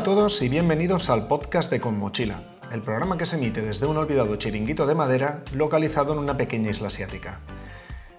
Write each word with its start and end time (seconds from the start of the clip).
a 0.00 0.02
todos 0.02 0.40
y 0.40 0.48
bienvenidos 0.48 1.10
al 1.10 1.26
podcast 1.26 1.70
de 1.70 1.78
Con 1.78 1.98
Mochila, 1.98 2.42
el 2.72 2.80
programa 2.80 3.18
que 3.18 3.26
se 3.26 3.36
emite 3.36 3.60
desde 3.60 3.84
un 3.84 3.98
olvidado 3.98 4.34
chiringuito 4.36 4.86
de 4.86 4.94
madera 4.94 5.44
localizado 5.52 6.14
en 6.14 6.20
una 6.20 6.38
pequeña 6.38 6.70
isla 6.70 6.88
asiática. 6.88 7.40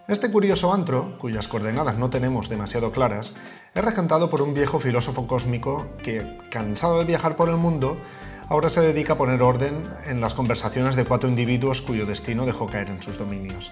Este 0.07 0.29
curioso 0.29 0.71
antro, 0.75 1.17
cuyas 1.17 1.47
coordenadas 1.47 1.97
no 1.97 2.11
tenemos 2.11 2.49
demasiado 2.49 2.91
claras, 2.91 3.33
es 3.73 3.83
regentado 3.83 4.29
por 4.29 4.43
un 4.43 4.53
viejo 4.53 4.77
filósofo 4.77 5.25
cósmico 5.25 5.87
que, 6.03 6.37
cansado 6.51 6.99
de 6.99 7.05
viajar 7.05 7.35
por 7.35 7.49
el 7.49 7.57
mundo, 7.57 7.97
ahora 8.47 8.69
se 8.69 8.81
dedica 8.81 9.13
a 9.13 9.17
poner 9.17 9.41
orden 9.41 9.73
en 10.05 10.21
las 10.21 10.35
conversaciones 10.35 10.95
de 10.95 11.05
cuatro 11.05 11.29
individuos 11.29 11.81
cuyo 11.81 12.05
destino 12.05 12.45
dejó 12.45 12.67
caer 12.67 12.89
en 12.89 13.01
sus 13.01 13.17
dominios. 13.17 13.71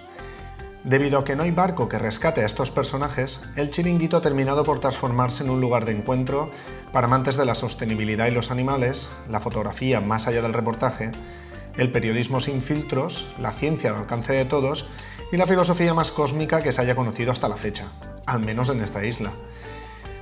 Debido 0.84 1.18
a 1.18 1.24
que 1.24 1.36
no 1.36 1.42
hay 1.42 1.50
barco 1.50 1.88
que 1.90 1.98
rescate 1.98 2.40
a 2.40 2.46
estos 2.46 2.70
personajes, 2.70 3.42
el 3.56 3.70
chiringuito 3.70 4.16
ha 4.16 4.22
terminado 4.22 4.64
por 4.64 4.80
transformarse 4.80 5.44
en 5.44 5.50
un 5.50 5.60
lugar 5.60 5.84
de 5.84 5.92
encuentro 5.92 6.50
para 6.90 7.06
amantes 7.06 7.36
de 7.36 7.44
la 7.44 7.54
sostenibilidad 7.54 8.26
y 8.26 8.30
los 8.30 8.50
animales, 8.50 9.10
la 9.28 9.40
fotografía 9.40 10.00
más 10.00 10.26
allá 10.26 10.40
del 10.40 10.54
reportaje, 10.54 11.12
el 11.76 11.92
periodismo 11.92 12.40
sin 12.40 12.62
filtros, 12.62 13.28
la 13.38 13.52
ciencia 13.52 13.90
al 13.90 13.96
alcance 13.96 14.32
de 14.32 14.46
todos 14.46 14.88
y 15.30 15.36
la 15.36 15.46
filosofía 15.46 15.92
más 15.92 16.12
cósmica 16.12 16.62
que 16.62 16.72
se 16.72 16.80
haya 16.80 16.96
conocido 16.96 17.30
hasta 17.30 17.48
la 17.48 17.56
fecha, 17.56 17.88
al 18.24 18.40
menos 18.40 18.70
en 18.70 18.80
esta 18.80 19.04
isla. 19.04 19.32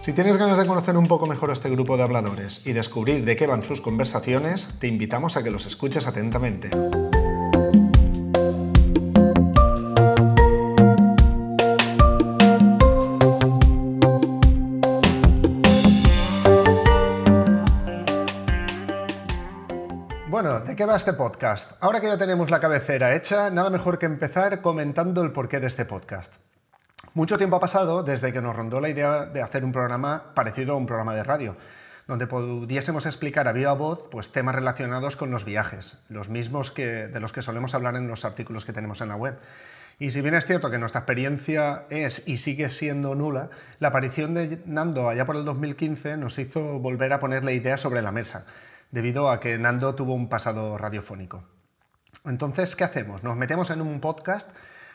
Si 0.00 0.12
tienes 0.12 0.38
ganas 0.38 0.58
de 0.58 0.66
conocer 0.66 0.96
un 0.96 1.06
poco 1.06 1.26
mejor 1.28 1.50
a 1.50 1.52
este 1.52 1.70
grupo 1.70 1.96
de 1.96 2.02
habladores 2.02 2.66
y 2.66 2.72
descubrir 2.72 3.24
de 3.24 3.36
qué 3.36 3.46
van 3.46 3.64
sus 3.64 3.80
conversaciones, 3.80 4.68
te 4.80 4.88
invitamos 4.88 5.36
a 5.36 5.44
que 5.44 5.50
los 5.50 5.66
escuches 5.66 6.06
atentamente. 6.06 6.70
Va 20.88 20.96
este 20.96 21.12
podcast? 21.12 21.72
Ahora 21.82 22.00
que 22.00 22.06
ya 22.06 22.16
tenemos 22.16 22.50
la 22.50 22.60
cabecera 22.60 23.14
hecha, 23.14 23.50
nada 23.50 23.68
mejor 23.68 23.98
que 23.98 24.06
empezar 24.06 24.62
comentando 24.62 25.22
el 25.22 25.32
porqué 25.32 25.60
de 25.60 25.66
este 25.66 25.84
podcast. 25.84 26.36
Mucho 27.12 27.36
tiempo 27.36 27.56
ha 27.56 27.60
pasado 27.60 28.02
desde 28.02 28.32
que 28.32 28.40
nos 28.40 28.56
rondó 28.56 28.80
la 28.80 28.88
idea 28.88 29.26
de 29.26 29.42
hacer 29.42 29.64
un 29.64 29.72
programa 29.72 30.32
parecido 30.34 30.72
a 30.72 30.76
un 30.76 30.86
programa 30.86 31.14
de 31.14 31.24
radio, 31.24 31.56
donde 32.06 32.26
pudiésemos 32.26 33.04
explicar 33.04 33.48
a 33.48 33.52
viva 33.52 33.74
voz 33.74 34.08
pues, 34.10 34.32
temas 34.32 34.54
relacionados 34.54 35.16
con 35.16 35.30
los 35.30 35.44
viajes, 35.44 35.98
los 36.08 36.30
mismos 36.30 36.70
que, 36.70 37.08
de 37.08 37.20
los 37.20 37.34
que 37.34 37.42
solemos 37.42 37.74
hablar 37.74 37.94
en 37.96 38.08
los 38.08 38.24
artículos 38.24 38.64
que 38.64 38.72
tenemos 38.72 39.02
en 39.02 39.08
la 39.08 39.16
web. 39.16 39.38
Y 39.98 40.12
si 40.12 40.22
bien 40.22 40.34
es 40.34 40.46
cierto 40.46 40.70
que 40.70 40.78
nuestra 40.78 41.00
experiencia 41.00 41.84
es 41.90 42.26
y 42.26 42.38
sigue 42.38 42.70
siendo 42.70 43.14
nula, 43.14 43.50
la 43.78 43.88
aparición 43.88 44.32
de 44.32 44.62
Nando 44.64 45.10
allá 45.10 45.26
por 45.26 45.36
el 45.36 45.44
2015 45.44 46.16
nos 46.16 46.38
hizo 46.38 46.78
volver 46.78 47.12
a 47.12 47.20
poner 47.20 47.44
la 47.44 47.52
idea 47.52 47.76
sobre 47.76 48.00
la 48.00 48.12
mesa 48.12 48.46
debido 48.90 49.30
a 49.30 49.40
que 49.40 49.58
Nando 49.58 49.94
tuvo 49.94 50.14
un 50.14 50.28
pasado 50.28 50.78
radiofónico. 50.78 51.44
Entonces, 52.24 52.76
¿qué 52.76 52.84
hacemos? 52.84 53.22
¿Nos 53.22 53.36
metemos 53.36 53.70
en 53.70 53.80
un 53.80 54.00
podcast? 54.00 54.50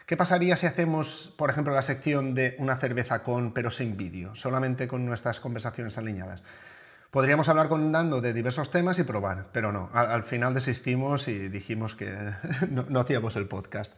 ¿Qué 0.05 0.17
pasaría 0.17 0.57
si 0.57 0.65
hacemos, 0.65 1.33
por 1.37 1.49
ejemplo, 1.49 1.73
la 1.73 1.81
sección 1.81 2.35
de 2.35 2.55
una 2.59 2.75
cerveza 2.75 3.23
con, 3.23 3.53
pero 3.53 3.71
sin 3.71 3.95
vídeo, 3.95 4.35
solamente 4.35 4.87
con 4.87 5.05
nuestras 5.05 5.39
conversaciones 5.39 5.97
alineadas? 5.97 6.43
Podríamos 7.09 7.47
hablar 7.47 7.69
con 7.69 7.91
Nando 7.91 8.21
de 8.21 8.33
diversos 8.33 8.71
temas 8.71 8.99
y 8.99 9.03
probar, 9.03 9.47
pero 9.53 9.71
no, 9.71 9.89
al, 9.93 10.23
final 10.23 10.53
desistimos 10.53 11.27
y 11.27 11.47
dijimos 11.47 11.95
que 11.95 12.11
no 12.69 12.99
hacíamos 12.99 13.35
el 13.35 13.47
podcast. 13.47 13.93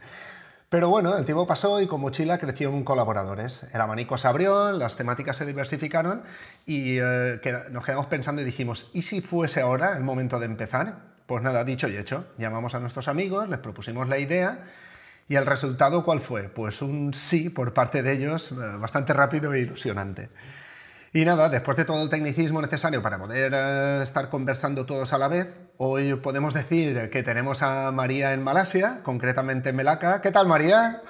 Pero 0.75 0.89
bueno, 0.89 1.17
el 1.17 1.23
tiempo 1.23 1.47
pasó 1.47 1.79
y 1.79 1.87
con 1.87 2.01
Mochila 2.01 2.37
crecieron 2.37 2.83
colaboradores. 2.83 3.65
El 3.71 3.79
abanico 3.79 4.17
se 4.17 4.27
abrió, 4.27 4.73
las 4.73 4.97
temáticas 4.97 5.37
se 5.37 5.45
diversificaron 5.45 6.21
y 6.65 6.97
eh, 6.99 7.39
nos 7.71 7.85
quedamos 7.85 8.07
pensando 8.07 8.41
y 8.41 8.45
dijimos, 8.45 8.89
¿y 8.91 9.03
si 9.03 9.21
fuese 9.21 9.61
ahora 9.61 9.95
el 9.95 10.03
momento 10.03 10.37
de 10.37 10.47
empezar? 10.47 10.97
Pues 11.27 11.41
nada, 11.41 11.63
dicho 11.63 11.87
y 11.87 11.95
hecho. 11.95 12.25
Llamamos 12.37 12.75
a 12.75 12.81
nuestros 12.81 13.07
amigos, 13.07 13.47
les 13.47 13.59
propusimos 13.59 14.09
la 14.09 14.17
idea 14.17 14.65
y 15.29 15.35
el 15.35 15.45
resultado 15.45 16.03
¿cuál 16.03 16.19
fue? 16.19 16.49
Pues 16.49 16.81
un 16.81 17.13
sí 17.13 17.49
por 17.49 17.73
parte 17.73 18.03
de 18.03 18.11
ellos, 18.11 18.51
eh, 18.51 18.55
bastante 18.77 19.13
rápido 19.13 19.53
e 19.53 19.61
ilusionante. 19.61 20.27
Y 21.15 21.23
nada, 21.23 21.47
después 21.47 21.77
de 21.77 21.85
todo 21.85 22.03
el 22.03 22.09
tecnicismo 22.09 22.61
necesario 22.61 23.01
para 23.01 23.17
poder 23.17 23.53
eh, 23.55 24.03
estar 24.03 24.27
conversando 24.27 24.85
todos 24.85 25.13
a 25.13 25.17
la 25.17 25.29
vez, 25.29 25.61
hoy 25.77 26.15
podemos 26.15 26.53
decir 26.53 27.09
que 27.09 27.23
tenemos 27.23 27.61
a 27.61 27.89
María 27.93 28.33
en 28.33 28.43
Malasia, 28.43 28.99
concretamente 29.01 29.69
en 29.69 29.77
Melaka. 29.77 30.19
¿Qué 30.19 30.31
tal, 30.31 30.45
María? 30.45 31.01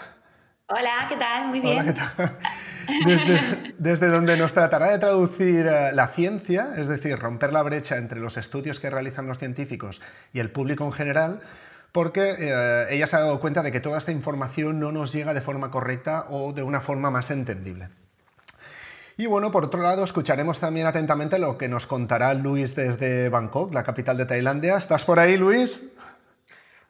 Hola, 0.68 1.08
¿qué 1.10 1.16
tal? 1.16 1.48
Muy 1.48 1.60
bien. 1.60 1.80
Hola, 1.80 1.86
¿qué 1.86 1.94
tal? 1.94 2.38
Desde, 3.04 3.74
desde, 3.80 4.08
donde 4.10 4.38
nos 4.38 4.54
tratará 4.54 4.92
de 4.92 5.00
traducir 5.00 5.66
eh, 5.66 5.90
la 5.92 6.06
ciencia, 6.06 6.76
es 6.78 6.88
decir, 6.88 7.18
romper 7.18 7.52
la 7.52 7.64
brecha 7.64 7.98
entre 7.98 8.20
los 8.20 8.38
estudios 8.38 8.80
que 8.80 8.92
realizan 8.92 9.26
los 9.26 9.40
científicos 9.40 10.04
y 10.34 10.40
el 10.40 10.52
público 10.52 10.86
en 10.86 10.94
general, 10.94 11.40
porque 11.92 12.36
eh, 12.38 12.86
ella 12.92 13.08
se 13.08 13.16
ha 13.16 13.22
dado 13.22 13.40
cuenta 13.40 13.64
de 13.64 13.72
que 13.72 13.80
toda 13.80 13.98
esta 13.98 14.12
información 14.12 14.80
no 14.80 14.92
nos 14.92 15.12
llega 15.12 15.34
de 15.34 15.42
forma 15.42 15.72
correcta 15.72 16.28
o 16.30 16.54
de 16.54 16.62
una 16.62 16.80
forma 16.80 17.10
más 17.10 17.32
entendible. 17.32 17.90
Y 19.18 19.28
bueno, 19.28 19.50
por 19.50 19.64
otro 19.64 19.82
lado, 19.82 20.04
escucharemos 20.04 20.60
también 20.60 20.88
atentamente 20.88 21.40
lo 21.40 21.58
que 21.58 21.70
nos 21.70 21.88
contará 21.88 22.34
Luis 22.34 22.76
desde 22.76 23.30
Bangkok, 23.30 23.74
la 23.74 23.84
capital 23.84 24.18
de 24.18 24.26
Tailandia. 24.26 24.76
¿Estás 24.78 25.06
por 25.06 25.20
ahí, 25.20 25.38
Luis? 25.38 25.84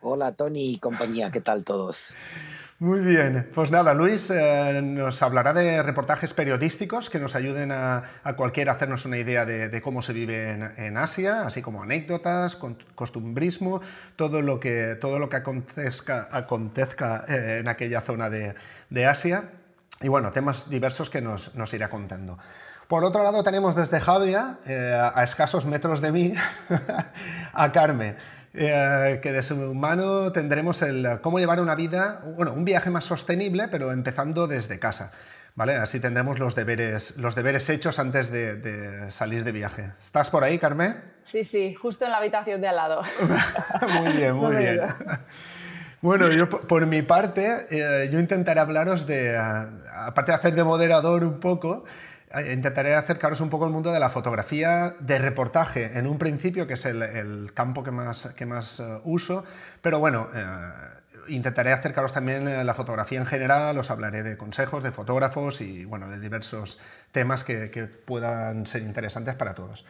Hola, 0.01 0.31
Tony 0.31 0.71
y 0.73 0.79
compañía, 0.79 1.29
¿qué 1.29 1.39
tal 1.39 1.63
todos? 1.63 2.15
Muy 2.79 2.99
bien, 2.99 3.49
pues 3.53 3.71
nada, 3.71 3.93
Luis 3.93 4.29
eh, 4.31 4.81
nos 4.83 5.21
hablará 5.21 5.53
de 5.53 5.81
reportajes 5.81 6.33
periodísticos 6.33 7.09
que 7.09 7.19
nos 7.19 7.35
ayuden 7.35 7.71
a, 7.71 8.03
cualquiera 8.35 8.73
a 8.73 8.75
hacernos 8.75 9.05
una 9.05 9.17
idea 9.17 9.45
de, 9.45 9.81
cómo 9.81 10.01
se 10.01 10.11
vive 10.11 10.49
en, 10.77 10.97
Asia, 10.97 11.43
así 11.45 11.61
como 11.61 11.83
anécdotas, 11.83 12.57
costumbrismo, 12.95 13.81
todo 14.15 14.41
lo 14.41 14.59
que, 14.59 14.97
todo 14.99 15.19
lo 15.19 15.29
que 15.29 15.37
acontezca, 15.37 16.27
acontezca 16.31 17.23
eh, 17.29 17.59
en 17.61 17.67
aquella 17.67 18.01
zona 18.01 18.29
de, 18.29 18.55
de 18.89 19.05
Asia. 19.05 19.51
Y 20.01 20.07
bueno, 20.07 20.31
temas 20.31 20.69
diversos 20.69 21.09
que 21.09 21.21
nos, 21.21 21.55
nos 21.55 21.73
irá 21.73 21.89
contando. 21.89 22.37
Por 22.87 23.03
otro 23.03 23.23
lado 23.23 23.43
tenemos 23.43 23.75
desde 23.75 23.99
Javia, 23.99 24.59
eh, 24.67 25.11
a 25.15 25.23
escasos 25.23 25.65
metros 25.65 26.01
de 26.01 26.11
mí, 26.11 26.33
a 27.53 27.71
Carmen, 27.71 28.15
eh, 28.53 29.19
que 29.23 29.31
de 29.31 29.41
su 29.41 29.55
mano 29.73 30.31
tendremos 30.31 30.83
el 30.83 31.19
cómo 31.21 31.39
llevar 31.39 31.59
una 31.59 31.73
vida, 31.73 32.21
bueno, 32.35 32.53
un 32.53 32.63
viaje 32.63 32.91
más 32.91 33.05
sostenible, 33.05 33.67
pero 33.69 33.91
empezando 33.91 34.47
desde 34.47 34.79
casa. 34.79 35.11
¿Vale? 35.55 35.75
Así 35.75 36.01
tendremos 36.01 36.37
los 36.37 36.53
deberes, 36.53 37.15
los 37.15 37.33
deberes 37.33 37.69
hechos 37.69 37.97
antes 37.97 38.29
de, 38.29 39.09
salir 39.09 39.45
de 39.45 39.53
viaje. 39.53 39.93
¿Estás 40.01 40.29
por 40.29 40.43
ahí, 40.43 40.59
Carmen? 40.59 41.01
Sí, 41.23 41.45
sí, 41.45 41.73
justo 41.73 42.03
en 42.03 42.11
la 42.11 42.17
habitación 42.17 42.59
de 42.59 42.67
al 42.67 42.75
lado. 42.75 43.01
muy 44.01 44.11
bien, 44.11 44.35
muy 44.35 44.55
bien. 44.57 44.81
Bueno, 46.01 46.31
yo 46.31 46.47
por 46.47 46.85
mi 46.85 47.01
parte, 47.01 47.65
eh, 47.71 48.09
yo 48.11 48.19
intentaré 48.19 48.59
hablaros 48.59 49.07
de, 49.07 49.35
aparte 49.95 50.31
de 50.31 50.35
hacer 50.35 50.55
de 50.55 50.63
moderador 50.63 51.23
un 51.23 51.39
poco, 51.39 51.83
eh, 52.33 52.53
intentaré 52.53 52.95
acercaros 52.95 53.41
un 53.41 53.49
poco 53.49 53.65
al 53.65 53.71
mundo 53.71 53.91
de 53.91 53.99
la 53.99 54.09
fotografía 54.09 54.95
de 54.99 55.19
reportaje, 55.19 55.97
en 55.97 56.07
un 56.07 56.17
principio, 56.17 56.67
que 56.67 56.73
es 56.73 56.85
el, 56.85 57.51
campo 57.53 57.83
que 57.83 57.91
más, 57.91 58.27
que 58.35 58.45
más 58.45 58.79
eh, 58.79 58.99
uso, 59.03 59.43
pero 59.81 59.99
bueno, 59.99 60.27
intentaré 61.27 61.71
acercaros 61.73 62.13
también 62.13 62.47
a 62.47 62.63
la 62.63 62.73
fotografía 62.73 63.19
en 63.19 63.25
general, 63.25 63.77
os 63.77 63.89
hablaré 63.89 64.23
de 64.23 64.37
consejos 64.37 64.83
de 64.83 64.91
fotógrafos 64.91 65.61
y 65.61 65.85
bueno, 65.85 66.09
de 66.09 66.19
diversos 66.19 66.79
temas 67.11 67.43
que 67.43 67.89
puedan 68.05 68.67
ser 68.67 68.83
interesantes 68.83 69.35
para 69.35 69.53
todos. 69.55 69.85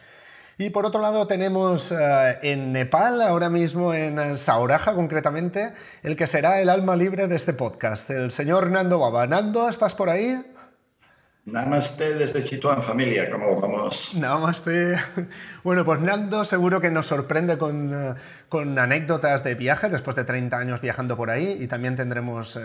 Y 0.58 0.70
por 0.70 0.86
otro 0.86 1.02
lado 1.02 1.26
tenemos 1.26 1.92
eh, 1.92 2.38
en 2.40 2.72
Nepal, 2.72 3.20
ahora 3.20 3.50
mismo 3.50 3.92
en 3.92 4.38
Sauraja 4.38 4.94
concretamente, 4.94 5.72
el 6.02 6.16
que 6.16 6.26
será 6.26 6.62
el 6.62 6.70
alma 6.70 6.96
libre 6.96 7.28
de 7.28 7.36
este 7.36 7.52
podcast, 7.52 8.08
el 8.08 8.30
señor 8.30 8.70
Nando 8.70 8.98
Baba. 8.98 9.26
Nando, 9.26 9.68
¿estás 9.68 9.94
por 9.94 10.08
ahí? 10.08 10.42
Namaste 11.44 12.14
desde 12.14 12.42
Chituán, 12.42 12.82
familia, 12.82 13.28
¿cómo 13.30 13.60
vamos? 13.60 14.12
Namaste. 14.14 14.98
Bueno, 15.62 15.84
pues 15.84 16.00
Nando 16.00 16.42
seguro 16.46 16.80
que 16.80 16.90
nos 16.90 17.06
sorprende 17.06 17.58
con, 17.58 17.92
eh, 17.92 18.14
con, 18.48 18.78
anécdotas 18.78 19.44
de 19.44 19.56
viaje 19.56 19.90
después 19.90 20.16
de 20.16 20.24
30 20.24 20.56
años 20.56 20.80
viajando 20.80 21.18
por 21.18 21.28
ahí 21.28 21.58
y 21.60 21.66
también 21.66 21.96
tendremos 21.96 22.56
eh, 22.56 22.64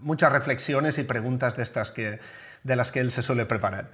muchas 0.00 0.32
reflexiones 0.32 0.98
y 0.98 1.04
preguntas 1.04 1.56
de 1.56 1.62
estas 1.62 1.92
que, 1.92 2.18
de 2.64 2.76
las 2.76 2.90
que 2.90 2.98
él 2.98 3.12
se 3.12 3.22
suele 3.22 3.46
preparar. 3.46 3.90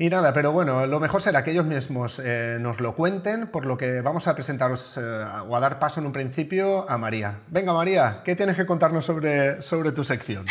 Y 0.00 0.08
nada, 0.08 0.32
pero 0.32 0.50
bueno, 0.50 0.86
lo 0.86 0.98
mejor 0.98 1.20
será 1.20 1.44
que 1.44 1.50
ellos 1.50 1.66
mismos 1.66 2.22
eh, 2.24 2.56
nos 2.58 2.80
lo 2.80 2.94
cuenten, 2.94 3.48
por 3.48 3.66
lo 3.66 3.76
que 3.76 4.00
vamos 4.00 4.28
a 4.28 4.34
presentaros 4.34 4.96
eh, 4.96 5.00
o 5.46 5.54
a 5.54 5.60
dar 5.60 5.78
paso 5.78 6.00
en 6.00 6.06
un 6.06 6.12
principio 6.14 6.88
a 6.88 6.96
María. 6.96 7.40
Venga, 7.48 7.74
María, 7.74 8.22
¿qué 8.24 8.34
tienes 8.34 8.56
que 8.56 8.64
contarnos 8.64 9.04
sobre, 9.04 9.60
sobre 9.60 9.92
tu 9.92 10.02
sección? 10.02 10.46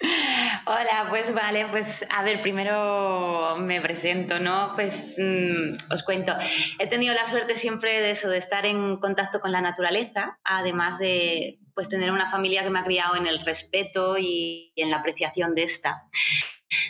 Hola, 0.66 1.06
pues 1.08 1.32
vale, 1.32 1.68
pues 1.70 2.04
a 2.10 2.22
ver, 2.22 2.42
primero 2.42 3.56
me 3.58 3.80
presento, 3.80 4.40
¿no? 4.40 4.72
Pues 4.74 5.14
mm, 5.16 5.76
os 5.90 6.02
cuento, 6.02 6.34
he 6.78 6.86
tenido 6.86 7.14
la 7.14 7.26
suerte 7.28 7.56
siempre 7.56 8.02
de 8.02 8.10
eso, 8.10 8.28
de 8.28 8.36
estar 8.36 8.66
en 8.66 8.98
contacto 8.98 9.40
con 9.40 9.52
la 9.52 9.62
naturaleza, 9.62 10.38
además 10.44 10.98
de 10.98 11.60
pues 11.72 11.88
tener 11.88 12.12
una 12.12 12.30
familia 12.30 12.62
que 12.62 12.68
me 12.68 12.80
ha 12.80 12.84
criado 12.84 13.16
en 13.16 13.26
el 13.26 13.42
respeto 13.42 14.18
y 14.18 14.74
en 14.76 14.90
la 14.90 14.98
apreciación 14.98 15.54
de 15.54 15.62
esta. 15.62 16.02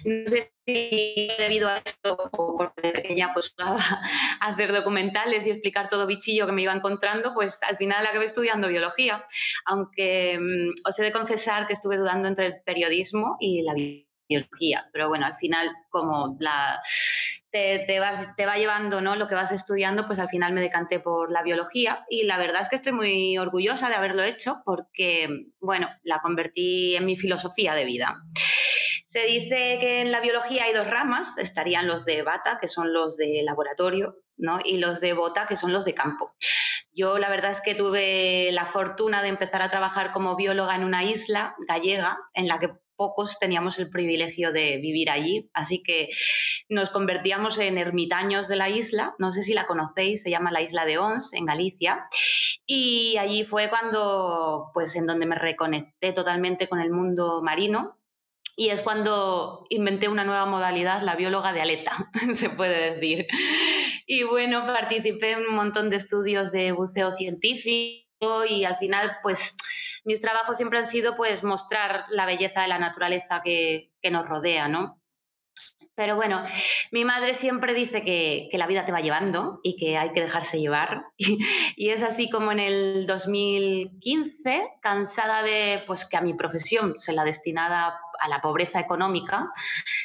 No 0.05 0.29
sé 0.29 0.56
Sí, 0.67 1.29
debido 1.39 1.69
a 1.69 1.79
esto, 1.79 2.29
porque 2.33 2.91
pequeña 2.91 3.33
pues 3.33 3.55
a 3.59 4.01
hacer 4.41 4.73
documentales 4.73 5.47
y 5.47 5.51
explicar 5.51 5.89
todo 5.89 6.09
bichillo 6.09 6.45
que 6.47 6.53
me 6.53 6.63
iba 6.63 6.73
encontrando, 6.73 7.35
pues 7.35 7.63
al 7.63 7.77
final 7.77 8.05
acabé 8.05 8.25
estudiando 8.25 8.67
biología, 8.67 9.25
aunque 9.65 10.39
mm, 10.41 10.89
os 10.89 10.99
he 10.99 11.05
de 11.05 11.13
confesar 11.13 11.69
que 11.69 11.75
estuve 11.75 11.97
dudando 11.97 12.27
entre 12.27 12.47
el 12.47 12.55
periodismo 12.65 13.37
y 13.39 13.63
la 13.63 13.75
biología, 14.29 14.89
pero 14.93 15.09
bueno, 15.09 15.27
al 15.27 15.37
final 15.37 15.71
como 15.89 16.37
te, 16.39 17.85
te, 17.87 18.01
va 18.01 18.57
llevando 18.57 19.01
¿no? 19.01 19.15
lo 19.15 19.29
que 19.29 19.37
vas 19.37 19.53
estudiando, 19.53 20.09
pues 20.09 20.19
al 20.19 20.29
final 20.29 20.53
me 20.53 20.61
decanté 20.61 20.99
por 20.99 21.31
la 21.31 21.45
biología 21.45 22.05
y 22.11 22.25
la 22.25 22.39
verdad 22.39 22.63
es 22.63 22.69
que 22.69 22.77
estoy 22.77 22.93
muy 22.93 23.39
orgullosa 23.39 23.89
de 23.89 23.95
haberlo 23.95 24.25
hecho 24.25 24.63
porque, 24.65 25.29
bueno, 25.61 25.89
la 26.03 26.21
convertí 26.21 26.97
en 26.97 27.07
mi 27.07 27.17
filosofía 27.17 27.75
de 27.75 27.85
vida. 27.85 28.17
Se 29.17 29.25
dice 29.25 29.79
que 29.81 30.03
en 30.03 30.13
la 30.13 30.21
biología 30.21 30.65
hay 30.65 30.75
dos 30.75 30.91
ramas, 30.91 31.39
estarían 31.39 31.87
los 31.87 32.05
de 32.05 32.21
bata, 32.21 32.59
que 32.61 32.69
son 32.69 32.93
los 32.93 33.17
de 33.17 33.43
laboratorio, 33.45 34.19
¿no? 34.37 34.59
y 34.63 34.77
los 34.77 35.01
de 35.01 35.15
bota, 35.15 35.47
que 35.47 35.57
son 35.57 35.73
los 35.73 35.87
de 35.87 35.95
campo. 35.95 36.35
Yo 36.93 37.17
la 37.17 37.31
verdad 37.31 37.53
es 37.53 37.63
que 37.63 37.75
tuve 37.75 38.51
la 38.53 38.67
fortuna 38.67 39.23
de 39.23 39.29
empezar 39.29 39.63
a 39.63 39.71
trabajar 39.71 40.13
como 40.13 40.37
bióloga 40.37 40.77
en 40.77 40.85
una 40.85 41.03
isla 41.03 41.57
gallega 41.67 42.19
en 42.35 42.47
la 42.47 42.59
que 42.59 42.75
pocos 42.95 43.39
teníamos 43.39 43.79
el 43.79 43.89
privilegio 43.89 44.53
de 44.53 44.77
vivir 44.77 45.09
allí, 45.09 45.49
así 45.55 45.83
que 45.83 46.11
nos 46.69 46.91
convertíamos 46.91 47.59
en 47.59 47.79
ermitaños 47.79 48.49
de 48.49 48.57
la 48.57 48.69
isla, 48.69 49.15
no 49.19 49.33
sé 49.33 49.45
si 49.45 49.55
la 49.55 49.67
conocéis, 49.67 50.25
se 50.25 50.31
llama 50.31 50.53
la 50.53 50.61
isla 50.61 50.85
de 50.85 50.99
Ons, 50.99 51.33
en 51.33 51.47
Galicia, 51.47 52.07
y 52.67 53.17
allí 53.17 53.45
fue 53.45 53.71
cuando, 53.71 54.71
pues 54.75 54.95
en 54.95 55.07
donde 55.07 55.25
me 55.25 55.37
reconecté 55.37 56.13
totalmente 56.13 56.69
con 56.69 56.81
el 56.81 56.91
mundo 56.91 57.41
marino, 57.43 57.96
y 58.57 58.71
es 58.71 58.81
cuando 58.81 59.67
inventé 59.69 60.09
una 60.09 60.25
nueva 60.25 60.47
modalidad, 60.47 61.03
la 61.03 61.15
bióloga 61.15 61.53
de 61.53 61.61
aleta, 61.61 62.11
se 62.37 62.49
puede 62.49 62.95
decir. 62.95 63.27
Y 64.07 64.23
bueno, 64.23 64.67
participé 64.67 65.33
en 65.33 65.47
un 65.47 65.55
montón 65.55 65.91
de 65.91 65.97
estudios 65.97 66.53
de 66.53 66.73
buceo 66.73 67.13
científico 67.13 68.47
y 68.49 68.65
al 68.65 68.79
final, 68.79 69.19
pues 69.23 69.57
mis 70.07 70.23
trabajos 70.23 70.57
siempre 70.57 70.79
han 70.79 70.87
sido 70.87 71.17
pues 71.17 71.45
mostrar 71.45 72.07
la 72.09 72.25
belleza 72.25 72.63
de 72.63 72.69
la 72.69 72.79
naturaleza 72.79 73.43
que, 73.45 73.91
que 74.01 74.11
nos 74.11 74.27
rodea, 74.27 74.69
¿no? 74.69 75.03
Pero 75.95 76.17
bueno, 76.17 76.45
mi 76.93 77.05
madre 77.05 77.35
siempre 77.35 77.73
dice 77.73 78.03
que, 78.03 78.49
que, 78.51 78.59
la 78.59 78.67
vida 78.67 78.85
te 78.85 78.93
va 78.93 79.01
llevando 79.01 79.61
y 79.63 79.77
que 79.77 79.97
hay 79.97 80.13
que 80.13 80.21
dejarse 80.21 80.61
llevar. 80.61 81.05
Y, 81.17 81.39
y, 81.77 81.91
es 81.91 82.03
así 82.03 82.29
como 82.29 82.53
en 82.53 82.61
el 82.61 83.07
2015, 83.07 84.69
cansada 84.83 85.43
de 85.43 85.83
pues, 85.87 86.07
que 86.07 86.17
a 86.19 86.21
mi 86.21 86.35
profesión 86.35 86.99
se 86.99 87.13
la 87.13 87.25
destinada 87.25 87.99
a 88.21 88.29
la 88.29 88.41
pobreza 88.41 88.81
económica, 88.81 89.51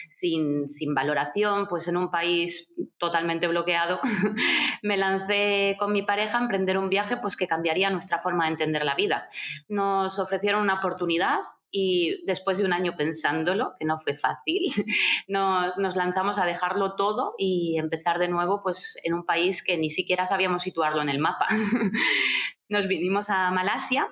sin, 0.10 0.70
sin, 0.70 0.94
valoración, 0.94 1.68
pues 1.68 1.88
en 1.88 1.98
un 1.98 2.12
país 2.12 2.74
totalmente 2.98 3.48
bloqueado, 3.48 4.00
me 4.84 4.98
lancé 4.98 5.76
con 5.80 5.92
mi 5.92 6.04
pareja 6.04 6.38
a 6.38 6.42
emprender 6.42 6.78
un 6.78 6.90
viaje 6.90 7.18
pues, 7.18 7.36
que 7.36 7.48
cambiaría 7.48 7.90
nuestra 7.90 8.20
forma 8.20 8.46
de 8.46 8.52
entender 8.52 8.86
la 8.86 8.96
vida. 8.96 9.30
Nos 9.68 10.20
ofrecieron 10.20 10.62
una 10.62 10.76
oportunidad 10.76 11.40
y 11.72 12.24
después 12.26 12.58
de 12.58 12.66
un 12.66 12.74
año 12.74 12.96
pensándolo, 12.98 13.74
que 13.80 13.86
no 13.86 14.00
fue 14.02 14.18
fácil, 14.18 14.72
nos, 15.28 15.78
nos, 15.78 15.96
lanzamos 15.96 16.38
a 16.38 16.46
dejarlo 16.46 16.96
todo 16.96 17.34
y 17.38 17.78
empezar 17.78 18.20
de 18.20 18.28
nuevo 18.28 18.62
pues, 18.62 19.00
en 19.04 19.14
un 19.14 19.26
país 19.26 19.64
que 19.64 19.78
ni 19.78 19.90
siquiera 19.90 20.26
sabíamos 20.26 20.64
situarlo 20.64 21.02
en 21.02 21.10
el 21.10 21.20
mapa. 21.20 21.48
Nos 22.70 22.88
vinimos 22.88 23.30
a 23.30 23.52
Malasia 23.52 24.08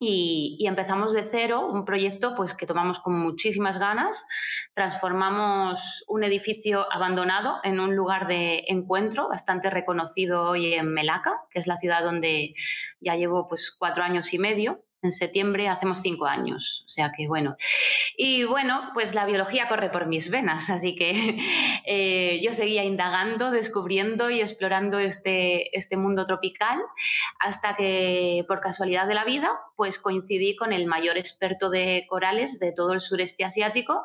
y, 0.00 0.64
empezamos 0.66 1.12
de 1.12 1.28
cero 1.30 1.66
un 1.66 1.84
proyecto 1.84 2.34
pues, 2.36 2.54
que 2.54 2.66
tomamos 2.66 3.00
con 3.00 3.18
muchísimas 3.18 3.78
ganas. 3.78 4.24
Transformamos 4.74 6.04
un 6.06 6.24
edificio 6.24 6.86
abandonado 6.92 7.58
en 7.64 7.80
un 7.80 7.96
lugar 7.96 8.28
de 8.28 8.64
encuentro 8.68 9.28
bastante 9.28 9.70
reconocido 9.70 10.44
hoy 10.44 10.74
en 10.74 10.92
Melaka, 10.92 11.42
que 11.50 11.58
es 11.58 11.66
la 11.66 11.78
ciudad 11.78 12.04
donde 12.04 12.54
ya 13.00 13.16
llevo 13.16 13.48
pues, 13.48 13.74
cuatro 13.76 14.04
años 14.04 14.32
y 14.34 14.38
medio 14.38 14.84
en 15.02 15.12
septiembre 15.12 15.68
hacemos 15.68 16.00
cinco 16.00 16.26
años. 16.26 16.84
O 16.86 16.88
sea 16.88 17.12
que 17.16 17.28
bueno. 17.28 17.56
Y 18.16 18.44
bueno, 18.44 18.90
pues 18.94 19.14
la 19.14 19.26
biología 19.26 19.68
corre 19.68 19.90
por 19.90 20.06
mis 20.06 20.30
venas, 20.30 20.68
así 20.70 20.96
que 20.96 21.38
eh, 21.86 22.40
yo 22.42 22.52
seguía 22.52 22.84
indagando, 22.84 23.50
descubriendo 23.50 24.30
y 24.30 24.40
explorando 24.40 24.98
este, 24.98 25.76
este 25.76 25.96
mundo 25.96 26.24
tropical 26.26 26.78
hasta 27.38 27.76
que 27.76 28.44
por 28.48 28.60
casualidad 28.60 29.06
de 29.06 29.14
la 29.14 29.24
vida, 29.24 29.50
pues 29.76 29.98
coincidí 29.98 30.56
con 30.56 30.72
el 30.72 30.86
mayor 30.86 31.16
experto 31.16 31.70
de 31.70 32.06
corales 32.08 32.58
de 32.58 32.72
todo 32.72 32.92
el 32.92 33.00
sureste 33.00 33.44
asiático 33.44 34.04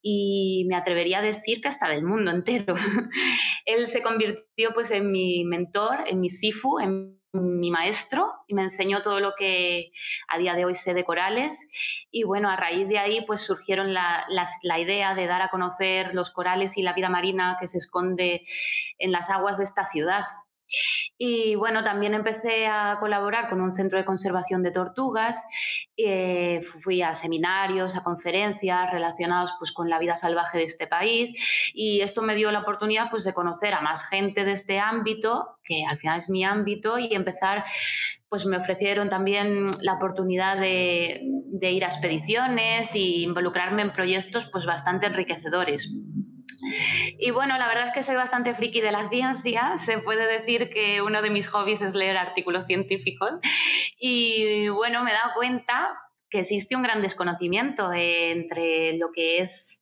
y 0.00 0.64
me 0.68 0.76
atrevería 0.76 1.18
a 1.18 1.22
decir 1.22 1.60
que 1.60 1.68
hasta 1.68 1.88
del 1.88 2.04
mundo 2.04 2.30
entero. 2.30 2.74
Él 3.66 3.88
se 3.88 4.02
convirtió 4.02 4.72
pues 4.74 4.90
en 4.90 5.10
mi 5.10 5.44
mentor, 5.44 6.04
en 6.06 6.20
mi 6.20 6.30
sifu, 6.30 6.78
en 6.78 7.18
mi 7.34 7.70
maestro 7.70 8.32
y 8.46 8.54
me 8.54 8.62
enseñó 8.62 9.02
todo 9.02 9.20
lo 9.20 9.34
que 9.36 9.92
a 10.28 10.38
día 10.38 10.54
de 10.54 10.64
hoy 10.64 10.74
sé 10.74 10.94
de 10.94 11.04
corales 11.04 11.52
y 12.10 12.22
bueno, 12.24 12.48
a 12.48 12.56
raíz 12.56 12.88
de 12.88 12.98
ahí 12.98 13.24
pues 13.26 13.42
surgieron 13.42 13.92
la, 13.92 14.24
la, 14.28 14.78
idea 14.78 15.14
de 15.14 15.26
dar 15.26 15.42
a 15.42 15.48
conocer 15.48 16.14
los 16.14 16.30
corales 16.30 16.76
y 16.76 16.82
la 16.82 16.92
vida 16.92 17.08
marina 17.08 17.56
que 17.60 17.68
se 17.68 17.78
esconde 17.78 18.46
en 18.98 19.12
las 19.12 19.30
aguas 19.30 19.58
de 19.58 19.64
esta 19.64 19.86
ciudad. 19.86 20.24
Y 21.16 21.54
bueno, 21.54 21.84
también 21.84 22.14
empecé 22.14 22.66
a 22.66 22.96
colaborar 23.00 23.48
con 23.48 23.60
un 23.60 23.72
centro 23.72 23.98
de 23.98 24.04
conservación 24.04 24.62
de 24.62 24.72
tortugas, 24.72 25.40
eh, 25.96 26.60
fui 26.82 27.02
a 27.02 27.14
seminarios, 27.14 27.96
a 27.96 28.02
conferencias 28.02 28.90
relacionados 28.92 29.52
pues, 29.58 29.72
con 29.72 29.88
la 29.88 29.98
vida 29.98 30.16
salvaje 30.16 30.58
de 30.58 30.64
este 30.64 30.86
país 30.86 31.32
y 31.72 32.00
esto 32.00 32.22
me 32.22 32.34
dio 32.34 32.50
la 32.50 32.60
oportunidad 32.60 33.10
pues, 33.10 33.24
de 33.24 33.32
conocer 33.32 33.74
a 33.74 33.80
más 33.80 34.06
gente 34.08 34.44
de 34.44 34.52
este 34.52 34.78
ámbito, 34.80 35.58
que 35.62 35.84
al 35.88 35.98
final 35.98 36.18
es 36.18 36.30
mi 36.30 36.44
ámbito, 36.44 36.98
y 36.98 37.14
empezar 37.14 37.64
pues 38.28 38.46
me 38.46 38.56
ofrecieron 38.56 39.08
también 39.08 39.70
la 39.80 39.94
oportunidad 39.94 40.58
de, 40.58 41.22
ir 41.60 41.84
a 41.84 41.86
expediciones 41.86 42.92
e 42.94 42.98
involucrarme 42.98 43.82
en 43.82 43.92
proyectos 43.92 44.48
pues 44.50 44.66
bastante 44.66 45.06
enriquecedores. 45.06 45.88
Y 47.18 47.30
bueno, 47.30 47.56
la 47.58 47.68
verdad 47.68 47.88
es 47.88 47.94
que 47.94 48.02
soy 48.02 48.16
bastante 48.16 48.54
friki 48.54 48.80
de 48.80 48.92
la 48.92 49.08
ciencia. 49.08 49.76
Se 49.78 49.98
puede 49.98 50.26
decir 50.26 50.70
que 50.70 51.02
uno 51.02 51.22
de 51.22 51.30
mis 51.30 51.48
hobbies 51.48 51.82
es 51.82 51.94
leer 51.94 52.16
artículos 52.16 52.66
científicos. 52.66 53.32
Y 53.98 54.68
bueno, 54.68 55.04
me 55.04 55.10
he 55.10 55.14
dado 55.14 55.34
cuenta 55.34 55.96
que 56.30 56.40
existe 56.40 56.74
un 56.74 56.82
gran 56.82 57.00
desconocimiento 57.00 57.92
entre 57.92 58.96
lo 58.98 59.12
que 59.12 59.38
es 59.38 59.80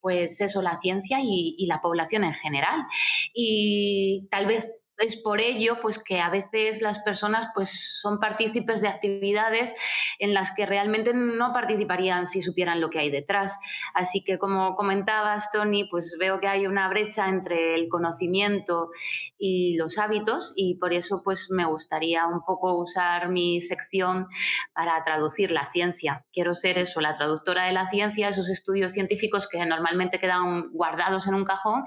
pues 0.00 0.40
eso, 0.40 0.62
la 0.62 0.78
ciencia 0.78 1.18
y, 1.20 1.56
y 1.58 1.66
la 1.66 1.80
población 1.80 2.24
en 2.24 2.34
general. 2.34 2.86
Y 3.34 4.28
tal 4.30 4.46
vez 4.46 4.77
es 4.98 5.16
por 5.16 5.40
ello 5.40 5.78
pues 5.80 6.02
que 6.02 6.20
a 6.20 6.28
veces 6.30 6.82
las 6.82 6.98
personas 7.00 7.48
pues 7.54 8.00
son 8.00 8.18
partícipes 8.18 8.80
de 8.80 8.88
actividades 8.88 9.74
en 10.18 10.34
las 10.34 10.54
que 10.54 10.66
realmente 10.66 11.14
no 11.14 11.52
participarían 11.52 12.26
si 12.26 12.42
supieran 12.42 12.80
lo 12.80 12.90
que 12.90 12.98
hay 12.98 13.10
detrás. 13.10 13.58
Así 13.94 14.22
que 14.22 14.38
como 14.38 14.74
comentabas 14.74 15.50
Tony, 15.52 15.88
pues 15.88 16.16
veo 16.18 16.40
que 16.40 16.48
hay 16.48 16.66
una 16.66 16.88
brecha 16.88 17.28
entre 17.28 17.74
el 17.74 17.88
conocimiento 17.88 18.90
y 19.38 19.76
los 19.76 19.98
hábitos 19.98 20.52
y 20.56 20.74
por 20.76 20.92
eso 20.92 21.22
pues 21.22 21.48
me 21.50 21.64
gustaría 21.64 22.26
un 22.26 22.44
poco 22.44 22.74
usar 22.74 23.28
mi 23.28 23.60
sección 23.60 24.26
para 24.72 25.04
traducir 25.04 25.52
la 25.52 25.70
ciencia. 25.70 26.24
Quiero 26.32 26.54
ser 26.54 26.78
eso, 26.78 27.00
la 27.00 27.16
traductora 27.16 27.66
de 27.66 27.72
la 27.72 27.88
ciencia, 27.88 28.28
esos 28.28 28.50
estudios 28.50 28.92
científicos 28.92 29.48
que 29.48 29.64
normalmente 29.64 30.18
quedan 30.18 30.70
guardados 30.72 31.26
en 31.28 31.34
un 31.34 31.44
cajón, 31.44 31.84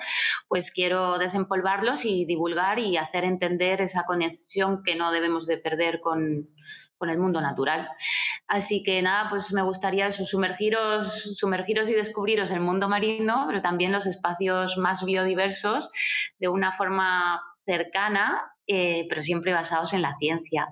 pues 0.48 0.72
quiero 0.72 1.18
desempolvarlos 1.18 2.06
y 2.06 2.26
divulgar 2.26 2.80
y 2.80 2.98
hacer 3.02 3.24
entender 3.24 3.82
esa 3.82 4.04
conexión 4.04 4.84
que 4.84 4.96
no 4.96 5.12
debemos 5.12 5.48
de 5.48 5.58
perder 5.58 6.00
con, 6.02 6.48
con 7.02 7.10
el 7.10 7.18
mundo 7.18 7.42
natural. 7.42 7.90
Así 8.48 8.84
que 8.84 9.02
nada, 9.02 9.28
pues 9.30 9.52
me 9.54 9.64
gustaría 9.64 10.12
sumergiros, 10.12 11.36
sumergiros 11.36 11.90
y 11.90 11.94
descubriros 11.94 12.52
el 12.52 12.60
mundo 12.60 12.88
marino, 12.88 13.46
pero 13.48 13.62
también 13.62 13.92
los 13.92 14.06
espacios 14.06 14.78
más 14.78 15.04
biodiversos 15.04 15.90
de 16.38 16.48
una 16.48 16.72
forma 16.74 17.42
cercana, 17.66 18.51
eh, 18.68 19.06
pero 19.10 19.24
siempre 19.24 19.54
basados 19.54 19.94
en 19.94 20.02
la 20.02 20.16
ciencia. 20.18 20.68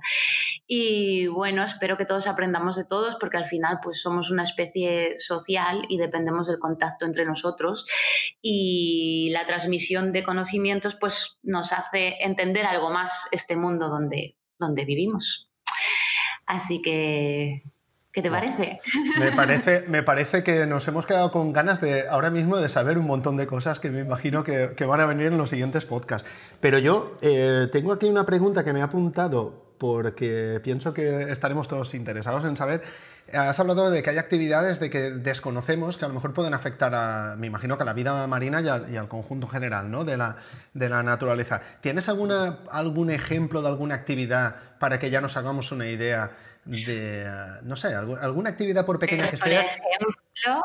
Y 0.67 1.27
bueno, 1.27 1.63
espero 1.63 1.98
que 1.98 2.05
todos 2.05 2.27
aprendamos 2.27 2.75
de 2.75 2.86
todos, 2.86 3.15
porque 3.15 3.38
al 3.38 3.48
final 3.48 3.79
pues 3.84 4.01
somos 4.01 4.29
una 4.29 4.43
especie 4.43 5.17
social 5.19 5.84
y 5.89 5.98
dependemos 5.98 6.48
del 6.48 6.60
contacto 6.60 7.05
entre 7.05 7.25
nosotros. 7.25 7.86
Y 8.41 9.29
la 9.31 9.46
transmisión 9.46 10.12
de 10.12 10.24
conocimientos 10.24 10.96
pues 10.96 11.38
nos 11.43 11.74
hace 11.74 12.15
entender 12.22 12.65
algo 12.65 12.89
más 12.89 13.12
este 13.31 13.55
mundo 13.55 13.89
donde, 13.89 14.38
donde 14.60 14.86
vivimos. 14.86 15.50
Así 16.46 16.81
que 16.81 17.62
¿Qué 18.12 18.22
te 18.22 18.30
parece? 18.30 18.80
Me 19.18 19.32
parece, 19.36 19.86
me 19.88 20.04
parece 20.04 20.44
que 20.44 20.66
nos 20.66 20.88
hemos 20.88 21.06
quedado 21.06 21.32
con 21.32 21.54
ganas 21.54 21.80
de 21.80 22.08
ahora 22.08 22.30
mismo 22.30 22.58
de 22.58 22.68
saber 22.68 22.98
un 22.98 23.06
montón 23.06 23.38
de 23.38 23.46
cosas 23.46 23.80
que 23.80 23.92
me 23.92 24.00
imagino 24.00 24.44
que, 24.44 24.74
que 24.75 24.86
van 24.86 25.00
a 25.01 25.06
venir 25.06 25.28
en 25.28 25.38
los 25.38 25.50
siguientes 25.50 25.86
podcasts. 25.86 26.28
Pero 26.60 26.80
yo 26.80 27.18
eh, 27.22 27.68
tengo 27.72 27.94
aquí 27.94 28.08
una 28.08 28.25
pregunta 28.25 28.63
que 28.63 28.74
me 28.74 28.82
ha 28.82 28.86
apuntado 28.86 29.70
porque 29.78 30.60
pienso 30.62 30.94
que 30.94 31.32
estaremos 31.32 31.68
todos 31.68 31.94
interesados 31.94 32.44
en 32.44 32.58
saber 32.58 32.82
Has 33.34 33.60
hablado 33.60 33.92
de 33.92 34.01
que 34.01 34.10
hay 34.10 34.18
actividades 34.18 34.80
de 34.80 34.89
que 34.89 35.12
desconocemos 35.12 35.98
que 35.98 36.06
a 36.06 36.08
lo 36.08 36.13
mejor 36.13 36.34
pueden 36.34 36.54
afectar 36.54 36.94
a, 36.96 37.36
me 37.38 37.48
imagino 37.48 37.78
que 37.78 37.84
a 37.84 37.86
la 37.86 37.94
vida 37.94 38.25
marina 38.28 38.62
y, 38.62 38.98
al 38.98 39.08
conjunto 39.08 39.48
general 39.48 39.92
¿no? 39.92 40.04
de, 40.04 40.18
la, 40.18 40.38
de 40.74 40.89
la 40.89 41.04
naturaleza. 41.04 41.62
¿Tienes 41.82 42.10
alguna, 42.10 42.60
algún 42.72 43.12
ejemplo 43.12 43.62
de 43.62 43.68
alguna 43.68 43.96
actividad 43.96 44.56
para 44.80 45.00
que 45.00 45.10
ya 45.10 45.22
nos 45.22 45.38
hagamos 45.38 45.72
una 45.72 45.88
idea 45.88 46.32
de, 46.66 47.30
no 47.63 47.75
sé, 47.75 47.94
alguna 47.96 48.50
actividad 48.50 48.86
por 48.86 49.00
pequeña 49.00 49.30
que 49.30 49.38
sea? 49.38 49.62
Ejemplo, 49.62 50.63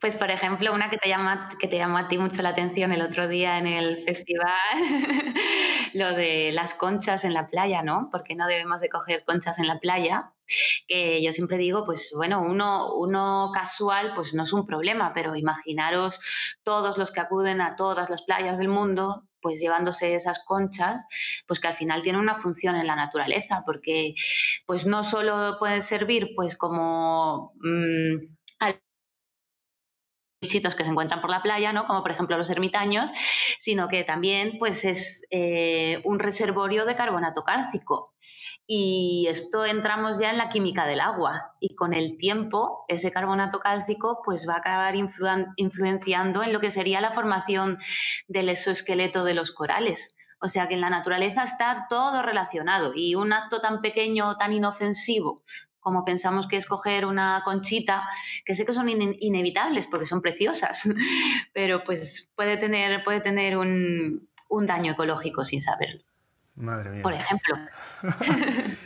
pues, 0.00 0.16
por 0.16 0.30
ejemplo, 0.30 0.72
una 0.74 0.90
que 0.90 0.98
te, 0.98 1.08
llama, 1.08 1.56
que 1.58 1.68
te 1.68 1.78
llamó 1.78 1.98
a 1.98 2.08
ti 2.08 2.18
mucho 2.18 2.42
la 2.42 2.50
atención 2.50 2.92
el 2.92 3.02
otro 3.02 3.26
día 3.28 3.58
en 3.58 3.66
el 3.66 4.04
festival, 4.04 4.50
lo 5.94 6.14
de 6.14 6.52
las 6.52 6.74
conchas 6.74 7.24
en 7.24 7.32
la 7.32 7.48
playa, 7.48 7.82
¿no? 7.82 8.08
Porque 8.12 8.34
no 8.34 8.46
debemos 8.46 8.80
de 8.80 8.88
coger 8.88 9.24
conchas 9.24 9.58
en 9.58 9.66
la 9.66 9.78
playa. 9.78 10.32
Que 10.86 11.22
yo 11.22 11.32
siempre 11.32 11.58
digo, 11.58 11.84
pues 11.84 12.12
bueno, 12.14 12.42
uno, 12.42 12.94
uno 12.94 13.50
casual, 13.52 14.12
pues 14.14 14.34
no 14.34 14.44
es 14.44 14.52
un 14.52 14.66
problema, 14.66 15.12
pero 15.12 15.34
imaginaros 15.34 16.20
todos 16.62 16.98
los 16.98 17.10
que 17.10 17.20
acuden 17.20 17.60
a 17.60 17.74
todas 17.74 18.10
las 18.10 18.22
playas 18.22 18.58
del 18.58 18.68
mundo, 18.68 19.24
pues 19.40 19.60
llevándose 19.60 20.14
esas 20.14 20.44
conchas, 20.44 21.04
pues 21.46 21.60
que 21.60 21.68
al 21.68 21.76
final 21.76 22.02
tienen 22.02 22.20
una 22.20 22.40
función 22.40 22.76
en 22.76 22.86
la 22.86 22.96
naturaleza, 22.96 23.62
porque 23.64 24.14
pues 24.66 24.86
no 24.86 25.04
solo 25.04 25.56
pueden 25.58 25.82
servir 25.82 26.32
pues 26.34 26.56
como... 26.56 27.52
Mm, 27.62 28.36
bichitos 30.40 30.74
que 30.74 30.84
se 30.84 30.90
encuentran 30.90 31.20
por 31.20 31.30
la 31.30 31.42
playa, 31.42 31.72
¿no? 31.72 31.86
como 31.86 32.02
por 32.02 32.10
ejemplo 32.10 32.36
los 32.36 32.50
ermitaños, 32.50 33.10
sino 33.60 33.88
que 33.88 34.04
también 34.04 34.58
pues, 34.58 34.84
es 34.84 35.26
eh, 35.30 36.00
un 36.04 36.18
reservorio 36.18 36.84
de 36.84 36.94
carbonato 36.94 37.42
cálcico. 37.42 38.14
Y 38.68 39.26
esto 39.28 39.64
entramos 39.64 40.18
ya 40.18 40.30
en 40.30 40.38
la 40.38 40.50
química 40.50 40.86
del 40.86 41.00
agua 41.00 41.54
y 41.60 41.76
con 41.76 41.94
el 41.94 42.18
tiempo 42.18 42.84
ese 42.88 43.12
carbonato 43.12 43.60
cálcico 43.60 44.22
pues 44.24 44.48
va 44.48 44.54
a 44.54 44.58
acabar 44.58 44.94
influenciando 44.96 46.42
en 46.42 46.52
lo 46.52 46.60
que 46.60 46.72
sería 46.72 47.00
la 47.00 47.12
formación 47.12 47.78
del 48.26 48.48
exoesqueleto 48.48 49.22
de 49.22 49.34
los 49.34 49.52
corales. 49.52 50.16
O 50.40 50.48
sea 50.48 50.68
que 50.68 50.74
en 50.74 50.80
la 50.80 50.90
naturaleza 50.90 51.44
está 51.44 51.86
todo 51.88 52.22
relacionado 52.22 52.92
y 52.94 53.14
un 53.14 53.32
acto 53.32 53.60
tan 53.60 53.80
pequeño, 53.80 54.36
tan 54.36 54.52
inofensivo 54.52 55.44
como 55.86 56.04
pensamos 56.04 56.48
que 56.48 56.56
es 56.56 56.66
coger 56.66 57.06
una 57.06 57.42
conchita, 57.44 58.08
que 58.44 58.56
sé 58.56 58.66
que 58.66 58.72
son 58.72 58.88
inevitables 58.88 59.86
porque 59.86 60.04
son 60.04 60.20
preciosas, 60.20 60.82
pero 61.54 61.84
pues 61.84 62.32
puede 62.34 62.56
tener, 62.56 63.04
puede 63.04 63.20
tener 63.20 63.56
un, 63.56 64.28
daño 64.66 64.94
ecológico 64.94 65.44
sin 65.44 65.62
saberlo. 65.62 66.02
Madre 66.56 66.90
mía. 66.90 67.02
Por 67.02 67.12
ejemplo. 67.12 67.56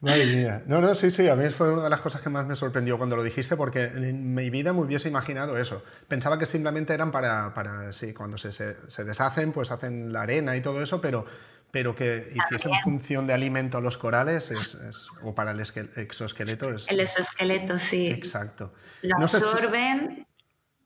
Madre 0.00 0.26
mía. 0.26 0.62
No, 0.66 0.80
no, 0.80 0.94
sí, 0.94 1.10
sí, 1.12 1.28
a 1.28 1.36
mí 1.36 1.48
fue 1.50 1.72
una 1.72 1.84
de 1.84 1.90
las 1.90 2.00
cosas 2.00 2.20
que 2.20 2.28
más 2.28 2.44
me 2.44 2.56
sorprendió 2.56 2.98
cuando 2.98 3.14
lo 3.14 3.22
dijiste, 3.22 3.56
porque 3.56 3.84
en 3.84 4.34
mi 4.34 4.50
vida 4.50 4.72
me 4.72 4.80
hubiese 4.80 5.08
imaginado 5.08 5.56
eso. 5.56 5.84
Pensaba 6.08 6.38
que 6.38 6.46
simplemente 6.46 6.92
eran 6.92 7.12
para, 7.12 7.54
para 7.54 7.92
sí, 7.92 8.12
cuando 8.12 8.36
se, 8.36 8.52
se 8.52 9.04
deshacen, 9.04 9.52
pues 9.52 9.70
hacen 9.70 10.12
la 10.12 10.22
arena 10.22 10.56
y 10.56 10.60
todo 10.60 10.82
eso, 10.82 11.00
pero 11.00 11.24
pero 11.72 11.94
que 11.94 12.30
hiciesen 12.34 12.72
función 12.84 13.26
de 13.26 13.32
alimento 13.32 13.78
a 13.78 13.80
los 13.80 13.96
corales 13.96 14.50
es, 14.50 15.08
o 15.22 15.34
para 15.34 15.52
el 15.52 15.60
exoesqueleto 15.60 16.70
es... 16.74 16.88
El 16.90 17.00
exoesqueleto, 17.00 17.78
sí. 17.78 18.08
Exacto. 18.08 18.74
Lo 19.00 19.16
absorben 19.16 20.26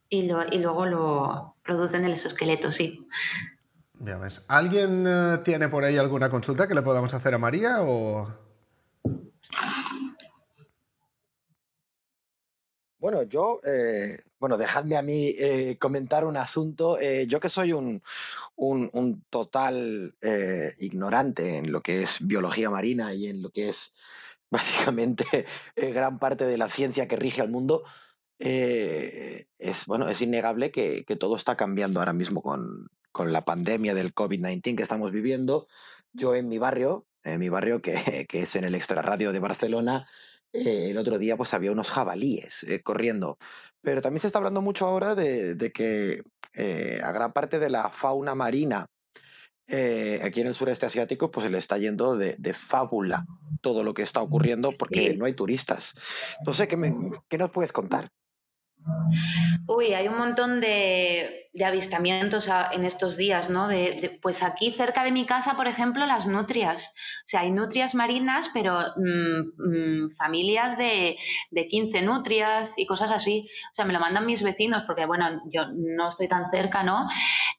y, 0.08 0.28
lo, 0.28 0.46
y, 0.46 0.58
luego 0.58 0.86
lo 0.86 1.56
producen 1.64 2.04
el 2.04 2.12
exoesqueleto, 2.12 2.70
sí. 2.70 3.04
Ya 4.00 4.18
ves. 4.18 4.44
¿Alguien 4.48 5.04
eh, 5.06 5.38
tiene 5.44 5.68
por 5.68 5.84
ahí 5.84 5.96
alguna 5.96 6.28
consulta 6.28 6.68
que 6.68 6.74
le 6.74 6.82
podamos 6.82 7.12
hacer 7.14 7.34
a 7.34 7.38
María 7.38 7.82
o...? 7.82 8.46
Bueno, 12.98 13.22
yo, 13.22 13.60
eh, 13.64 14.18
bueno, 14.40 14.56
dejadme 14.56 14.96
a 14.96 15.02
mí 15.02 15.34
eh, 15.38 15.76
comentar 15.78 16.24
un 16.24 16.36
asunto. 16.36 16.98
Yo 17.28 17.38
que 17.38 17.48
soy 17.48 17.72
un, 17.72 18.02
un, 18.56 19.24
total 19.30 20.12
ignorante 20.78 21.58
en 21.58 21.70
lo 21.70 21.82
que 21.82 22.02
es 22.02 22.26
biología 22.26 22.68
marina 22.68 23.14
y 23.14 23.28
en 23.28 23.42
lo 23.42 23.50
que 23.50 23.68
es 23.68 23.94
básicamente 24.50 25.46
gran 25.76 26.18
parte 26.18 26.46
de 26.46 26.58
la 26.58 26.68
ciencia 26.68 27.06
que 27.06 27.16
rige 27.16 27.42
al 27.42 27.50
mundo, 27.50 27.84
es, 28.38 29.86
bueno, 29.86 30.08
es 30.08 30.20
innegable 30.20 30.72
que, 30.72 31.04
todo 31.18 31.36
está 31.36 31.56
cambiando 31.56 32.00
ahora 32.00 32.12
mismo 32.12 32.42
con, 32.42 32.88
con 33.16 33.32
la 33.32 33.46
pandemia 33.46 33.94
del 33.94 34.14
COVID-19 34.14 34.76
que 34.76 34.82
estamos 34.82 35.10
viviendo. 35.10 35.66
Yo 36.12 36.34
en 36.34 36.50
mi 36.50 36.58
barrio, 36.58 37.06
en 37.24 37.40
mi 37.40 37.48
barrio 37.48 37.80
que, 37.80 38.26
que 38.28 38.42
es 38.42 38.56
en 38.56 38.64
el 38.64 38.74
extrarradio 38.74 39.32
de 39.32 39.38
Barcelona, 39.38 40.06
eh, 40.52 40.90
el 40.90 40.98
otro 40.98 41.16
día 41.16 41.34
pues 41.38 41.54
había 41.54 41.72
unos 41.72 41.88
jabalíes 41.88 42.62
eh, 42.64 42.82
corriendo. 42.82 43.38
Pero 43.80 44.02
también 44.02 44.20
se 44.20 44.26
está 44.26 44.38
hablando 44.38 44.60
mucho 44.60 44.84
ahora 44.84 45.14
de, 45.14 45.72
que 45.72 46.20
eh, 46.58 47.00
a 47.02 47.10
gran 47.12 47.32
parte 47.32 47.58
de 47.58 47.70
la 47.70 47.88
fauna 47.88 48.34
marina 48.34 48.84
aquí 49.66 50.42
en 50.42 50.46
el 50.46 50.54
sureste 50.54 50.84
asiático 50.84 51.30
pues 51.30 51.44
se 51.44 51.50
le 51.50 51.56
está 51.56 51.78
yendo 51.78 52.18
de, 52.18 52.54
fábula 52.54 53.24
todo 53.62 53.82
lo 53.82 53.94
que 53.94 54.02
está 54.02 54.20
ocurriendo 54.20 54.72
porque 54.72 55.14
no 55.16 55.24
hay 55.24 55.32
turistas. 55.32 55.94
Entonces, 56.40 56.68
¿qué, 56.68 56.76
¿qué 57.30 57.38
nos 57.38 57.50
puedes 57.50 57.72
contar? 57.72 58.10
Uy, 59.66 59.94
hay 59.94 60.06
un 60.06 60.16
montón 60.16 60.60
de, 60.60 61.50
avistamientos 61.64 62.48
en 62.72 62.84
estos 62.84 63.16
días, 63.16 63.50
¿no? 63.50 63.66
De, 63.66 64.18
pues 64.22 64.42
aquí 64.42 64.70
cerca 64.70 65.02
de 65.02 65.10
mi 65.10 65.26
casa, 65.26 65.56
por 65.56 65.66
ejemplo, 65.66 66.06
las 66.06 66.26
nutrias. 66.26 66.94
O 67.24 67.28
sea, 67.28 67.40
hay 67.40 67.50
nutrias 67.50 67.94
marinas, 67.94 68.50
pero 68.54 68.78
mm, 68.96 70.04
mm, 70.04 70.16
familias 70.16 70.78
de, 70.78 71.16
de 71.50 71.68
15 71.68 72.02
nutrias 72.02 72.74
y 72.78 72.86
cosas 72.86 73.10
así. 73.10 73.48
O 73.72 73.74
sea, 73.74 73.84
me 73.84 73.92
lo 73.92 74.00
mandan 74.00 74.26
mis 74.26 74.42
vecinos 74.42 74.84
porque, 74.86 75.06
bueno, 75.06 75.42
yo 75.50 75.66
no 75.74 76.08
estoy 76.08 76.28
tan 76.28 76.50
cerca, 76.50 76.84
¿no? 76.84 77.08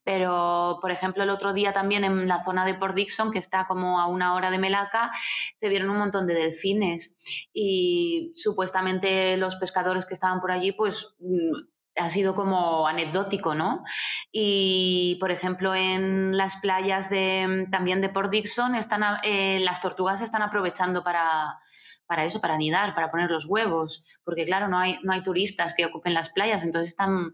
Pero, 0.05 0.77
por 0.81 0.91
ejemplo, 0.91 1.23
el 1.23 1.29
otro 1.29 1.51
día 1.51 1.73
también 1.73 2.05
en 2.05 2.29
la 2.29 2.41
zona 2.45 2.65
de 2.65 2.75
Port 2.75 2.95
Dixon, 2.95 3.31
que 3.31 3.39
está 3.39 3.67
como 3.67 3.99
a 3.99 4.07
una 4.07 4.35
hora 4.35 4.49
de 4.49 4.57
Melaca, 4.57 5.11
se 5.55 5.67
vieron 5.67 5.89
un 5.89 5.97
montón 5.97 6.27
de 6.27 6.33
delfines. 6.33 7.17
Y 7.51 8.31
supuestamente 8.35 9.35
los 9.35 9.57
pescadores 9.57 10.05
que 10.05 10.13
estaban 10.13 10.39
por 10.39 10.51
allí, 10.51 10.71
pues 10.71 11.16
ha 11.97 12.09
sido 12.09 12.35
como 12.35 12.87
anecdótico, 12.87 13.55
¿no? 13.55 13.83
Y, 14.31 15.17
por 15.19 15.31
ejemplo, 15.31 15.73
en 15.73 16.37
las 16.37 16.57
playas 16.57 17.09
de, 17.09 17.67
también 17.71 18.01
de 18.01 18.09
Port 18.09 18.31
Dixon, 18.31 18.75
están, 18.75 19.03
eh, 19.23 19.59
las 19.61 19.81
tortugas 19.81 20.21
están 20.21 20.41
aprovechando 20.41 21.03
para, 21.03 21.57
para 22.05 22.25
eso, 22.25 22.39
para 22.39 22.55
anidar, 22.55 22.95
para 22.95 23.11
poner 23.11 23.29
los 23.29 23.45
huevos, 23.45 24.03
porque 24.23 24.45
claro, 24.45 24.67
no 24.67 24.79
hay, 24.79 24.99
no 25.03 25.13
hay 25.13 25.23
turistas 25.23 25.73
que 25.75 25.85
ocupen 25.85 26.13
las 26.13 26.29
playas, 26.29 26.63
entonces 26.63 26.91
están, 26.91 27.33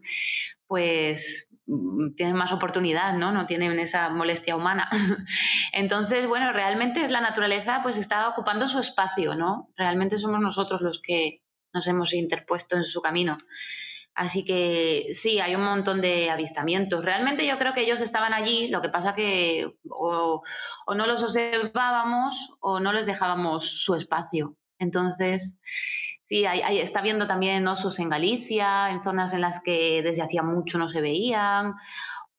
pues, 0.68 1.50
mm, 1.68 2.16
tienen 2.16 2.36
más 2.36 2.52
oportunidad, 2.52 3.13
¿no? 3.18 3.32
No 3.32 3.46
tienen 3.46 3.80
esa 3.80 4.10
molestia 4.10 4.56
humana. 4.56 4.90
Entonces, 5.74 6.28
bueno, 6.28 6.52
realmente 6.52 7.04
es 7.04 7.12
la 7.12 7.22
naturaleza, 7.22 7.82
pues 7.84 7.98
está 7.98 8.30
ocupando 8.30 8.68
su 8.68 8.80
espacio, 8.80 9.36
¿no? 9.36 9.70
Realmente 9.75 10.18
somos 10.18 10.40
nosotros 10.40 10.82
los 10.82 11.02
que 11.02 11.43
nos 11.74 11.88
hemos 11.88 12.13
interpuesto 12.13 12.77
en 12.77 12.84
su 12.84 13.01
camino. 13.01 13.38
Así 14.15 14.46
que 14.46 15.10
sí, 15.13 15.39
hay 15.39 15.56
un 15.56 15.63
montón 15.63 16.00
de 16.01 16.30
avistamientos. 16.30 17.03
Realmente 17.03 17.48
yo 17.48 17.58
creo 17.58 17.74
que 17.74 17.82
ellos 17.82 18.00
estaban 18.00 18.34
allí, 18.34 18.68
lo 18.68 18.82
que 18.82 18.89
pasa 18.89 19.15
que 19.15 19.74
o, 19.89 20.44
no 20.96 21.08
los 21.08 21.24
observábamos 21.24 22.56
o 22.60 22.80
no 22.80 22.94
les 22.94 23.08
dejábamos 23.08 23.84
su 23.84 23.96
espacio. 23.96 24.56
Entonces, 24.77 25.60
sí, 26.27 26.46
hay, 26.46 26.80
está 26.80 27.01
viendo 27.01 27.27
también 27.27 27.68
osos 27.68 28.00
en 28.00 28.10
Galicia, 28.10 28.92
en 28.92 29.03
zonas 29.03 29.34
en 29.34 29.42
las 29.42 29.62
que 29.63 30.01
desde 30.03 30.22
hacía 30.22 30.44
mucho 30.44 30.77
no 30.77 30.89
se 30.89 31.01
veían, 31.01 31.74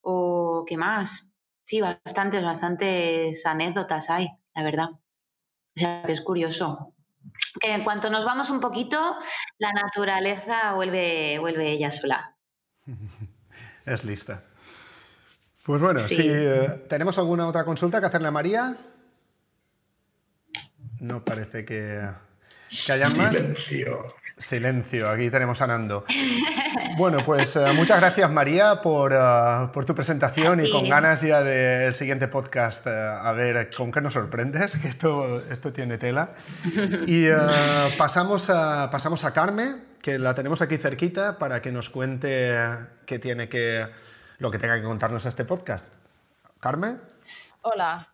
o 0.00 0.64
qué 0.68 0.76
más. 0.76 1.36
Sí, 1.64 1.80
bastantes, 1.80 2.44
bastantes 2.44 3.44
anécdotas 3.46 4.10
hay, 4.10 4.28
la 4.54 4.62
verdad. 4.62 4.90
O 4.90 5.80
sea, 5.80 6.02
que 6.04 6.12
es 6.12 6.20
curioso 6.20 6.93
que 7.60 7.72
en 7.72 7.84
cuanto 7.84 8.10
nos 8.10 8.24
vamos 8.24 8.50
un 8.50 8.60
poquito, 8.60 9.16
la 9.58 9.72
naturaleza 9.72 10.72
vuelve, 10.74 11.38
vuelve 11.38 11.72
ella 11.72 11.90
sola. 11.90 12.34
es 13.86 14.04
lista. 14.04 14.44
Pues 15.64 15.80
bueno, 15.80 16.06
si 16.08 16.28
eh, 16.28 16.84
tenemos 16.88 17.16
alguna 17.18 17.46
otra 17.46 17.64
consulta 17.64 18.00
que 18.00 18.06
hacerle 18.06 18.28
a 18.28 18.32
María. 18.32 18.76
No 21.00 21.24
parece 21.24 21.64
que, 21.64 22.06
que 22.86 22.92
haya 22.92 23.08
más. 23.10 23.36
Silencio, 23.36 24.14
aquí 24.36 25.30
tenemos 25.30 25.60
a 25.60 25.66
Nando. 25.66 26.04
Bueno, 26.96 27.24
pues 27.24 27.56
eh, 27.56 27.72
muchas 27.74 27.98
gracias 27.98 28.30
María 28.30 28.80
por, 28.80 29.12
eh, 29.12 29.68
por 29.72 29.84
tu 29.84 29.94
presentación 29.94 30.64
y 30.64 30.70
con 30.70 30.88
ganas 30.88 31.22
ya 31.22 31.42
del 31.42 31.92
siguiente 31.94 32.28
podcast, 32.28 32.86
eh, 32.86 32.90
a 32.90 33.32
ver 33.32 33.68
con 33.76 33.90
qué 33.90 34.00
nos 34.00 34.14
sorprendes, 34.14 34.78
que 34.78 34.88
esto, 34.88 35.42
esto 35.50 35.72
tiene 35.72 35.98
tela. 35.98 36.30
Y 37.06 37.26
pasamos, 37.98 38.48
a, 38.50 38.90
pasamos 38.92 39.24
a 39.24 39.32
Carmen, 39.32 39.84
que 40.00 40.18
la 40.18 40.34
tenemos 40.34 40.62
aquí 40.62 40.76
cerquita, 40.76 41.38
para 41.38 41.60
que 41.60 41.72
nos 41.72 41.90
cuente 41.90 42.56
qué 43.06 43.18
tiene 43.18 43.48
que, 43.48 43.88
lo 44.38 44.50
que 44.50 44.58
tenga 44.58 44.76
que 44.76 44.84
contarnos 44.84 45.26
a 45.26 45.30
este 45.30 45.44
podcast. 45.44 45.86
Carmen. 46.60 47.00
Hola. 47.62 48.13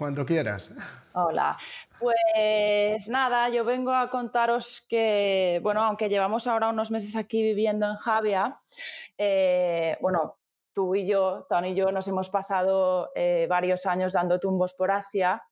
Cuando 0.00 0.24
quieras. 0.24 0.74
Hola. 1.12 1.58
Pues 1.98 3.10
nada, 3.10 3.50
yo 3.50 3.66
vengo 3.66 3.92
a 3.92 4.08
contaros 4.08 4.86
que, 4.88 5.60
bueno, 5.62 5.82
aunque 5.82 6.08
llevamos 6.08 6.46
ahora 6.46 6.70
unos 6.70 6.90
meses 6.90 7.18
aquí 7.18 7.42
viviendo 7.42 7.84
en 7.84 7.96
Javia, 7.96 8.58
eh, 9.18 9.98
bueno, 10.00 10.38
tú 10.72 10.94
y 10.94 11.06
yo, 11.06 11.44
Tony 11.50 11.72
y 11.72 11.74
yo, 11.74 11.92
nos 11.92 12.08
hemos 12.08 12.30
pasado 12.30 13.10
eh, 13.14 13.46
varios 13.50 13.84
años 13.84 14.14
dando 14.14 14.40
tumbos 14.40 14.72
por 14.72 14.90
Asia. 14.90 15.42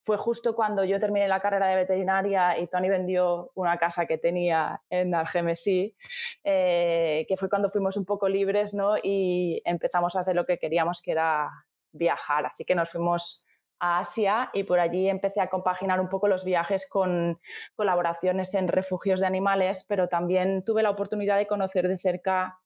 Fue 0.00 0.16
justo 0.16 0.56
cuando 0.56 0.82
yo 0.82 0.98
terminé 0.98 1.28
la 1.28 1.38
carrera 1.38 1.68
de 1.68 1.76
veterinaria 1.76 2.58
y 2.58 2.66
Tony 2.66 2.88
vendió 2.88 3.52
una 3.54 3.78
casa 3.78 4.06
que 4.06 4.18
tenía 4.18 4.82
en 4.90 5.14
Algemesí, 5.14 5.94
eh, 6.42 7.24
que 7.28 7.36
fue 7.36 7.48
cuando 7.48 7.70
fuimos 7.70 7.96
un 7.96 8.04
poco 8.04 8.28
libres 8.28 8.74
¿no? 8.74 8.96
y 9.00 9.62
empezamos 9.64 10.16
a 10.16 10.20
hacer 10.22 10.34
lo 10.34 10.44
que 10.44 10.58
queríamos, 10.58 11.00
que 11.00 11.12
era 11.12 11.52
viajar. 11.92 12.46
Así 12.46 12.64
que 12.64 12.74
nos 12.74 12.90
fuimos 12.90 13.46
a 13.78 13.98
Asia 13.98 14.50
y 14.52 14.64
por 14.64 14.80
allí 14.80 15.08
empecé 15.08 15.40
a 15.40 15.48
compaginar 15.48 16.00
un 16.00 16.08
poco 16.08 16.28
los 16.28 16.44
viajes 16.44 16.88
con 16.88 17.40
colaboraciones 17.74 18.54
en 18.54 18.68
refugios 18.68 19.20
de 19.20 19.26
animales, 19.26 19.84
pero 19.88 20.08
también 20.08 20.64
tuve 20.64 20.82
la 20.82 20.90
oportunidad 20.90 21.36
de 21.36 21.46
conocer 21.46 21.88
de 21.88 21.98
cerca 21.98 22.58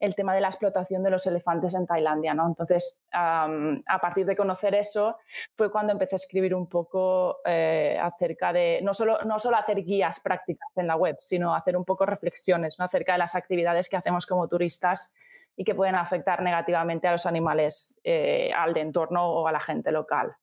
el 0.00 0.14
tema 0.14 0.34
de 0.34 0.40
la 0.40 0.48
explotación 0.48 1.02
de 1.02 1.10
los 1.10 1.26
elefantes 1.26 1.74
en 1.74 1.86
Tailandia. 1.86 2.34
¿no? 2.34 2.46
Entonces, 2.46 3.04
a 3.12 3.98
partir 4.00 4.26
de 4.26 4.36
conocer 4.36 4.74
eso, 4.74 5.16
fue 5.56 5.70
cuando 5.70 5.92
empecé 5.92 6.16
a 6.16 6.16
escribir 6.16 6.54
un 6.54 6.68
poco 6.68 7.38
eh, 7.44 7.98
acerca 8.00 8.52
de, 8.52 8.80
no 8.82 8.94
solo, 8.94 9.18
no 9.24 9.38
solo 9.38 9.56
hacer 9.56 9.82
guías 9.84 10.20
prácticas 10.20 10.68
en 10.76 10.86
la 10.86 10.96
web, 10.96 11.16
sino 11.20 11.54
hacer 11.54 11.76
un 11.76 11.84
poco 11.84 12.06
reflexiones 12.06 12.78
acerca 12.78 13.12
de 13.12 13.18
las 13.18 13.34
actividades 13.34 13.88
que 13.88 13.96
hacemos 13.96 14.26
como 14.26 14.48
turistas 14.48 15.14
y 15.56 15.64
que 15.64 15.74
pueden 15.74 15.94
afectar 15.94 16.42
negativamente 16.42 17.08
a 17.08 17.12
los 17.12 17.26
animales, 17.26 18.00
eh, 18.04 18.50
al 18.54 18.76
entorno 18.76 19.26
o 19.26 19.46
a 19.46 19.52
la 19.52 19.60
gente 19.60 19.92
local. 19.92 20.36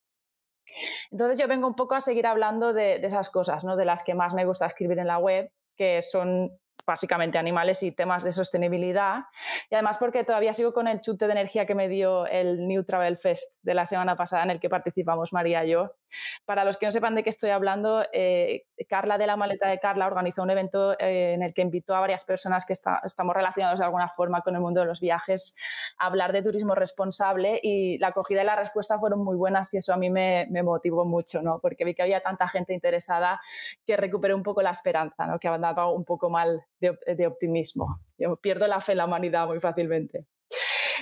Entonces 1.11 1.39
yo 1.39 1.47
vengo 1.47 1.67
un 1.67 1.75
poco 1.75 1.95
a 1.95 2.01
seguir 2.01 2.25
hablando 2.27 2.73
de, 2.73 2.95
esas 3.05 3.29
cosas, 3.29 3.63
¿no? 3.63 3.75
de 3.75 3.85
las 3.85 4.03
que 4.03 4.15
más 4.15 4.33
me 4.33 4.45
gusta 4.45 4.65
escribir 4.65 4.99
en 4.99 5.07
la 5.07 5.17
web, 5.17 5.51
que 5.75 6.01
son 6.01 6.51
básicamente 6.91 7.37
animales 7.37 7.83
y 7.83 7.93
temas 7.93 8.21
de 8.21 8.33
sostenibilidad. 8.33 9.23
Y 9.69 9.75
además 9.75 9.97
porque 9.97 10.25
todavía 10.25 10.51
sigo 10.51 10.73
con 10.73 10.89
el 10.89 10.99
chute 10.99 11.25
de 11.25 11.31
energía 11.31 11.65
que 11.65 11.73
me 11.73 11.87
dio 11.87 12.27
el 12.27 12.67
New 12.67 12.83
Travel 12.83 13.17
Fest 13.17 13.55
de 13.61 13.73
la 13.73 13.85
semana 13.85 14.17
pasada 14.17 14.43
en 14.43 14.49
el 14.49 14.59
que 14.59 14.69
participamos 14.69 15.31
María 15.31 15.63
y 15.63 15.69
yo. 15.69 15.95
Para 16.43 16.65
los 16.65 16.75
que 16.77 16.85
no 16.85 16.91
sepan 16.91 17.15
de 17.15 17.23
qué 17.23 17.29
estoy 17.29 17.51
hablando, 17.51 18.03
eh, 18.11 18.65
Carla 18.89 19.17
de 19.17 19.25
la 19.25 19.37
maleta 19.37 19.69
de 19.69 19.79
Carla 19.79 20.05
organizó 20.05 20.43
un 20.43 20.49
evento 20.49 20.99
eh, 20.99 21.33
en 21.33 21.43
el 21.43 21.53
que 21.53 21.61
invitó 21.61 21.95
a 21.95 22.01
varias 22.01 22.25
personas 22.25 22.65
que 22.65 22.73
está, 22.73 23.01
estamos 23.05 23.33
relacionados 23.33 23.79
de 23.79 23.85
alguna 23.85 24.09
forma 24.09 24.41
con 24.41 24.55
el 24.55 24.61
mundo 24.61 24.81
de 24.81 24.87
los 24.87 24.99
viajes 24.99 25.55
a 25.97 26.07
hablar 26.07 26.33
de 26.33 26.41
turismo 26.41 26.75
responsable 26.75 27.57
y 27.63 27.97
la 27.99 28.07
acogida 28.07 28.41
y 28.41 28.45
la 28.45 28.57
respuesta 28.57 28.99
fueron 28.99 29.23
muy 29.23 29.37
buenas 29.37 29.73
y 29.73 29.77
eso 29.77 29.93
a 29.93 29.97
mí 29.97 30.09
me, 30.09 30.45
me 30.49 30.61
motivó 30.61 31.05
mucho, 31.05 31.41
¿no? 31.41 31.59
porque 31.59 31.85
vi 31.85 31.93
que 31.93 32.01
había 32.01 32.19
tanta 32.21 32.49
gente 32.49 32.73
interesada 32.73 33.39
que 33.85 33.95
recuperé 33.95 34.33
un 34.33 34.43
poco 34.43 34.61
la 34.61 34.71
esperanza, 34.71 35.25
¿no? 35.25 35.39
que 35.39 35.47
andaba 35.47 35.89
un 35.89 36.03
poco 36.03 36.29
mal 36.29 36.65
de, 36.81 37.27
optimismo. 37.27 38.01
Yo 38.17 38.35
pierdo 38.37 38.67
la 38.67 38.79
fe 38.79 38.93
en 38.93 38.99
la 38.99 39.05
humanidad 39.05 39.47
muy 39.47 39.59
fácilmente. 39.59 40.25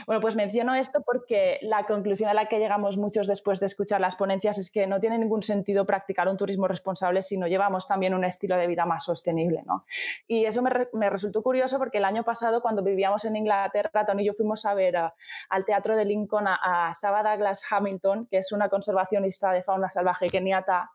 Bueno, 0.05 0.21
pues 0.21 0.35
menciono 0.35 0.73
esto 0.75 1.01
porque 1.05 1.59
la 1.61 1.85
conclusión 1.85 2.29
a 2.29 2.33
la 2.33 2.47
que 2.47 2.57
llegamos 2.57 2.97
muchos 2.97 3.27
después 3.27 3.59
de 3.59 3.65
escuchar 3.65 4.01
las 4.01 4.15
ponencias 4.15 4.57
es 4.57 4.71
que 4.71 4.87
no 4.87 4.99
tiene 4.99 5.17
ningún 5.17 5.43
sentido 5.43 5.85
practicar 5.85 6.27
un 6.27 6.37
turismo 6.37 6.67
responsable 6.67 7.21
si 7.21 7.37
no 7.37 7.47
llevamos 7.47 7.87
también 7.87 8.13
un 8.13 8.23
estilo 8.23 8.55
de 8.55 8.65
vida 8.65 8.85
más 8.85 9.05
sostenible. 9.05 9.61
¿no? 9.65 9.85
Y 10.25 10.45
eso 10.45 10.63
me, 10.63 11.09
resultó 11.09 11.43
curioso 11.43 11.77
porque 11.77 11.99
el 11.99 12.05
año 12.05 12.23
pasado, 12.23 12.61
cuando 12.61 12.81
vivíamos 12.81 13.25
en 13.25 13.35
Inglaterra, 13.35 14.05
Tony 14.05 14.23
y 14.23 14.27
yo 14.27 14.33
fuimos 14.33 14.65
a 14.65 14.73
ver 14.73 14.95
al 14.97 15.65
Teatro 15.65 15.95
de 15.95 16.05
Lincoln 16.05 16.47
a, 16.47 16.89
a 16.89 16.93
Saba 16.95 17.21
Douglas 17.21 17.63
Hamilton, 17.69 18.27
que 18.31 18.37
es 18.37 18.51
una 18.51 18.69
conservacionista 18.69 19.51
de 19.51 19.63
fauna 19.63 19.91
salvaje 19.91 20.27
keniata 20.27 20.89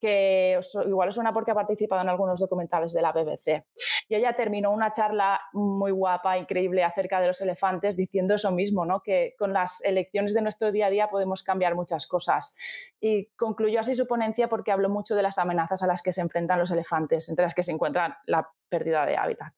que 0.00 0.58
igual 0.86 1.08
es 1.08 1.14
suena 1.14 1.32
porque 1.32 1.50
ha 1.50 1.54
participado 1.54 2.02
en 2.02 2.08
algunos 2.08 2.40
documentales 2.40 2.92
de 2.92 3.02
la 3.02 3.12
BBC. 3.12 3.64
Y 4.08 4.14
ella 4.14 4.34
terminó 4.34 4.70
una 4.70 4.92
charla 4.92 5.40
muy 5.52 5.90
guapa, 5.90 6.38
increíble, 6.38 6.84
acerca 6.84 7.20
de 7.20 7.26
los 7.26 7.40
elefantes, 7.40 7.96
diciendo 7.96 8.34
eso 8.34 8.50
mismo, 8.52 8.84
¿no? 8.84 9.00
que 9.00 9.34
con 9.38 9.52
las 9.52 9.82
elecciones 9.84 10.34
de 10.34 10.42
nuestro 10.42 10.72
día 10.72 10.86
a 10.86 10.90
día 10.90 11.08
podemos 11.08 11.42
cambiar 11.42 11.74
muchas 11.74 12.06
cosas. 12.06 12.56
Y 13.00 13.26
concluyó 13.36 13.80
así 13.80 13.94
su 13.94 14.06
ponencia 14.06 14.48
porque 14.48 14.72
habló 14.72 14.88
mucho 14.88 15.14
de 15.14 15.22
las 15.22 15.38
amenazas 15.38 15.82
a 15.82 15.86
las 15.86 16.02
que 16.02 16.12
se 16.12 16.20
enfrentan 16.20 16.58
los 16.58 16.70
elefantes, 16.70 17.28
entre 17.28 17.44
las 17.44 17.54
que 17.54 17.62
se 17.62 17.72
encuentra 17.72 18.20
la 18.26 18.48
pérdida 18.68 19.06
de 19.06 19.16
hábitat. 19.16 19.52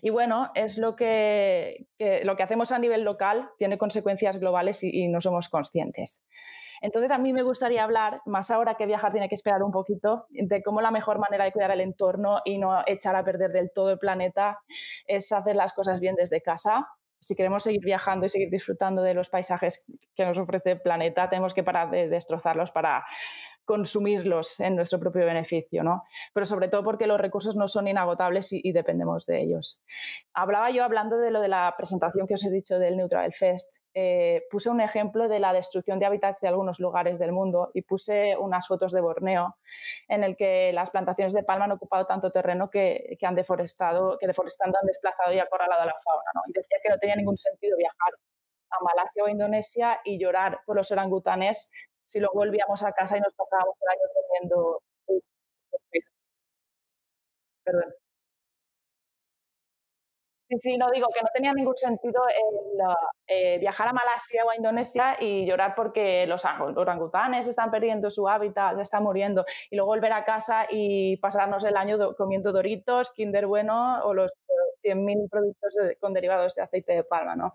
Y 0.00 0.10
bueno, 0.10 0.50
es 0.54 0.76
lo 0.78 0.96
que, 0.96 1.86
lo 1.98 2.36
que 2.36 2.42
hacemos 2.42 2.72
a 2.72 2.78
nivel 2.78 3.02
local 3.02 3.50
tiene 3.58 3.78
consecuencias 3.78 4.38
globales 4.38 4.82
y 4.82 5.08
no 5.08 5.20
somos 5.20 5.48
conscientes. 5.48 6.24
Entonces, 6.82 7.12
a 7.12 7.18
mí 7.18 7.32
me 7.32 7.42
gustaría 7.42 7.84
hablar, 7.84 8.20
más 8.26 8.50
ahora 8.50 8.74
que 8.74 8.86
viajar 8.86 9.12
tiene 9.12 9.28
que 9.28 9.36
esperar 9.36 9.62
un 9.62 9.70
poquito, 9.70 10.26
de 10.30 10.62
cómo 10.62 10.80
la 10.80 10.90
mejor 10.90 11.18
manera 11.18 11.44
de 11.44 11.52
cuidar 11.52 11.70
el 11.70 11.80
entorno 11.80 12.40
y 12.44 12.58
no 12.58 12.82
echar 12.86 13.14
a 13.14 13.24
perder 13.24 13.52
del 13.52 13.70
todo 13.72 13.90
el 13.92 13.98
planeta 13.98 14.58
es 15.06 15.30
hacer 15.32 15.54
las 15.54 15.72
cosas 15.72 16.00
bien 16.00 16.16
desde 16.16 16.42
casa. 16.42 16.88
Si 17.20 17.36
queremos 17.36 17.62
seguir 17.62 17.84
viajando 17.84 18.26
y 18.26 18.28
seguir 18.28 18.50
disfrutando 18.50 19.00
de 19.00 19.14
los 19.14 19.30
paisajes 19.30 19.86
que 20.16 20.26
nos 20.26 20.38
ofrece 20.38 20.72
el 20.72 20.80
planeta, 20.80 21.28
tenemos 21.28 21.54
que 21.54 21.62
parar 21.62 21.88
de 21.88 22.08
destrozarlos 22.08 22.72
para 22.72 23.04
consumirlos 23.64 24.60
en 24.60 24.76
nuestro 24.76 24.98
propio 24.98 25.24
beneficio, 25.24 25.82
¿no? 25.82 26.02
Pero 26.32 26.46
sobre 26.46 26.68
todo 26.68 26.82
porque 26.82 27.06
los 27.06 27.20
recursos 27.20 27.56
no 27.56 27.68
son 27.68 27.88
inagotables 27.88 28.52
y, 28.52 28.72
dependemos 28.72 29.26
de 29.26 29.42
ellos. 29.42 29.82
Hablaba 30.34 30.70
yo 30.70 30.84
hablando 30.84 31.18
de 31.18 31.30
lo 31.30 31.40
de 31.40 31.48
la 31.48 31.74
presentación 31.76 32.26
que 32.26 32.34
os 32.34 32.44
he 32.44 32.50
dicho 32.50 32.78
del 32.78 32.96
Neutral 32.96 33.32
Fest. 33.32 33.76
Eh, 33.94 34.44
puse 34.50 34.70
un 34.70 34.80
ejemplo 34.80 35.28
de 35.28 35.38
la 35.38 35.52
destrucción 35.52 35.98
de 35.98 36.06
hábitats 36.06 36.40
de 36.40 36.48
algunos 36.48 36.80
lugares 36.80 37.18
del 37.18 37.32
mundo 37.32 37.70
y 37.74 37.82
puse 37.82 38.36
unas 38.38 38.66
fotos 38.66 38.90
de 38.92 39.02
Borneo 39.02 39.56
en 40.08 40.24
el 40.24 40.34
que 40.34 40.72
las 40.72 40.90
plantaciones 40.90 41.34
de 41.34 41.42
palma 41.42 41.66
han 41.66 41.72
ocupado 41.72 42.06
tanto 42.06 42.30
terreno 42.30 42.70
que, 42.70 43.18
han 43.22 43.34
deforestado, 43.34 44.16
que 44.18 44.26
deforestando 44.26 44.78
han 44.80 44.86
desplazado 44.86 45.32
y 45.34 45.38
acorralado 45.38 45.82
a 45.82 45.86
la 45.86 45.94
fauna. 46.02 46.30
¿no? 46.34 46.40
Y 46.48 46.52
decía 46.54 46.78
que 46.82 46.88
no 46.88 46.98
tenía 46.98 47.16
ningún 47.16 47.36
sentido 47.36 47.76
viajar 47.76 48.14
a 48.70 48.82
Malasia 48.82 49.24
o 49.24 49.28
Indonesia 49.28 50.00
y 50.04 50.18
llorar 50.18 50.60
por 50.64 50.76
los 50.76 50.90
orangutanes 50.90 51.70
si 52.06 52.20
luego 52.20 52.34
volvíamos 52.34 52.82
a 52.84 52.92
casa 52.92 53.16
y 53.18 53.20
nos 53.20 53.34
pasábamos 53.34 53.78
el 53.82 53.88
año 53.88 54.06
comiendo. 54.14 54.82
Perdón. 57.64 58.01
Sí, 60.58 60.76
no 60.76 60.90
digo 60.90 61.08
que 61.14 61.22
no 61.22 61.28
tenía 61.32 61.52
ningún 61.52 61.76
sentido 61.76 62.20
eh, 63.26 63.58
viajar 63.58 63.88
a 63.88 63.92
Malasia 63.92 64.44
o 64.44 64.50
a 64.50 64.56
Indonesia 64.56 65.16
y 65.18 65.46
llorar 65.46 65.74
porque 65.74 66.26
los 66.26 66.44
orangutanes 66.44 67.48
están 67.48 67.70
perdiendo 67.70 68.10
su 68.10 68.28
hábitat, 68.28 68.78
están 68.78 69.02
muriendo, 69.02 69.44
y 69.70 69.76
luego 69.76 69.92
volver 69.92 70.12
a 70.12 70.24
casa 70.24 70.66
y 70.68 71.16
pasarnos 71.18 71.64
el 71.64 71.76
año 71.76 72.14
comiendo 72.16 72.52
doritos, 72.52 73.12
Kinder 73.14 73.46
Bueno 73.46 74.04
o 74.04 74.14
los 74.14 74.32
100.000 74.82 75.28
productos 75.30 75.76
con 76.00 76.12
derivados 76.12 76.54
de 76.54 76.62
aceite 76.62 76.92
de 76.92 77.04
palma. 77.04 77.36
¿no? 77.36 77.54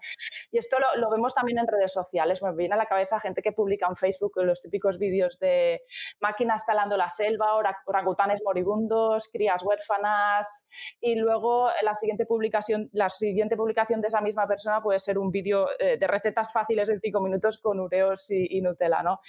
Y 0.51 0.57
esto 0.57 0.77
lo, 0.95 1.10
vemos 1.10 1.33
también 1.33 1.60
en 1.60 1.67
redes 1.67 1.91
sociales. 1.91 2.41
Me 2.41 2.53
viene 2.53 2.75
a 2.75 2.77
la 2.77 2.86
cabeza 2.86 3.19
gente 3.19 3.41
que 3.41 3.51
publica 3.51 3.88
en 3.88 3.95
Facebook 3.95 4.33
los 4.38 4.62
típicos 4.62 4.97
vídeos 4.97 5.39
de 5.39 5.81
máquinas 6.19 6.65
talando 6.65 6.97
la 6.97 7.10
selva, 7.10 7.55
orangutanes 7.86 8.41
moribundos, 8.43 9.29
crías 9.31 9.63
huérfanas 9.63 10.67
y 11.01 11.15
luego 11.15 11.69
la 11.81 11.95
siguiente 11.95 12.25
publicación, 12.25 12.87
la 12.93 13.10
siguiente 13.10 13.56
publicación 13.56 14.02
de 14.02 14.08
esa 14.08 14.21
misma 14.21 14.47
persona 14.47 14.82
puede 14.82 15.00
ser 15.00 15.17
un 15.17 15.32
vídeo 15.32 15.67
eh, 15.80 15.97
de 15.97 16.08
recetas 16.08 16.52
fáciles 16.52 16.88
de 16.89 17.00
5 17.00 17.21
minutos 17.21 17.58
con 17.60 17.80
ureos 17.80 18.30
y, 18.30 18.62
Nutella. 18.62 19.04
¿no? 19.04 19.19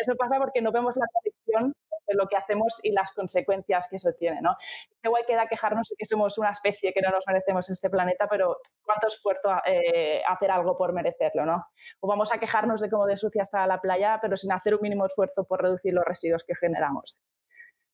Eso, 0.00 0.14
pasa 0.16 0.38
porque 0.38 0.60
no 0.60 0.72
vemos 0.72 0.96
la 0.96 1.06
conexión 1.12 1.74
de 2.06 2.14
lo 2.14 2.26
que 2.26 2.36
hacemos 2.36 2.80
y 2.82 2.92
las 2.92 3.12
consecuencias 3.12 3.88
que 3.90 3.96
eso 3.96 4.10
tiene. 4.18 4.40
¿no? 4.40 4.56
Qué 5.02 5.08
guay 5.08 5.24
queda 5.26 5.46
quejarnos 5.46 5.88
de 5.88 5.96
que 5.96 6.04
somos 6.04 6.38
una 6.38 6.50
especie 6.50 6.92
que 6.92 7.02
no 7.02 7.10
nos 7.10 7.24
merecemos 7.26 7.68
este 7.70 7.90
planeta, 7.90 8.26
pero 8.28 8.58
cuánto 8.84 9.08
esfuerzo 9.08 9.50
eh, 9.66 10.22
hacer 10.26 10.50
algo 10.50 10.76
por 10.76 10.92
merecerlo. 10.92 11.44
¿no? 11.44 11.66
O 12.00 12.08
vamos 12.08 12.32
a 12.32 12.38
quejarnos 12.38 12.80
de 12.80 12.90
cómo 12.90 13.06
de 13.06 13.16
sucia 13.16 13.42
está 13.42 13.66
la 13.66 13.80
playa, 13.80 14.18
pero 14.22 14.36
sin 14.36 14.52
hacer 14.52 14.74
un 14.74 14.80
mínimo 14.82 15.06
esfuerzo 15.06 15.44
por 15.44 15.62
reducir 15.62 15.92
los 15.92 16.04
residuos 16.04 16.44
que 16.44 16.54
generamos. 16.54 17.18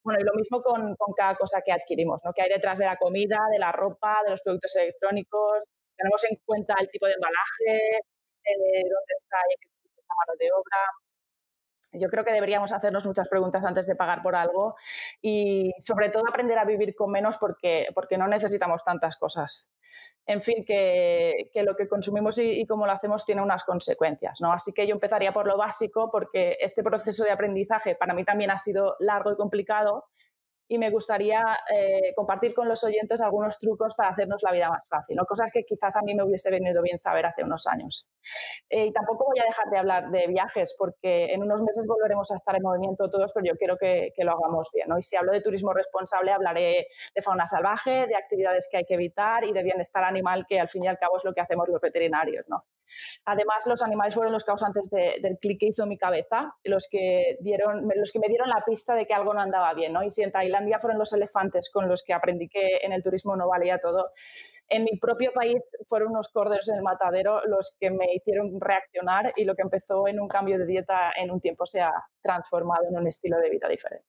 Bueno, 0.05 0.21
y 0.21 0.25
lo 0.25 0.35
mismo 0.35 0.61
con, 0.63 0.95
cada 1.17 1.35
cosa 1.35 1.63
que 1.65 1.73
adquirimos, 1.73 2.21
¿no? 2.25 2.33
Que 2.35 2.43
hay 2.43 2.51
detrás 2.51 2.79
de 2.79 2.85
la 2.85 2.97
comida, 2.97 3.39
de 3.51 3.59
la 3.59 3.73
ropa, 3.73 4.21
de 4.25 4.31
los 4.33 4.43
productos 4.43 4.77
electrónicos. 4.77 5.65
Tenemos 5.97 6.23
en 6.29 6.37
cuenta 6.45 6.75
el 6.79 6.91
tipo 6.91 7.07
de 7.07 7.15
embalaje, 7.15 7.97
eh, 8.45 8.85
dónde 8.85 9.15
está 9.17 9.39
la 9.49 10.15
mano 10.15 10.35
de 10.39 10.53
obra, 10.53 10.81
yo 11.95 12.09
creo 12.09 12.25
que 12.25 12.33
deberíamos 12.33 12.73
hacernos 12.73 13.07
muchas 13.07 13.29
preguntas 13.29 13.65
antes 13.65 13.87
de 13.87 13.97
pagar 13.97 14.23
por 14.23 14.37
algo 14.37 14.77
y 15.21 15.73
sobre 15.79 16.11
todo 16.11 16.25
aprender 16.29 16.59
a 16.59 16.65
vivir 16.65 16.95
con 16.95 17.11
menos 17.11 17.39
porque, 17.39 17.87
porque 17.95 18.19
no 18.19 18.27
necesitamos 18.29 18.85
tantas 18.85 19.17
cosas. 19.17 19.71
En 20.27 20.41
fin, 20.41 20.65
que, 20.65 21.51
que 21.53 21.63
lo 21.63 21.77
que 21.77 21.87
consumimos 21.87 22.39
y, 22.39 22.61
y, 22.61 22.67
cómo 22.67 22.87
lo 22.87 22.93
hacemos 22.93 23.27
tiene 23.27 23.43
unas 23.43 23.63
consecuencias. 23.63 24.41
¿no? 24.41 24.53
Así 24.53 24.73
que 24.73 24.87
yo 24.87 24.95
empezaría 24.95 25.33
por 25.33 25.47
lo 25.47 25.57
básico 25.57 26.11
porque 26.11 26.57
este 26.61 26.83
proceso 26.83 27.25
de 27.25 27.31
aprendizaje 27.31 27.95
para 27.95 28.15
mí 28.15 28.25
también 28.25 28.51
ha 28.51 28.59
sido 28.59 28.97
largo 29.01 29.33
y 29.33 29.37
complicado 29.37 30.07
y 30.75 30.79
me 30.79 30.91
gustaría 30.91 31.41
eh, 31.73 32.13
compartir 32.17 32.53
con 32.53 32.69
los 32.69 32.83
oyentes 32.83 33.21
algunos 33.21 33.59
trucos 33.59 33.95
para 33.95 34.11
hacernos 34.11 34.43
la 34.43 34.53
vida 34.53 34.69
más 34.69 34.83
fácil, 34.89 35.17
¿no? 35.17 35.25
cosas 35.25 35.53
que 35.53 35.63
quizás 35.63 35.97
a 35.97 36.03
mí 36.03 36.15
me 36.15 36.25
hubiese 36.25 36.51
venido 36.51 36.83
bien 36.83 36.99
saber 36.99 37.27
hace 37.27 37.45
unos 37.45 37.67
años. 37.69 38.11
Eh, 38.69 38.87
y 38.87 38.93
tampoco 38.93 39.27
voy 39.27 39.39
a 39.39 39.45
dejar 39.45 39.71
de 39.71 39.79
hablar 39.79 40.11
de 40.11 40.27
viajes 40.27 40.75
porque 40.77 41.33
en 41.33 41.43
unos 41.43 41.63
meses 41.63 41.87
volveremos 41.87 42.31
a 42.33 42.37
estar 42.37 42.57
en 42.57 42.63
movimiento 42.63 43.09
todos, 43.09 43.33
pero 43.33 43.47
yo 43.47 43.57
quiero 43.57 43.77
que, 43.77 44.13
lo 44.17 44.33
hagamos 44.33 44.71
bien. 44.73 44.89
¿no? 44.89 44.99
Y 44.99 45.03
si 45.03 45.17
hablo 45.17 45.33
de 45.33 45.43
turismo 45.43 45.73
responsable, 45.73 46.33
hablaré 46.33 46.89
de 47.15 47.23
fauna 47.23 47.47
salvaje, 47.47 48.07
de 48.07 48.17
actividades 48.17 48.69
que 48.71 48.79
hay 48.79 48.85
que 48.85 48.95
evitar 48.95 49.45
y 49.45 49.53
de 49.53 49.63
bienestar 49.63 50.03
animal, 50.03 50.47
que 50.49 50.59
al 50.59 50.69
fin 50.69 50.85
y 50.85 50.89
al 50.89 50.99
cabo 50.99 51.19
es 51.19 51.25
lo 51.25 51.35
que 51.35 51.43
hacemos 51.43 51.69
los 51.69 51.81
veterinarios. 51.81 52.47
¿no? 52.49 52.65
Además, 53.25 53.65
los 53.67 53.83
animales 53.83 54.15
fueron 54.15 54.33
los 54.33 54.45
causantes 54.45 54.91
del 54.91 55.39
clic 55.41 55.61
que 55.61 55.67
hizo 55.67 55.87
mi 55.87 55.97
cabeza, 55.97 56.55
los 56.65 56.89
que, 56.91 57.37
dieron, 57.41 57.89
los 57.95 58.13
que 58.13 58.19
me 58.19 58.29
dieron 58.29 58.49
la 58.49 58.63
pista 58.65 58.95
de 58.95 59.07
que 59.07 59.15
algo 59.15 59.35
no 59.35 59.41
andaba 59.41 59.73
bien. 59.75 59.93
¿no? 59.93 60.03
Y 60.03 60.11
si 60.11 60.23
en 60.23 60.33
Tailandia 60.33 60.79
fueron 60.79 60.99
los 60.99 61.13
elefantes 61.13 61.71
con 61.73 61.89
los 61.89 62.03
que 62.05 62.13
aprendí 62.13 62.49
que 62.49 62.79
en 62.83 62.93
el 62.93 63.03
turismo 63.03 63.37
no 63.37 63.49
valía 63.49 63.79
todo, 63.79 64.11
en 64.69 64.85
mi 64.85 64.99
propio 64.99 65.33
país 65.33 65.77
fueron 65.87 66.11
unos 66.11 66.29
corderos 66.29 66.69
en 66.69 66.77
el 66.77 66.83
matadero 66.83 67.45
los 67.45 67.77
que 67.79 67.91
me 67.91 68.15
hicieron 68.15 68.61
reaccionar 68.61 69.33
y 69.37 69.45
lo 69.45 69.55
que 69.55 69.63
empezó 69.63 70.09
en 70.09 70.21
un 70.21 70.29
cambio 70.29 70.59
de 70.59 70.67
dieta 70.67 71.13
en 71.17 71.31
un 71.31 71.41
tiempo 71.41 71.67
se 71.67 71.83
ha 71.83 71.93
transformado 72.23 72.85
en 72.89 72.97
un 72.97 73.07
estilo 73.07 73.39
de 73.39 73.51
vida 73.51 73.69
diferente. 73.69 74.07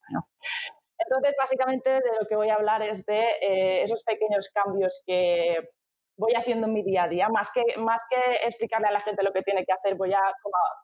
Entonces, 0.97 1.35
básicamente 1.37 1.89
de 1.89 2.15
lo 2.19 2.25
que 2.27 2.35
voy 2.35 2.49
a 2.49 2.55
hablar 2.55 2.81
es 2.81 3.05
de 3.05 3.21
eh, 3.41 3.83
esos 3.83 4.03
pequeños 4.03 4.49
cambios 4.53 5.03
que 5.05 5.71
voy 6.17 6.33
haciendo 6.35 6.67
en 6.67 6.73
mi 6.73 6.83
día 6.83 7.03
a 7.03 7.07
día, 7.07 7.29
más 7.29 7.51
que, 7.53 7.63
más 7.77 8.03
que 8.09 8.47
explicarle 8.47 8.87
a 8.87 8.91
la 8.91 9.01
gente 9.01 9.23
lo 9.23 9.33
que 9.33 9.41
tiene 9.41 9.65
que 9.65 9.73
hacer, 9.73 9.95
voy 9.95 10.13
a 10.13 10.21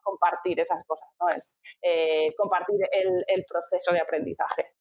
compartir 0.02 0.60
esas 0.60 0.84
cosas, 0.84 1.08
¿no? 1.20 1.28
Es 1.28 1.58
eh, 1.82 2.34
compartir 2.36 2.76
el, 2.92 3.44
proceso 3.48 3.92
de 3.92 4.00
aprendizaje, 4.00 4.74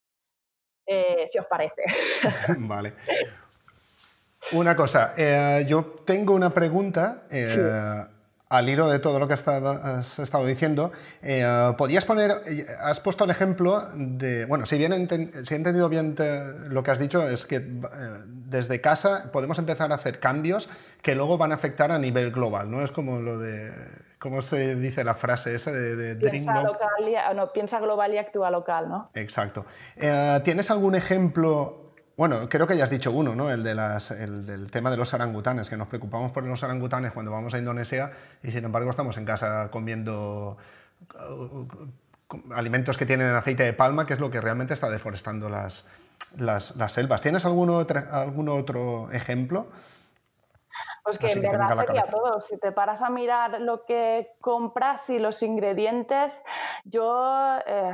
eh, 0.86 1.28
si 1.28 1.40
os 1.40 1.48
parece. 1.48 1.84
vale. 2.58 2.94
Una 4.54 4.76
cosa, 4.76 5.14
eh, 5.18 5.66
yo 5.68 5.86
tengo 6.06 6.34
una 6.34 6.50
pregunta 6.50 7.24
al 8.52 8.68
hilo 8.68 8.90
de 8.90 9.00
todo 9.00 9.18
lo 9.18 9.30
que 9.30 9.36
has 9.36 10.20
estado 10.20 10.46
diciendo, 10.46 10.92
eh, 11.22 11.74
podías 11.78 12.04
poner, 12.04 12.32
has 12.82 13.00
puesto 13.00 13.24
el 13.24 13.30
ejemplo 13.30 13.82
de, 13.96 14.44
bueno, 14.44 14.66
si, 14.66 14.78
bien 14.78 15.08
si 15.46 15.54
he 15.54 15.58
entendido 15.58 15.88
bien 15.88 16.16
lo 16.68 16.84
que 16.84 16.92
has 16.92 17.00
dicho, 17.00 17.26
es 17.30 17.46
que 17.46 17.56
eh, 17.56 17.62
desde 18.52 18.82
casa 18.82 19.32
podemos 19.32 19.58
empezar 19.58 19.92
a 19.92 19.96
hacer 19.96 20.20
cambios 20.20 20.70
que 21.02 21.16
luego 21.16 21.38
van 21.38 21.52
a 21.52 21.56
afectar 21.56 21.92
a 21.92 21.98
nivel 21.98 22.32
global, 22.32 22.70
¿no? 22.70 22.84
Es 22.84 22.92
como 22.92 23.22
lo 23.22 23.40
de, 23.40 23.72
¿cómo 24.20 24.42
se 24.42 24.76
dice 24.76 25.04
la 25.04 25.16
frase 25.16 25.56
esa 25.56 25.72
de, 25.72 26.16
piensa, 26.16 26.62
local 26.62 26.90
no, 27.36 27.52
piensa 27.54 27.80
global 27.80 28.14
y 28.14 28.18
actúa 28.18 28.52
local, 28.52 28.90
¿no? 28.90 29.10
Exacto. 29.16 29.66
Eh, 29.96 30.40
¿Tienes 30.44 30.70
algún 30.70 30.96
ejemplo 30.96 31.78
bueno, 32.18 32.50
creo 32.50 32.68
que 32.68 32.78
ya 32.78 32.84
has 32.84 32.90
dicho 32.92 33.12
uno, 33.12 33.34
¿no? 33.36 33.50
El, 33.50 33.64
de 33.64 33.74
las, 33.74 34.12
el, 34.12 34.46
del 34.46 34.70
tema 34.70 34.92
de 34.92 34.98
los 34.98 35.12
orangutanes, 35.14 35.70
que 35.70 35.78
nos 35.78 35.88
preocupamos 35.88 36.32
por 36.32 36.44
los 36.44 36.62
orangutanes 36.62 37.14
cuando 37.14 37.32
vamos 37.32 37.56
a 37.56 37.58
Indonesia 37.58 38.12
y 38.44 38.52
sin 38.52 38.64
embargo 38.64 38.92
estamos 38.92 39.18
en 39.18 39.26
casa 39.26 39.72
comiendo 39.72 40.58
uh, 41.16 41.68
alimentos 42.54 42.98
que 42.98 43.08
tienen 43.08 43.34
aceite 43.34 43.64
de 43.64 43.74
palma, 43.74 44.06
que 44.06 44.14
es 44.14 44.20
lo 44.20 44.30
que 44.30 44.40
realmente 44.40 44.74
está 44.74 44.90
deforestando 44.90 45.50
las, 45.50 45.88
las, 46.38 46.76
las 46.76 46.92
selvas. 46.92 47.22
¿Tienes 47.22 47.46
algún 47.46 47.70
otro, 47.70 48.02
algún 48.12 48.50
otro 48.50 49.12
ejemplo? 49.12 49.68
Pues 51.04 51.18
que 51.18 51.32
en 51.32 51.42
verdad 51.42 51.86
sería 51.86 52.04
todo. 52.04 52.40
Si 52.42 52.58
te 52.58 52.72
paras 52.72 53.02
a 53.02 53.10
mirar 53.10 53.60
lo 53.62 53.86
que 53.86 54.34
compras 54.40 55.10
y 55.10 55.18
los 55.18 55.42
ingredientes, 55.42 56.44
yo, 56.86 57.58
eh, 57.66 57.94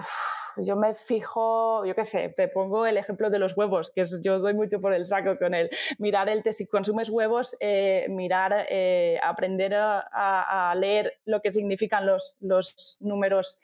yo 0.57 0.75
me 0.75 0.93
fijo, 0.93 1.85
yo 1.85 1.95
qué 1.95 2.03
sé, 2.03 2.29
te 2.29 2.49
pongo 2.49 2.85
el 2.85 2.97
ejemplo 2.97 3.29
de 3.29 3.39
los 3.39 3.55
huevos, 3.55 3.91
que 3.91 4.01
es, 4.01 4.21
yo 4.21 4.39
doy 4.39 4.53
mucho 4.53 4.81
por 4.81 4.93
el 4.93 5.05
saco 5.05 5.37
con 5.37 5.53
él. 5.53 5.69
Mirar 5.99 6.27
el 6.27 6.43
si 6.51 6.67
consumes 6.67 7.09
huevos, 7.09 7.55
eh, 7.61 8.07
mirar, 8.09 8.65
eh, 8.69 9.19
aprender 9.23 9.73
a, 9.75 10.71
a, 10.71 10.75
leer 10.75 11.13
lo 11.25 11.41
que 11.41 11.51
significan 11.51 12.05
los, 12.05 12.37
los 12.41 12.97
números 12.99 13.61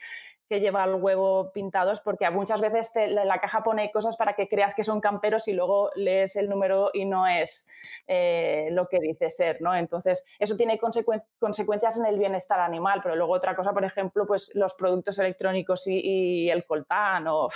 que 0.53 0.59
lleva 0.59 0.83
el 0.83 0.93
huevo 0.93 1.51
pintados, 1.51 1.99
porque 1.99 2.29
muchas 2.29 2.61
veces 2.61 2.91
la, 3.07 3.39
caja 3.39 3.63
pone 3.63 3.91
cosas 3.91 4.17
para 4.17 4.33
que 4.33 4.47
creas 4.47 4.75
que 4.75 4.83
son 4.83 5.01
camperos 5.01 5.47
y 5.47 5.53
luego 5.53 5.89
lees 5.95 6.35
el 6.35 6.47
número 6.47 6.91
y 6.93 7.05
no 7.05 7.25
es 7.25 7.67
eh, 8.05 8.67
lo 8.69 8.87
que 8.87 8.99
dice 8.99 9.31
ser, 9.31 9.63
¿no? 9.63 9.75
Entonces, 9.75 10.27
eso 10.37 10.55
tiene 10.55 10.77
consecuencias 10.77 11.97
en 11.97 12.05
el 12.05 12.19
bienestar 12.19 12.59
animal, 12.59 12.99
pero 13.01 13.15
luego 13.15 13.33
otra 13.33 13.55
cosa, 13.55 13.73
por 13.73 13.83
ejemplo, 13.83 14.27
pues 14.27 14.51
los 14.53 14.75
productos 14.75 15.17
electrónicos 15.17 15.87
y, 15.87 16.51
el 16.51 16.65
coltán, 16.65 17.27
o, 17.27 17.47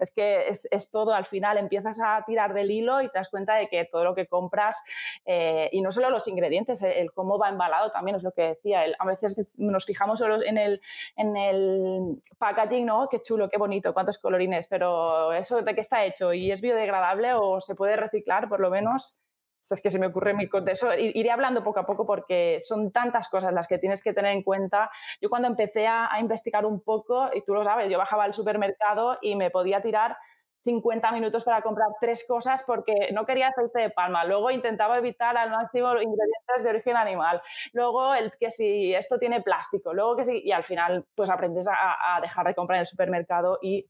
es 0.00 0.12
que 0.12 0.48
es, 0.48 0.90
todo, 0.90 1.14
al 1.14 1.26
final 1.26 1.56
empiezas 1.56 2.00
a 2.04 2.24
tirar 2.24 2.52
del 2.52 2.72
hilo 2.72 3.00
y 3.00 3.08
te 3.10 3.18
das 3.18 3.28
cuenta 3.28 3.54
de 3.54 3.68
que 3.68 3.84
todo 3.84 4.02
lo 4.02 4.16
que 4.16 4.26
compras, 4.26 4.82
eh, 5.24 5.68
y 5.70 5.82
no 5.82 5.92
solo 5.92 6.10
los 6.10 6.26
ingredientes, 6.26 6.82
el, 6.82 7.12
cómo 7.12 7.38
va 7.38 7.48
embalado 7.48 7.92
también 7.92 8.16
es 8.16 8.24
lo 8.24 8.32
que 8.32 8.42
decía, 8.42 8.82
a 8.98 9.06
veces 9.06 9.48
nos 9.56 9.84
fijamos 9.84 10.18
solo 10.18 10.42
en 10.42 10.58
el, 10.58 10.80
en 11.14 11.36
el 11.36 12.20
packaging, 12.40 12.86
¿no? 12.86 13.06
Qué 13.08 13.20
chulo, 13.22 13.48
qué 13.48 13.58
bonito, 13.58 13.92
cuántos 13.92 14.18
colorines, 14.18 14.66
pero 14.66 15.32
eso 15.32 15.62
de 15.62 15.74
qué 15.74 15.82
está 15.82 16.04
hecho 16.04 16.32
y 16.32 16.50
es 16.50 16.60
biodegradable 16.60 17.34
o 17.34 17.60
se 17.60 17.74
puede 17.74 17.96
reciclar 17.96 18.48
por 18.48 18.60
lo 18.60 18.70
menos. 18.70 19.20
es 19.60 19.80
que 19.82 19.90
se 19.90 19.98
me 19.98 20.06
ocurre 20.06 20.32
mi 20.32 20.48
eso 20.66 20.94
iré 20.94 21.30
hablando 21.30 21.62
poco 21.62 21.80
a 21.80 21.86
poco 21.86 22.06
porque 22.06 22.60
son 22.62 22.90
tantas 22.90 23.28
cosas 23.28 23.52
las 23.52 23.68
que 23.68 23.78
tienes 23.78 24.02
que 24.02 24.14
tener 24.14 24.32
en 24.32 24.42
cuenta. 24.42 24.90
Yo 25.20 25.28
cuando 25.28 25.48
empecé 25.48 25.86
a 25.86 26.08
investigar 26.18 26.64
un 26.64 26.80
poco, 26.80 27.28
y 27.34 27.42
tú 27.42 27.52
lo 27.54 27.62
sabes, 27.62 27.90
yo 27.90 27.98
bajaba 27.98 28.24
al 28.24 28.32
supermercado 28.32 29.18
y 29.20 29.36
me 29.36 29.50
podía 29.50 29.82
tirar 29.82 30.16
50 30.62 31.12
minutos 31.12 31.44
para 31.44 31.62
comprar 31.62 31.88
tres 32.00 32.24
cosas 32.26 32.62
porque 32.66 33.10
no 33.12 33.24
quería 33.24 33.48
aceite 33.48 33.80
de 33.80 33.90
palma. 33.90 34.24
Luego 34.24 34.50
intentaba 34.50 34.94
evitar 34.98 35.36
al 35.36 35.50
máximo 35.50 35.94
los 35.94 36.02
ingredientes 36.02 36.64
de 36.64 36.70
origen 36.70 36.96
animal. 36.96 37.40
Luego 37.72 38.14
el 38.14 38.32
que 38.38 38.50
si 38.50 38.94
esto 38.94 39.18
tiene 39.18 39.42
plástico. 39.42 39.94
Luego 39.94 40.16
que 40.16 40.24
si... 40.24 40.40
Y 40.44 40.52
al 40.52 40.64
final 40.64 41.06
pues 41.14 41.30
aprendes 41.30 41.66
a, 41.68 42.20
dejar 42.20 42.46
de 42.46 42.54
comprar 42.54 42.76
en 42.76 42.80
el 42.80 42.86
supermercado 42.86 43.58
y 43.62 43.86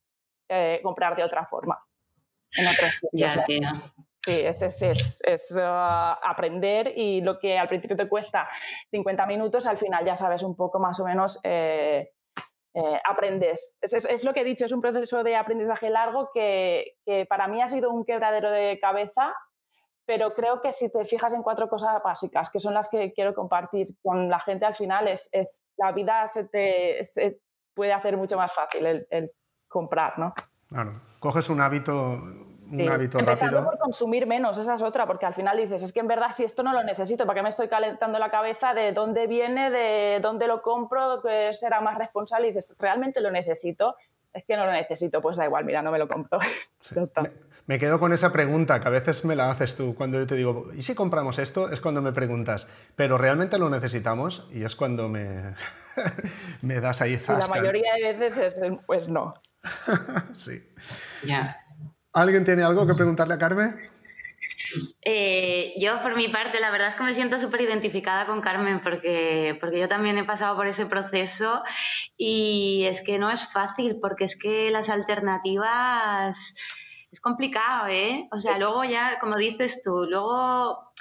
eh, 0.48 0.80
comprar 0.82 1.16
de 1.16 1.24
otra 1.24 1.44
forma. 1.44 1.78
En 2.52 2.66
ya, 3.12 3.44
Sí, 4.22 4.32
es, 4.32 4.60
es, 4.60 5.22
es, 5.24 5.56
uh, 5.56 5.60
aprender 5.62 6.92
y 6.94 7.22
lo 7.22 7.38
que 7.38 7.58
al 7.58 7.68
principio 7.68 7.96
te 7.96 8.06
cuesta 8.06 8.46
50 8.90 9.24
minutos, 9.24 9.66
al 9.66 9.78
final 9.78 10.04
ya 10.04 10.14
sabes 10.14 10.42
un 10.42 10.54
poco 10.54 10.78
más 10.78 11.00
o 11.00 11.06
menos 11.06 11.40
eh, 11.42 12.12
eh, 12.74 13.00
aprendes. 13.04 13.78
Es, 13.80 14.24
lo 14.24 14.32
que 14.32 14.40
he 14.40 14.44
dicho, 14.44 14.64
es 14.64 14.72
un 14.72 14.80
proceso 14.80 15.22
de 15.24 15.36
aprendizaje 15.36 15.90
largo 15.90 16.30
que, 16.32 16.96
para 17.28 17.48
mí 17.48 17.60
ha 17.60 17.68
sido 17.68 17.90
un 17.90 18.04
quebradero 18.04 18.50
de 18.50 18.78
cabeza, 18.80 19.34
pero 20.06 20.34
creo 20.34 20.60
que 20.60 20.72
si 20.72 20.90
te 20.90 21.04
fijas 21.04 21.34
en 21.34 21.42
cuatro 21.42 21.68
cosas 21.68 22.00
básicas, 22.02 22.50
que 22.50 22.60
son 22.60 22.74
las 22.74 22.88
que 22.88 23.12
quiero 23.12 23.34
compartir 23.34 23.88
con 24.02 24.28
la 24.28 24.40
gente 24.40 24.66
al 24.66 24.74
final, 24.74 25.08
es, 25.08 25.30
la 25.76 25.92
vida 25.92 26.26
se 26.28 26.44
te 26.44 27.00
puede 27.74 27.92
hacer 27.92 28.16
mucho 28.16 28.36
más 28.36 28.52
fácil 28.52 28.86
el, 28.86 29.06
el 29.10 29.32
comprar, 29.68 30.18
¿no? 30.18 30.34
Claro, 30.68 30.92
coges 31.18 31.48
un 31.50 31.60
hábito 31.60 32.18
un 32.70 32.88
hábito 32.88 33.18
Empezando 33.18 33.64
por 33.64 33.78
consumir 33.78 34.26
menos, 34.26 34.56
esa 34.58 34.74
es 34.74 34.82
otra, 34.82 35.06
porque 35.06 35.26
al 35.26 35.34
final 35.34 35.56
dices, 35.56 35.82
es 35.82 35.92
que 35.92 36.00
en 36.00 36.08
verdad 36.08 36.28
si 36.32 36.44
esto 36.44 36.62
no 36.62 36.72
lo 36.72 36.82
necesito, 36.84 37.26
¿para 37.26 37.38
qué 37.38 37.42
me 37.42 37.48
estoy 37.48 37.68
calentando 37.68 38.18
la 38.18 38.30
cabeza 38.30 38.74
de 38.74 38.92
dónde 38.92 39.26
viene, 39.26 39.70
de 39.70 40.20
dónde 40.20 40.46
lo 40.46 40.62
compro, 40.62 41.20
que 41.22 41.52
será 41.52 41.80
más 41.80 41.98
responsable? 41.98 42.48
Y 42.48 42.52
dices, 42.52 42.76
¿realmente 42.78 43.20
lo 43.20 43.30
necesito? 43.30 43.96
Es 44.32 44.44
que 44.44 44.56
no 44.56 44.64
lo 44.64 44.72
necesito, 44.72 45.20
pues 45.20 45.36
da 45.36 45.44
igual, 45.44 45.64
mira, 45.64 45.82
no 45.82 45.90
me 45.90 45.98
lo 45.98 46.06
compro. 46.06 46.38
me, 47.66 47.78
quedo 47.78 47.98
con 47.98 48.12
esa 48.12 48.32
pregunta 48.32 48.80
que 48.80 48.86
a 48.86 48.90
veces 48.90 49.24
me 49.24 49.34
la 49.34 49.50
haces 49.50 49.76
tú 49.76 49.94
cuando 49.96 50.18
yo 50.18 50.26
te 50.26 50.36
digo, 50.36 50.66
¿y 50.74 50.82
si 50.82 50.94
compramos 50.94 51.38
esto? 51.38 51.70
Es 51.72 51.80
cuando 51.80 52.00
me 52.00 52.12
preguntas, 52.12 52.68
¿pero 52.94 53.18
realmente 53.18 53.58
lo 53.58 53.68
necesitamos? 53.68 54.48
Y 54.52 54.62
es 54.62 54.76
cuando 54.76 55.08
me, 55.08 55.54
me 56.62 56.80
das 56.80 57.00
ahí 57.00 57.16
zasca. 57.16 57.48
la 57.48 57.48
mayoría 57.48 57.94
de 57.94 58.02
veces 58.02 58.36
es, 58.36 58.60
pues 58.86 59.08
no. 59.08 59.34
sí. 60.34 60.62
Ya. 61.24 61.66
¿Alguien 62.12 62.44
tiene 62.44 62.62
algo 62.62 62.86
que 62.86 62.94
preguntarle 62.94 63.34
a 63.34 63.38
Carmen? 63.38 63.90
Eh, 65.02 65.74
yo, 65.78 66.02
por 66.02 66.16
mi 66.16 66.28
parte, 66.28 66.60
la 66.60 66.70
verdad 66.70 66.88
es 66.88 66.94
que 66.94 67.02
me 67.02 67.14
siento 67.14 67.38
súper 67.38 67.62
identificada 67.62 68.26
con 68.26 68.40
Carmen 68.40 68.82
porque, 68.82 69.56
porque 69.60 69.80
yo 69.80 69.88
también 69.88 70.18
he 70.18 70.24
pasado 70.24 70.56
por 70.56 70.66
ese 70.66 70.86
proceso 70.86 71.62
y 72.16 72.84
es 72.84 73.02
que 73.02 73.18
no 73.18 73.30
es 73.30 73.50
fácil 73.52 73.98
porque 74.00 74.24
es 74.24 74.38
que 74.38 74.70
las 74.70 74.88
alternativas 74.88 76.54
es 77.12 77.20
complicado, 77.20 77.88
¿eh? 77.88 78.28
O 78.30 78.38
sea, 78.38 78.56
luego 78.58 78.84
ya, 78.84 79.18
como 79.18 79.36
dices 79.36 79.82
tú, 79.82 80.06
luego 80.08 80.92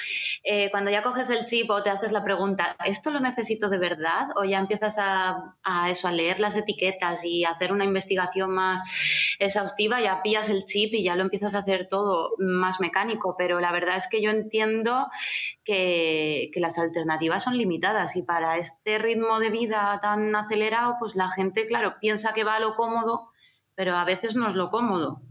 eh, 0.43 0.71
cuando 0.71 0.89
ya 0.89 1.03
coges 1.03 1.29
el 1.29 1.45
chip 1.45 1.69
o 1.69 1.83
te 1.83 1.91
haces 1.91 2.11
la 2.11 2.23
pregunta, 2.23 2.75
¿esto 2.83 3.11
lo 3.11 3.19
necesito 3.19 3.69
de 3.69 3.77
verdad? 3.77 4.27
O 4.35 4.43
ya 4.43 4.57
empiezas 4.57 4.95
a, 4.97 5.55
eso, 5.87 6.07
a 6.07 6.11
leer 6.11 6.39
las 6.39 6.57
etiquetas 6.57 7.23
y 7.23 7.45
hacer 7.45 7.71
una 7.71 7.85
investigación 7.85 8.49
más 8.51 8.81
exhaustiva, 9.37 10.01
ya 10.01 10.23
pillas 10.23 10.49
el 10.49 10.65
chip 10.65 10.95
y 10.95 11.03
ya 11.03 11.15
lo 11.15 11.21
empiezas 11.21 11.53
a 11.53 11.59
hacer 11.59 11.87
todo 11.87 12.31
más 12.39 12.79
mecánico. 12.79 13.35
Pero 13.37 13.59
la 13.59 13.71
verdad 13.71 13.97
es 13.97 14.07
que 14.09 14.19
yo 14.19 14.31
entiendo 14.31 15.09
que, 15.63 16.49
que 16.51 16.59
las 16.59 16.79
alternativas 16.79 17.43
son 17.43 17.55
limitadas 17.55 18.15
y 18.15 18.23
para 18.23 18.57
este 18.57 18.97
ritmo 18.97 19.39
de 19.39 19.51
vida 19.51 19.99
tan 20.01 20.35
acelerado, 20.35 20.95
pues 20.99 21.15
la 21.15 21.29
gente, 21.29 21.67
claro, 21.67 21.97
piensa 22.01 22.33
que 22.33 22.43
va 22.43 22.55
a 22.55 22.59
lo 22.59 22.75
cómodo, 22.75 23.29
pero 23.75 23.95
a 23.95 24.05
veces 24.05 24.35
no 24.35 24.49
es 24.49 24.55
lo 24.55 24.71
cómodo. 24.71 25.21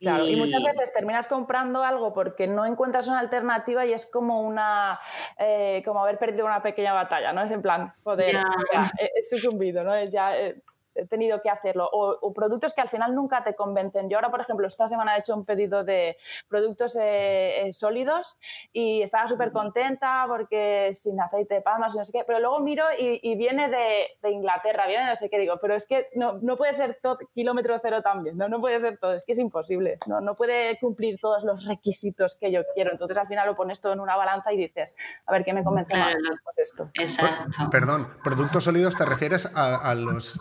Claro, 0.00 0.26
y... 0.26 0.36
muchas 0.36 0.62
veces 0.62 0.92
terminas 0.92 1.28
comprando 1.28 1.82
algo 1.82 2.12
porque 2.12 2.46
no 2.46 2.64
encuentras 2.64 3.08
una 3.08 3.20
alternativa 3.20 3.86
y 3.86 3.92
es 3.92 4.06
como 4.06 4.42
una 4.42 4.98
eh, 5.38 5.82
como 5.84 6.02
haber 6.02 6.18
perdido 6.18 6.46
una 6.46 6.62
pequeña 6.62 6.92
batalla, 6.92 7.32
¿no? 7.32 7.42
Es 7.42 7.52
en 7.52 7.62
plan, 7.62 7.92
joder, 8.02 8.32
ya, 8.32 8.90
he, 8.98 9.22
sucumbido, 9.22 9.84
¿no? 9.84 10.02
Ya, 10.04 10.36
eh, 10.36 10.62
he 10.94 11.06
tenido 11.06 11.40
que 11.42 11.50
hacerlo. 11.50 11.88
O, 11.92 12.32
productos 12.32 12.74
que 12.74 12.80
al 12.80 12.88
final 12.88 13.14
nunca 13.14 13.44
te 13.44 13.54
convencen. 13.54 14.08
Yo 14.08 14.18
ahora, 14.18 14.30
por 14.30 14.40
ejemplo, 14.40 14.66
esta 14.66 14.88
semana 14.88 15.16
he 15.16 15.20
hecho 15.20 15.34
un 15.34 15.44
pedido 15.44 15.84
de 15.84 16.16
productos 16.48 16.96
eh, 16.96 17.68
eh, 17.68 17.72
sólidos 17.72 18.38
y 18.72 19.02
estaba 19.02 19.28
súper 19.28 19.52
contenta 19.52 20.24
porque 20.26 20.90
sin 20.92 21.20
aceite 21.20 21.54
de 21.54 21.60
palmas 21.60 21.94
y 21.94 21.98
no 21.98 22.04
sé 22.04 22.12
qué, 22.12 22.24
pero 22.24 22.40
luego 22.40 22.60
miro 22.60 22.84
y, 22.98 23.34
viene 23.36 23.68
de, 23.68 24.06
de, 24.22 24.30
Inglaterra, 24.30 24.86
viene 24.86 25.06
no 25.06 25.16
sé 25.16 25.28
qué, 25.28 25.38
digo, 25.38 25.58
pero 25.60 25.74
es 25.74 25.86
que 25.86 26.08
no, 26.14 26.34
no 26.40 26.56
puede 26.56 26.72
ser 26.72 26.98
todo 27.02 27.18
kilómetro 27.34 27.76
cero 27.80 28.02
también, 28.02 28.36
¿no? 28.36 28.48
no 28.48 28.60
puede 28.60 28.78
ser 28.78 28.98
todo, 28.98 29.14
es 29.14 29.24
que 29.24 29.32
es 29.32 29.38
imposible, 29.38 29.98
no, 30.06 30.20
no 30.20 30.34
puede 30.34 30.78
cumplir 30.78 31.18
todos 31.20 31.44
los 31.44 31.66
requisitos 31.66 32.38
que 32.38 32.50
yo 32.50 32.62
quiero. 32.74 32.92
Entonces 32.92 33.16
al 33.16 33.26
final 33.26 33.46
lo 33.46 33.56
pones 33.56 33.80
todo 33.80 33.92
en 33.92 34.00
una 34.00 34.16
balanza 34.16 34.52
y 34.52 34.56
dices, 34.56 34.96
a 35.26 35.32
ver, 35.32 35.44
¿qué 35.44 35.52
me 35.52 35.64
convence 35.64 35.96
más? 35.96 36.14
Pues 36.44 36.58
esto. 36.58 36.90
Exacto. 36.94 37.70
Perdón, 37.70 38.08
productos 38.22 38.64
sólidos 38.64 38.96
te 38.96 39.04
refieres 39.04 39.50
a, 39.54 39.94
los... 39.94 40.38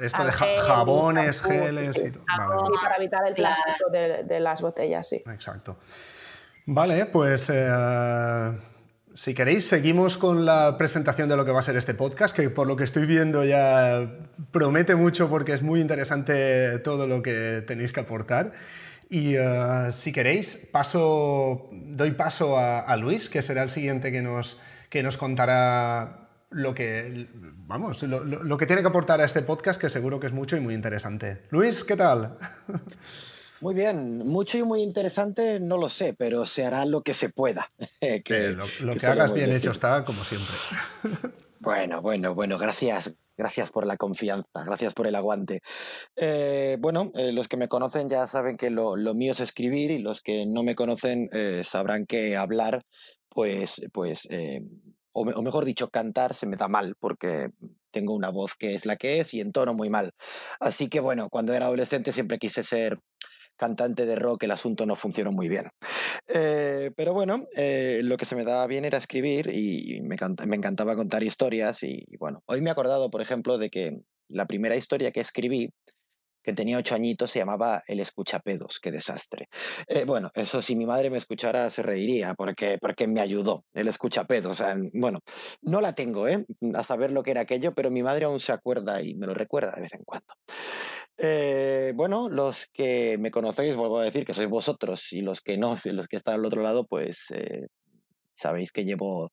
Esto 0.00 0.24
de 0.24 0.32
jabones, 0.32 1.42
geles 1.42 1.96
y 1.96 2.12
todo. 2.12 2.24
para 2.24 2.96
evitar 2.96 3.26
el 3.26 3.34
plástico 3.34 3.90
de, 3.90 4.40
las 4.40 4.62
botellas, 4.62 5.08
sí. 5.08 5.22
Exacto. 5.26 5.78
Vale, 6.66 7.06
pues 7.06 7.50
eh, 7.52 8.52
si 9.14 9.34
queréis, 9.34 9.66
seguimos 9.66 10.16
con 10.16 10.44
la 10.44 10.76
presentación 10.78 11.28
de 11.28 11.36
lo 11.36 11.44
que 11.44 11.50
va 11.50 11.60
a 11.60 11.62
ser 11.62 11.76
este 11.76 11.94
podcast, 11.94 12.36
que 12.36 12.50
por 12.50 12.66
lo 12.66 12.76
que 12.76 12.84
estoy 12.84 13.06
viendo 13.06 13.44
ya 13.44 14.08
promete 14.52 14.94
mucho 14.94 15.28
porque 15.28 15.54
es 15.54 15.62
muy 15.62 15.80
interesante 15.80 16.78
todo 16.80 17.06
lo 17.06 17.22
que 17.22 17.64
tenéis 17.66 17.92
que 17.92 18.00
aportar. 18.00 18.52
Y 19.10 19.34
eh, 19.36 19.88
si 19.90 20.12
queréis, 20.12 20.68
paso, 20.70 21.68
doy 21.72 22.10
paso 22.12 22.58
a, 22.58 22.80
a, 22.80 22.96
Luis, 22.96 23.30
que 23.30 23.40
será 23.40 23.62
el 23.62 23.70
siguiente 23.70 24.12
que 24.12 24.20
nos, 24.20 24.60
que 24.90 25.02
nos 25.02 25.16
contará 25.16 26.27
lo 26.50 26.74
que, 26.74 27.28
vamos, 27.66 28.02
lo, 28.02 28.56
que 28.56 28.66
tiene 28.66 28.82
que 28.82 28.88
aportar 28.88 29.20
a 29.20 29.24
este 29.24 29.42
podcast, 29.42 29.80
que 29.80 29.90
seguro 29.90 30.18
que 30.18 30.28
es 30.28 30.32
mucho 30.32 30.56
y 30.56 30.60
muy 30.60 30.74
interesante. 30.74 31.42
Luis, 31.50 31.84
¿qué 31.84 31.96
tal? 31.96 32.38
Muy 33.60 33.74
bien, 33.74 34.18
mucho 34.18 34.56
y 34.56 34.62
muy 34.62 34.82
interesante, 34.82 35.58
no 35.58 35.78
lo 35.78 35.88
sé, 35.88 36.14
pero 36.16 36.46
se 36.46 36.64
hará 36.64 36.84
lo 36.84 37.02
que 37.02 37.12
se 37.12 37.28
pueda. 37.28 37.72
que, 38.00 38.56
lo, 38.80 38.94
que, 38.94 39.04
hagas 39.04 39.34
bien 39.34 39.52
hecho 39.52 39.72
está, 39.72 40.04
como 40.04 40.22
siempre. 40.22 40.54
bueno, 41.58 42.00
bueno, 42.00 42.36
bueno, 42.36 42.56
gracias. 42.56 43.12
Gracias 43.36 43.70
por 43.70 43.86
la 43.86 43.96
confianza, 43.96 44.64
gracias 44.64 44.94
por 44.94 45.06
el 45.06 45.14
aguante. 45.14 45.60
Eh, 46.16 46.76
bueno, 46.80 47.12
eh, 47.14 47.30
los 47.30 47.46
que 47.46 47.56
me 47.56 47.68
conocen 47.68 48.08
ya 48.08 48.26
saben 48.26 48.56
que 48.56 48.68
lo, 48.68 48.96
mío 49.14 49.32
es 49.32 49.38
escribir 49.38 49.92
y 49.92 49.98
los 49.98 50.20
que 50.22 50.44
no 50.44 50.64
me 50.64 50.74
conocen 50.74 51.28
eh, 51.32 51.62
sabrán 51.64 52.04
que 52.04 52.36
hablar, 52.36 52.82
pues, 53.28 53.82
pues 53.92 54.26
o, 55.20 55.42
mejor 55.42 55.64
dicho, 55.64 55.88
cantar 55.88 56.34
se 56.34 56.46
me 56.46 56.56
da 56.56 56.68
mal 56.68 56.94
porque 56.98 57.50
tengo 57.90 58.14
una 58.14 58.30
voz 58.30 58.54
que 58.56 58.74
es 58.74 58.86
la 58.86 58.96
que 58.96 59.20
es 59.20 59.34
y 59.34 59.40
entono 59.40 59.74
muy 59.74 59.90
mal. 59.90 60.12
Así 60.60 60.88
que 60.88 61.00
bueno, 61.00 61.28
cuando 61.30 61.54
era 61.54 61.66
adolescente 61.66 62.12
siempre 62.12 62.38
quise 62.38 62.62
ser 62.64 62.98
cantante 63.56 64.06
de 64.06 64.14
rock, 64.14 64.44
el 64.44 64.52
asunto 64.52 64.86
no 64.86 64.94
funcionó 64.94 65.32
muy 65.32 65.48
bien. 65.48 65.70
Eh, 66.28 66.92
pero 66.96 67.12
bueno, 67.12 67.46
eh, 67.56 68.00
lo 68.04 68.16
que 68.16 68.24
se 68.24 68.36
me 68.36 68.44
daba 68.44 68.66
bien 68.66 68.84
era 68.84 68.98
escribir 68.98 69.50
y 69.52 70.00
me, 70.02 70.16
me 70.46 70.56
encantaba 70.56 70.94
contar 70.94 71.22
historias 71.22 71.82
y 71.82 72.04
bueno, 72.18 72.42
hoy 72.46 72.60
me 72.60 72.68
he 72.68 72.72
acordado, 72.72 73.10
por 73.10 73.20
ejemplo, 73.20 73.58
de 73.58 73.70
que 73.70 74.00
la 74.28 74.46
primera 74.46 74.76
historia 74.76 75.10
que 75.10 75.20
escribí 75.20 75.72
que 76.42 76.52
tenía 76.52 76.78
ocho 76.78 76.94
añitos, 76.94 77.30
se 77.30 77.38
llamaba 77.38 77.82
El 77.86 78.00
Escuchapedos, 78.00 78.78
qué 78.80 78.90
desastre. 78.90 79.48
Eh, 79.86 80.04
bueno, 80.04 80.30
eso 80.34 80.62
si 80.62 80.76
mi 80.76 80.86
madre 80.86 81.10
me 81.10 81.18
escuchara 81.18 81.70
se 81.70 81.82
reiría 81.82 82.34
porque, 82.34 82.78
porque 82.80 83.06
me 83.06 83.20
ayudó, 83.20 83.64
El 83.74 83.88
Escuchapedos. 83.88 84.52
O 84.52 84.54
sea, 84.54 84.76
bueno, 84.94 85.20
no 85.62 85.80
la 85.80 85.94
tengo, 85.94 86.28
¿eh? 86.28 86.44
A 86.74 86.82
saber 86.82 87.12
lo 87.12 87.22
que 87.22 87.32
era 87.32 87.42
aquello, 87.42 87.72
pero 87.72 87.90
mi 87.90 88.02
madre 88.02 88.24
aún 88.24 88.40
se 88.40 88.52
acuerda 88.52 89.02
y 89.02 89.14
me 89.14 89.26
lo 89.26 89.34
recuerda 89.34 89.72
de 89.74 89.82
vez 89.82 89.94
en 89.94 90.04
cuando. 90.04 90.34
Eh, 91.16 91.92
bueno, 91.96 92.28
los 92.28 92.66
que 92.72 93.18
me 93.18 93.30
conocéis, 93.30 93.74
vuelvo 93.74 93.98
a 93.98 94.04
decir 94.04 94.24
que 94.24 94.34
sois 94.34 94.48
vosotros 94.48 95.12
y 95.12 95.20
los 95.20 95.40
que 95.40 95.58
no, 95.58 95.76
los 95.84 96.06
que 96.06 96.16
están 96.16 96.34
al 96.34 96.44
otro 96.44 96.62
lado, 96.62 96.86
pues 96.86 97.32
Sabéis 98.38 98.70
que 98.70 98.84
llevo 98.84 99.32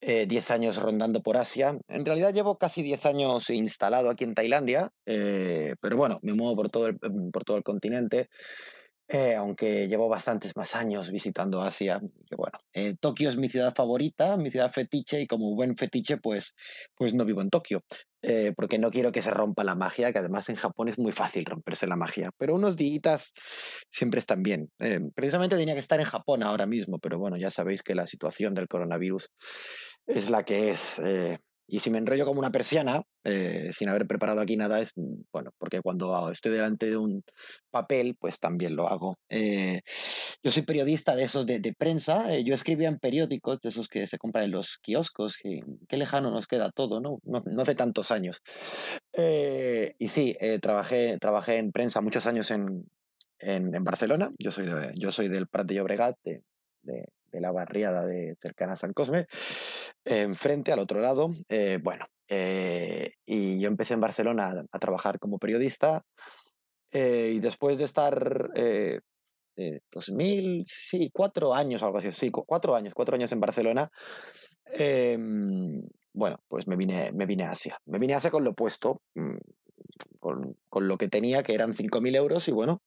10 0.00 0.50
eh, 0.50 0.52
años 0.54 0.80
rondando 0.80 1.22
por 1.22 1.36
Asia. 1.36 1.78
En 1.88 2.06
realidad 2.06 2.32
llevo 2.32 2.56
casi 2.56 2.82
10 2.82 3.04
años 3.04 3.50
instalado 3.50 4.08
aquí 4.08 4.24
en 4.24 4.32
Tailandia, 4.32 4.90
eh, 5.04 5.74
pero 5.82 5.98
bueno, 5.98 6.18
me 6.22 6.32
muevo 6.32 6.56
por 6.56 6.70
todo 6.70 6.86
el, 6.86 6.98
por 7.30 7.44
todo 7.44 7.58
el 7.58 7.62
continente. 7.62 8.30
Eh, 9.08 9.34
aunque 9.34 9.86
llevo 9.88 10.08
bastantes 10.08 10.56
más 10.56 10.74
años 10.74 11.10
visitando 11.10 11.60
Asia. 11.60 12.00
bueno, 12.34 12.58
Tokio 12.98 13.28
es 13.28 13.36
mi 13.36 13.50
ciudad 13.50 13.74
favorita, 13.74 14.38
mi 14.38 14.50
ciudad 14.50 14.72
fetiche, 14.72 15.20
y 15.20 15.26
como 15.26 15.54
buen 15.54 15.76
fetiche, 15.76 16.16
pues, 16.16 16.54
pues 16.96 17.12
no 17.12 17.26
vivo 17.26 17.42
en 17.42 17.50
Tokio. 17.50 17.82
Eh, 18.22 18.52
porque 18.56 18.78
no 18.78 18.90
quiero 18.90 19.10
que 19.10 19.20
se 19.20 19.30
rompa 19.30 19.64
la 19.64 19.74
magia, 19.74 20.12
que 20.12 20.20
además 20.20 20.48
en 20.48 20.56
Japón 20.56 20.88
es 20.88 20.98
muy 20.98 21.12
fácil 21.12 21.44
romperse 21.44 21.88
la 21.88 21.96
magia, 21.96 22.30
pero 22.38 22.54
unos 22.54 22.76
días 22.76 23.32
siempre 23.90 24.20
están 24.20 24.42
bien. 24.42 24.70
Eh, 24.78 25.00
precisamente 25.14 25.56
tenía 25.56 25.74
que 25.74 25.80
estar 25.80 25.98
en 25.98 26.06
Japón 26.06 26.42
ahora 26.42 26.66
mismo, 26.66 26.98
pero 26.98 27.18
bueno, 27.18 27.36
ya 27.36 27.50
sabéis 27.50 27.82
que 27.82 27.94
la 27.96 28.06
situación 28.06 28.54
del 28.54 28.68
coronavirus 28.68 29.30
es 30.06 30.30
la 30.30 30.44
que 30.44 30.70
es. 30.70 30.98
Eh, 31.00 31.38
y 31.66 31.80
si 31.80 31.90
me 31.90 31.98
enrollo 31.98 32.26
como 32.26 32.40
una 32.40 32.50
persiana, 32.50 33.02
eh, 33.24 33.70
sin 33.72 33.88
haber 33.88 34.06
preparado 34.06 34.40
aquí 34.40 34.56
nada, 34.56 34.80
es 34.80 34.92
mm, 34.96 35.22
bueno, 35.32 35.52
porque 35.58 35.80
cuando 35.80 36.30
estoy 36.30 36.52
delante 36.52 36.86
de 36.86 36.96
un 36.96 37.22
papel, 37.70 38.16
pues 38.18 38.40
también 38.40 38.76
lo 38.76 38.88
hago. 38.88 39.18
Eh, 39.28 39.82
yo 40.42 40.52
soy 40.52 40.62
periodista 40.62 41.14
de 41.14 41.24
esos 41.24 41.46
de, 41.46 41.74
prensa, 41.78 42.34
eh, 42.34 42.44
yo 42.44 42.54
escribía 42.54 42.88
en 42.88 42.98
periódicos, 42.98 43.60
de 43.60 43.68
esos 43.70 43.88
que 43.88 44.06
se 44.06 44.18
compran 44.18 44.44
en 44.46 44.50
los 44.50 44.78
kioscos, 44.78 45.36
qué 45.36 45.96
lejano 45.96 46.30
nos 46.30 46.46
queda 46.46 46.70
todo, 46.70 47.00
¿no? 47.00 47.18
No, 47.24 47.42
hace 47.62 47.74
tantos 47.74 48.10
años. 48.10 48.42
y 49.98 50.08
sí, 50.08 50.36
trabajé, 50.60 51.18
trabajé 51.18 51.56
en 51.58 51.72
prensa 51.72 52.00
muchos 52.00 52.26
años 52.26 52.50
en, 52.50 52.86
en, 53.38 53.84
Barcelona, 53.84 54.30
yo 54.38 54.50
soy, 54.50 54.66
yo 54.98 55.12
soy 55.12 55.28
del 55.28 55.46
Prat 55.48 55.66
de 55.66 55.74
Llobregat, 55.76 56.16
de, 56.24 56.42
de 57.32 57.40
la 57.40 57.50
barriada 57.50 58.06
de 58.06 58.36
cercana 58.38 58.74
a 58.74 58.76
San 58.76 58.92
Cosme, 58.92 59.26
enfrente, 60.04 60.72
al 60.72 60.78
otro 60.78 61.00
lado. 61.00 61.30
Eh, 61.48 61.78
bueno, 61.82 62.06
eh, 62.28 63.14
y 63.24 63.58
yo 63.58 63.68
empecé 63.68 63.94
en 63.94 64.00
Barcelona 64.00 64.64
a, 64.70 64.78
trabajar 64.78 65.18
como 65.18 65.38
periodista 65.38 66.04
eh, 66.90 67.32
y 67.34 67.40
después 67.40 67.78
de 67.78 67.84
estar 67.84 68.50
2000, 69.90 70.64
sí, 70.66 71.10
cuatro 71.12 71.54
años, 71.54 71.82
algo 71.82 71.98
así, 71.98 72.12
sí, 72.12 72.30
cuatro 72.30 72.74
años, 72.74 72.94
cuatro 72.94 73.14
años 73.14 73.32
en 73.32 73.40
Barcelona, 73.40 73.88
em, 74.66 75.82
bueno, 76.14 76.38
pues 76.48 76.66
me 76.66 76.76
vine, 76.76 77.12
me 77.12 77.26
vine 77.26 77.44
a 77.44 77.52
Asia. 77.52 77.78
Me 77.86 77.98
vine 77.98 78.14
a 78.14 78.18
Asia 78.18 78.30
con 78.30 78.44
lo 78.44 78.50
opuesto, 78.50 79.00
mm, 79.14 79.36
con, 80.18 80.56
lo 80.88 80.96
que 80.96 81.08
tenía, 81.08 81.42
que 81.42 81.54
eran 81.54 81.74
5.000 81.74 82.14
euros, 82.16 82.48
y 82.48 82.52
bueno, 82.52 82.82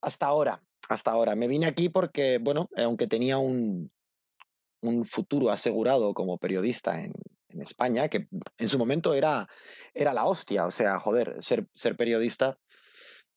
hasta 0.00 0.26
ahora, 0.26 0.62
hasta 0.88 1.10
ahora. 1.10 1.36
Me 1.36 1.48
vine 1.48 1.66
aquí 1.66 1.88
porque, 1.88 2.38
bueno, 2.38 2.68
aunque 2.76 3.06
tenía 3.06 3.38
un, 3.38 3.90
un 4.82 5.04
futuro 5.04 5.50
asegurado 5.50 6.14
como 6.14 6.38
periodista 6.38 7.02
en, 7.02 7.12
España, 7.60 8.08
que 8.08 8.28
en 8.56 8.68
su 8.70 8.78
momento 8.78 9.12
era, 9.12 9.46
era 9.92 10.14
la 10.14 10.24
hostia, 10.24 10.64
o 10.64 10.70
sea, 10.70 10.98
joder, 10.98 11.36
ser, 11.40 11.66
ser 11.74 11.96
periodista 11.96 12.56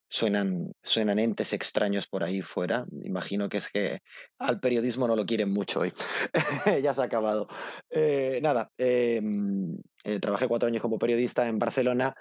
suenan, 0.10 0.72
suenan 0.84 1.20
entes 1.20 1.52
extraños 1.54 2.08
por 2.08 2.24
ahí 2.24 2.42
fuera. 2.42 2.86
Imagino 3.04 3.50
que 3.50 3.58
es 3.58 3.70
que 3.70 4.00
al 4.40 4.60
periodismo 4.62 5.08
no 5.08 5.16
lo 5.16 5.26
quieren 5.26 5.52
mucho 5.52 5.82
hoy. 5.82 5.92
ya 6.82 6.94
se 6.94 7.02
ha 7.02 7.04
acabado. 7.04 7.48
Eh, 7.90 8.40
nada, 8.42 8.72
eh, 8.78 9.22
trabajé 10.22 10.48
cuatro 10.48 10.68
años 10.68 10.82
como 10.82 10.98
periodista 10.98 11.48
en 11.48 11.60
Barcelona, 11.60 12.14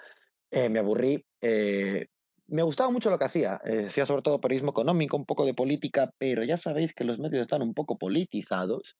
eh, 0.51 0.69
me 0.69 0.79
aburrí, 0.79 1.25
me 2.47 2.63
gustaba 2.63 2.89
mucho 2.91 3.09
lo 3.09 3.17
que 3.17 3.25
hacía. 3.25 3.59
Eh, 3.65 3.85
hacía 3.87 4.05
sobre 4.05 4.21
todo 4.21 4.41
periodismo 4.41 4.71
económico, 4.71 5.17
un 5.17 5.25
poco 5.25 5.45
de 5.45 5.53
política, 5.53 6.11
pero 6.17 6.43
ya 6.43 6.57
sabéis 6.57 6.93
que 6.93 7.03
los 7.03 7.19
medios 7.19 7.41
están 7.41 7.61
un 7.61 7.73
poco 7.73 7.97
politizados. 7.97 8.97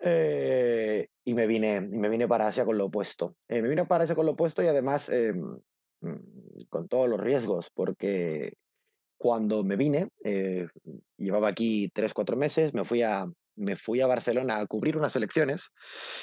Eh, 0.00 1.08
y, 1.24 1.34
me 1.34 1.46
vine, 1.46 1.82
me 1.82 2.08
vine 2.08 2.26
para 2.26 2.48
Asia 2.48 2.64
con 2.64 2.78
lo 2.78 2.86
opuesto. 2.86 3.36
Eh, 3.48 3.62
me 3.62 3.68
vine 3.68 3.86
para 3.86 4.04
Asia 4.04 4.14
con 4.14 4.26
lo 4.26 4.32
opuesto 4.32 4.62
y 4.62 4.66
además 4.66 5.08
em, 5.10 5.58
mm, 6.00 6.66
con 6.68 6.88
todos 6.88 7.08
los 7.08 7.20
riesgos, 7.20 7.70
porque 7.74 8.54
cuando 9.18 9.64
me 9.64 9.76
vine, 9.76 10.08
llevaba 11.18 11.48
aquí 11.48 11.90
tres, 11.92 12.14
cuatro 12.14 12.36
meses, 12.36 12.72
me 12.74 12.84
fui 12.84 13.02
a, 13.02 13.26
me 13.56 13.76
fui 13.76 14.00
a 14.00 14.06
Barcelona 14.06 14.60
a 14.60 14.66
cubrir 14.66 14.96
unas 14.96 15.14
elecciones. 15.16 15.70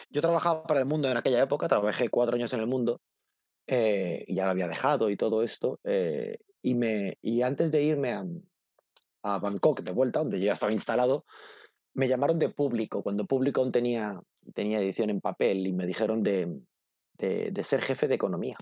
Yo 0.09 0.21
trabajaba 0.21 0.63
para 0.63 0.79
el 0.79 0.87
mundo 0.87 1.09
en 1.09 1.17
aquella 1.17 1.43
época, 1.43 1.67
trabajé 1.67 2.09
cuatro 2.09 2.35
años 2.35 2.53
en 2.53 2.61
el 2.61 2.67
mundo 2.67 2.99
eh, 3.67 4.25
ya 4.27 4.45
lo 4.45 4.51
había 4.51 4.67
dejado 4.67 5.09
y 5.09 5.17
todo 5.17 5.43
esto. 5.43 5.79
Eh, 5.83 6.39
y, 6.61 6.75
me, 6.75 7.17
y 7.21 7.41
antes 7.41 7.71
de 7.71 7.83
irme 7.83 8.13
a, 8.13 8.25
a, 9.23 9.39
Bangkok 9.39 9.81
de 9.81 9.91
vuelta, 9.91 10.19
donde 10.19 10.39
ya 10.39 10.53
estaba 10.53 10.71
instalado, 10.71 11.23
me 11.93 12.07
llamaron 12.07 12.39
de 12.39 12.49
público, 12.49 13.03
cuando 13.03 13.25
público 13.25 13.61
aún 13.61 13.71
tenía, 13.71 14.21
tenía 14.53 14.79
edición 14.79 15.09
en 15.09 15.21
papel, 15.21 15.67
y 15.67 15.73
me 15.73 15.85
dijeron 15.85 16.23
de, 16.23 16.61
de, 17.17 17.63
ser 17.63 17.81
jefe 17.81 18.07
de 18.07 18.15
economía. 18.15 18.57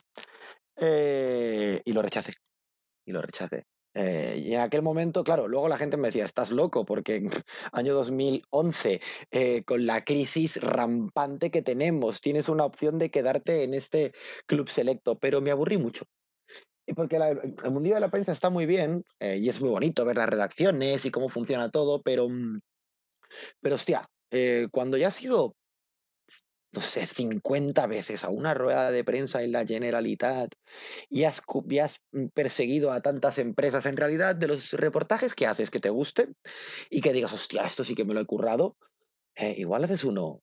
Eh, 0.78 1.82
y 1.86 1.94
lo 1.94 2.02
rechacé. 2.02 2.34
Y 3.06 3.12
lo 3.12 3.22
rechacé. 3.22 3.66
Eh, 3.96 4.42
y 4.44 4.54
en 4.54 4.62
aquel 4.62 4.82
momento, 4.82 5.24
claro, 5.24 5.48
luego 5.48 5.70
la 5.70 5.78
gente 5.78 5.96
me 5.98 6.10
decía, 6.10 6.26
estás 6.26 6.52
loco, 6.52 6.86
porque 6.86 7.26
año 7.72 7.94
2011, 7.94 9.02
eh, 9.32 9.64
con 9.64 9.86
la 9.86 10.04
crisis 10.04 10.62
rampante 10.62 11.50
que 11.50 11.62
tenemos, 11.62 12.20
tienes 12.22 12.50
una 12.50 12.66
opción 12.66 13.00
de 13.00 13.10
quedarte 13.10 13.64
en 13.64 13.74
este 13.74 14.12
club 14.48 14.70
selecto, 14.70 15.18
pero 15.18 15.42
me 15.42 15.52
aburrí 15.52 15.78
mucho. 15.78 16.06
Y 16.88 16.94
porque 16.94 17.16
el 17.16 17.72
mundo 17.72 17.90
de 17.90 18.00
la 18.00 18.10
prensa 18.10 18.32
está 18.34 18.50
muy 18.50 18.66
bien, 18.66 19.04
eh, 19.20 19.38
y 19.38 19.50
es 19.50 19.62
muy 19.62 19.70
bonito 19.70 20.06
ver 20.06 20.18
las 20.18 20.30
redacciones 20.30 21.06
y 21.06 21.12
cómo 21.12 21.30
funciona 21.30 21.72
todo, 21.72 22.02
pero, 22.04 22.30
mm, 22.30 22.60
pero 23.62 23.76
hostia, 23.76 24.06
cuando 24.72 24.98
ya 24.98 25.08
has 25.08 25.16
sido 25.16 25.56
no 26.76 26.82
sé, 26.82 27.08
50 27.08 27.88
veces 27.88 28.24
a 28.24 28.30
una 28.30 28.54
rueda 28.54 28.92
de 28.92 29.04
prensa 29.04 29.44
en 29.44 29.52
la 29.52 29.66
Generalitat 29.66 30.54
y 31.10 31.24
has, 31.24 31.42
has 31.82 32.02
mm, 32.12 32.28
perseguido 32.34 32.92
a 32.92 33.02
tantas 33.02 33.38
empresas, 33.40 33.86
en 33.86 33.98
realidad, 33.98 34.36
de 34.36 34.48
los 34.48 34.74
reportajes 34.74 35.34
que 35.34 35.48
haces 35.48 35.72
que 35.72 35.80
te 35.80 35.90
gusten 35.90 36.36
y 36.90 37.02
que 37.02 37.14
digas, 37.14 37.34
hostia, 37.34 37.64
esto 37.64 37.84
sí 37.84 37.96
que 37.96 38.06
me 38.06 38.14
lo 38.14 38.22
he 38.22 38.26
currado, 38.26 38.78
eh, 39.36 39.56
igual 39.58 39.84
haces 39.84 40.04
uno 40.04 40.42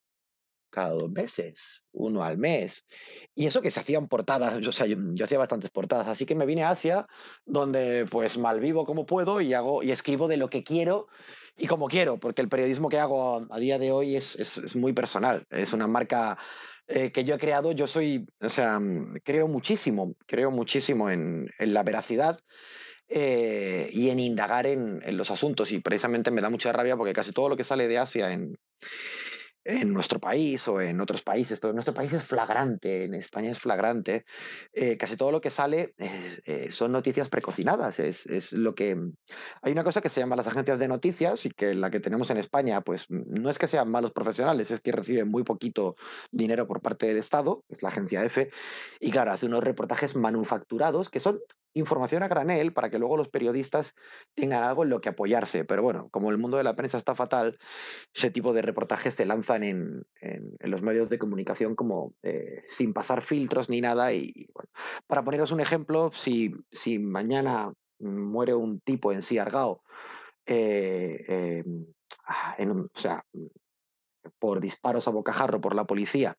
cada 0.72 0.90
dos 0.90 1.10
meses, 1.10 1.84
uno 1.92 2.24
al 2.24 2.38
mes. 2.38 2.86
Y 3.34 3.46
eso 3.46 3.62
que 3.62 3.70
se 3.70 3.78
hacían 3.78 4.08
portadas, 4.08 4.66
o 4.66 4.72
sea, 4.72 4.86
yo, 4.86 4.96
hacía 5.22 5.38
bastantes 5.38 5.70
portadas, 5.70 6.08
así 6.08 6.26
que 6.26 6.34
me 6.34 6.46
vine 6.46 6.64
a 6.64 6.70
Asia, 6.70 7.06
donde 7.44 8.06
pues 8.10 8.38
malvivo 8.38 8.84
como 8.84 9.06
puedo 9.06 9.40
y, 9.40 9.54
hago, 9.54 9.82
y 9.82 9.92
escribo 9.92 10.26
de 10.26 10.38
lo 10.38 10.50
que 10.50 10.64
quiero 10.64 11.06
y 11.56 11.66
como 11.66 11.86
quiero, 11.88 12.18
porque 12.18 12.42
el 12.42 12.48
periodismo 12.48 12.88
que 12.88 12.98
hago 12.98 13.40
a, 13.50 13.58
día 13.58 13.78
de 13.78 13.92
hoy 13.92 14.16
es, 14.16 14.36
es, 14.36 14.74
muy 14.74 14.94
personal, 14.94 15.44
es 15.50 15.74
una 15.74 15.86
marca 15.86 16.38
eh, 16.88 17.12
que 17.12 17.24
yo 17.24 17.34
he 17.34 17.38
creado, 17.38 17.72
yo 17.72 17.86
soy, 17.86 18.26
o 18.40 18.48
sea, 18.48 18.80
mm, 18.80 19.18
creo 19.22 19.48
muchísimo, 19.48 20.14
creo 20.26 20.50
muchísimo 20.50 21.10
en, 21.10 21.50
en 21.58 21.74
la 21.74 21.82
veracidad. 21.82 22.40
Eh, 23.14 23.90
y 23.92 24.08
en 24.08 24.18
indagar 24.18 24.66
en, 24.66 25.02
en, 25.04 25.18
los 25.18 25.30
asuntos. 25.30 25.70
Y 25.70 25.80
precisamente 25.80 26.30
me 26.30 26.40
da 26.40 26.48
mucha 26.48 26.72
rabia 26.72 26.96
porque 26.96 27.12
casi 27.12 27.30
todo 27.30 27.50
lo 27.50 27.58
que 27.58 27.64
sale 27.64 27.86
de 27.86 27.98
Asia 27.98 28.32
en, 28.32 28.56
en 29.64 29.92
nuestro 29.92 30.18
país 30.20 30.66
o 30.68 30.80
en 30.80 31.00
otros 31.00 31.22
países, 31.22 31.60
pero 31.60 31.70
en 31.70 31.76
nuestro 31.76 31.94
país 31.94 32.12
es 32.12 32.24
flagrante, 32.24 33.04
en 33.04 33.14
España 33.14 33.50
es 33.50 33.58
flagrante, 33.58 34.24
eh, 34.72 34.96
casi 34.96 35.16
todo 35.16 35.32
lo 35.32 35.40
que 35.40 35.50
sale 35.50 35.94
eh, 35.98 36.68
son 36.70 36.92
noticias 36.92 37.28
precocinadas, 37.28 37.98
es, 38.00 38.26
es, 38.26 38.52
lo 38.52 38.74
que... 38.74 38.96
Hay 39.62 39.72
una 39.72 39.84
cosa 39.84 40.00
que 40.00 40.08
se 40.08 40.20
llama 40.20 40.36
las 40.36 40.46
agencias 40.46 40.78
de 40.78 40.88
noticias 40.88 41.46
y 41.46 41.50
que 41.50 41.74
la 41.74 41.90
que 41.90 42.00
tenemos 42.00 42.30
en 42.30 42.38
España, 42.38 42.80
pues 42.80 43.06
no 43.08 43.50
es 43.50 43.58
que 43.58 43.66
sean 43.66 43.90
malos 43.90 44.12
profesionales, 44.12 44.70
es 44.70 44.80
que 44.80 44.92
reciben 44.92 45.28
muy 45.28 45.44
poquito 45.44 45.96
dinero 46.30 46.66
por 46.66 46.82
parte 46.82 47.06
del 47.06 47.16
Estado, 47.16 47.64
es 47.68 47.82
la 47.82 47.90
agencia 47.90 48.24
F, 48.24 48.50
y 49.00 49.10
claro, 49.10 49.32
hace 49.32 49.46
unos 49.46 49.62
reportajes 49.62 50.16
manufacturados 50.16 51.08
que 51.08 51.20
son 51.20 51.40
información 51.74 52.22
a 52.22 52.28
granel 52.28 52.72
para 52.72 52.90
que 52.90 52.98
luego 52.98 53.16
los 53.16 53.28
periodistas 53.28 53.94
tengan 54.34 54.62
algo 54.62 54.84
en 54.84 54.90
lo 54.90 55.00
que 55.00 55.08
apoyarse. 55.08 55.64
Pero 55.64 55.82
bueno, 55.82 56.08
como 56.10 56.30
el 56.30 56.38
mundo 56.38 56.56
de 56.56 56.64
la 56.64 56.74
prensa 56.74 56.98
está 56.98 57.14
fatal, 57.14 57.58
ese 58.14 58.30
tipo 58.30 58.52
de 58.52 58.62
reportajes 58.62 59.14
se 59.14 59.26
lanzan 59.26 59.64
en, 59.64 60.02
en, 60.20 60.56
los 60.60 60.82
medios 60.82 61.08
de 61.08 61.18
comunicación 61.18 61.74
como 61.74 62.14
eh, 62.22 62.62
sin 62.68 62.92
pasar 62.92 63.22
filtros 63.22 63.68
ni 63.68 63.80
nada. 63.80 64.12
Y, 64.12 64.48
para 65.06 65.24
poneros 65.24 65.52
un 65.52 65.60
ejemplo, 65.60 66.10
si, 66.12 66.54
si 66.70 66.98
mañana 66.98 67.72
muere 67.98 68.54
un 68.54 68.80
tipo 68.80 69.12
en 69.12 69.22
Siargao, 69.22 69.82
eh, 70.46 71.64
ah, 72.26 72.56
o 72.60 72.98
sea, 72.98 73.24
por 74.38 74.60
disparos 74.60 75.08
a 75.08 75.10
bocajarro 75.10 75.60
por 75.60 75.74
la 75.74 75.84
policía, 75.84 76.36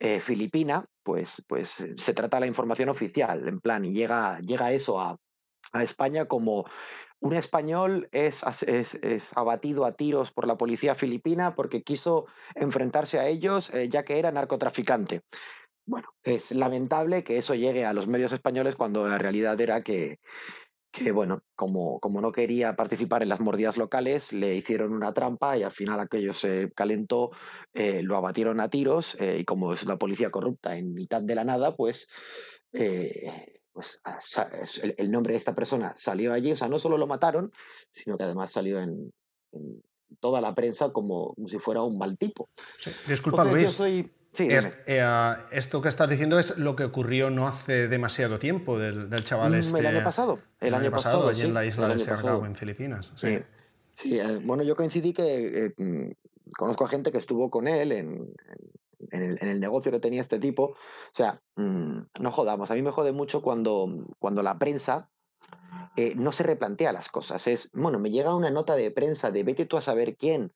eh, 0.00 0.18
filipina, 0.20 0.86
pues, 1.02 1.44
pues 1.46 1.80
eh, 1.80 1.94
se 1.98 2.14
trata 2.14 2.40
la 2.40 2.46
información 2.46 2.88
oficial, 2.88 3.46
en 3.46 3.60
plan, 3.60 3.84
y 3.84 3.92
llega, 3.92 4.40
llega 4.40 4.72
eso 4.72 5.00
a, 5.00 5.18
España 5.74 6.24
como 6.24 6.64
un 7.20 7.34
español 7.34 8.08
es, 8.10 8.42
es, 8.66 8.94
es, 8.94 9.30
abatido 9.36 9.84
a 9.84 9.92
tiros 9.92 10.32
por 10.32 10.48
la 10.48 10.56
policía 10.56 10.96
filipina 10.96 11.54
porque 11.54 11.82
quiso 11.82 12.26
enfrentarse 12.56 13.20
a 13.20 13.28
ellos 13.28 13.72
eh, 13.72 13.88
ya 13.88 14.02
que 14.04 14.18
era 14.18 14.32
narcotraficante. 14.32 15.20
Bueno, 15.86 16.08
es 16.24 16.50
lamentable 16.50 17.22
que 17.22 17.36
eso 17.36 17.54
llegue 17.54 17.84
a 17.86 17.92
los 17.92 18.08
medios 18.08 18.32
españoles 18.32 18.74
cuando 18.74 19.06
la 19.06 19.18
realidad 19.18 19.60
era 19.60 19.82
que, 19.82 20.16
que 20.90 21.12
bueno, 21.12 21.44
como, 21.54 22.00
como 22.00 22.20
no 22.20 22.32
quería 22.32 22.74
participar 22.74 23.22
en 23.22 23.28
las 23.28 23.40
mordidas 23.40 23.76
locales, 23.76 24.32
le 24.32 24.56
hicieron 24.56 24.92
una 24.92 25.12
trampa 25.12 25.56
y 25.56 25.62
al 25.62 25.70
final 25.70 26.00
aquello 26.00 26.32
se 26.34 26.72
calentó, 26.72 27.30
eh, 27.74 28.02
lo 28.02 28.16
abatieron 28.16 28.60
a 28.60 28.68
tiros 28.68 29.14
eh, 29.20 29.38
y 29.40 29.44
como 29.44 29.72
es 29.72 29.82
una 29.82 29.98
policía 29.98 30.30
corrupta 30.30 30.76
en 30.76 30.92
mitad 30.92 31.22
de 31.22 31.34
la 31.34 31.44
nada, 31.44 31.76
pues, 31.76 32.08
eh, 32.72 33.60
pues 33.72 34.00
ah, 34.04 34.18
el, 34.96 35.10
nombre 35.10 35.32
de 35.32 35.38
esta 35.38 35.54
persona 35.54 35.94
salió 35.96 36.32
allí, 36.32 36.52
o 36.52 36.56
sea, 36.56 36.68
no 36.68 36.78
solo 36.78 36.98
lo 36.98 37.06
mataron, 37.06 37.50
sino 37.92 38.16
que 38.16 38.24
además 38.24 38.50
salió 38.50 38.80
en, 38.80 39.12
toda 40.18 40.40
la 40.40 40.54
prensa 40.54 40.92
como, 40.92 41.34
si 41.46 41.58
fuera 41.60 41.82
un 41.82 41.98
mal 41.98 42.18
tipo. 42.18 42.50
Disculpa, 43.06 43.44
Luis. 43.44 43.64
Yo 43.64 43.70
soy 43.70 44.12
Sí, 44.32 44.48
eh, 44.50 45.34
esto 45.50 45.82
que 45.82 45.88
estás 45.88 46.08
diciendo 46.08 46.38
es 46.38 46.56
lo 46.56 46.76
que 46.76 46.84
ocurrió 46.84 47.30
no 47.30 47.48
hace 47.48 47.88
demasiado 47.88 48.38
tiempo 48.38 48.78
del, 48.78 49.10
del 49.10 49.24
chaval 49.24 49.54
este. 49.56 49.80
El 49.80 49.86
año 49.86 50.04
pasado. 50.04 50.38
El, 50.60 50.74
año, 50.74 50.90
pasado, 50.90 51.28
allí 51.28 51.42
en 51.42 51.54
la 51.54 51.64
isla 51.64 51.88
de 51.88 51.98
Siargao, 51.98 52.46
en 52.46 52.54
Filipinas. 52.54 53.12
Sí. 53.16 53.40
sí. 53.92 54.20
Eh, 54.20 54.40
bueno, 54.44 54.62
yo 54.62 54.76
coincidí 54.76 55.12
que 55.12 55.66
eh, 55.66 55.74
mm, 55.76 56.12
conozco 56.56 56.84
a 56.84 56.88
gente 56.88 57.10
que 57.10 57.18
estuvo 57.18 57.50
con 57.50 57.66
él 57.66 57.90
en, 57.90 58.32
en, 59.10 59.48
el, 59.48 59.58
negocio 59.58 59.90
que 59.90 59.98
tenía 59.98 60.20
este 60.20 60.38
tipo. 60.38 60.62
O 60.66 61.12
sea, 61.12 61.34
mm, 61.56 61.98
no 62.20 62.30
jodamos. 62.30 62.70
A 62.70 62.74
mí 62.74 62.82
me 62.82 62.92
jode 62.92 63.10
mucho 63.10 63.42
cuando, 63.42 63.88
cuando 64.20 64.42
la 64.44 64.58
prensa 64.58 65.10
no 66.14 66.32
se 66.32 66.44
replantea 66.44 66.92
las 66.92 67.10
cosas. 67.10 67.46
Es, 67.46 67.72
bueno, 67.74 67.98
me 67.98 68.10
llega 68.10 68.34
una 68.34 68.50
nota 68.50 68.74
de 68.74 68.90
prensa 68.90 69.30
de 69.32 69.42
vete 69.42 69.66
tú 69.66 69.76
a 69.76 69.82
saber 69.82 70.16
quién 70.16 70.50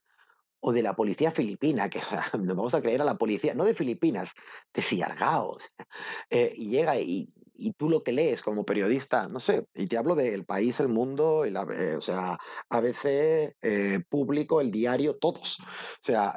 o 0.67 0.73
de 0.73 0.83
la 0.83 0.97
policía 0.97 1.31
filipina, 1.31 1.91
que 1.91 2.01
nos 2.39 2.57
vamos 2.57 2.75
a 2.75 2.81
creer 2.81 3.03
a 3.03 3.05
la 3.05 3.17
policía, 3.17 3.53
no 3.55 3.65
de 3.65 3.75
Filipinas, 3.75 4.31
de 4.73 4.83
Ciargaos. 4.83 5.71
Eh, 6.31 6.53
y 6.57 6.69
llega 6.71 6.99
y, 6.99 7.29
y, 7.55 7.73
tú 7.75 7.89
lo 7.89 8.03
que 8.03 8.11
lees 8.11 8.43
como 8.43 8.65
periodista, 8.65 9.29
no 9.29 9.39
sé, 9.39 9.67
y 9.75 9.87
te 9.87 9.97
hablo 9.97 10.15
del 10.17 10.45
país, 10.45 10.81
el 10.81 10.89
mundo, 10.89 11.45
eh, 11.45 11.97
o 11.97 12.01
sea, 12.01 12.37
ABC, 12.71 13.55
eh, 13.63 14.01
público, 14.09 14.61
el 14.61 14.71
diario, 14.71 15.17
todos. 15.19 15.61
O 15.61 16.03
sea, 16.03 16.35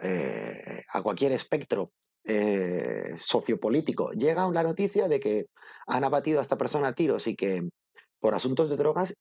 a 0.94 1.02
cualquier 1.02 1.32
espectro 1.32 1.92
sociopolítico. 3.18 4.12
Llega 4.12 4.50
la 4.52 4.64
noticia 4.64 5.08
de 5.08 5.20
que 5.20 5.46
han 5.88 6.04
abatido 6.04 6.40
a 6.40 6.44
esta 6.44 6.58
persona 6.58 6.90
a 6.90 6.94
tiros 6.94 7.26
y 7.28 7.36
que 7.36 7.62
por 8.20 8.36
asuntos 8.36 8.70
de 8.70 8.78
drogas 8.78 9.16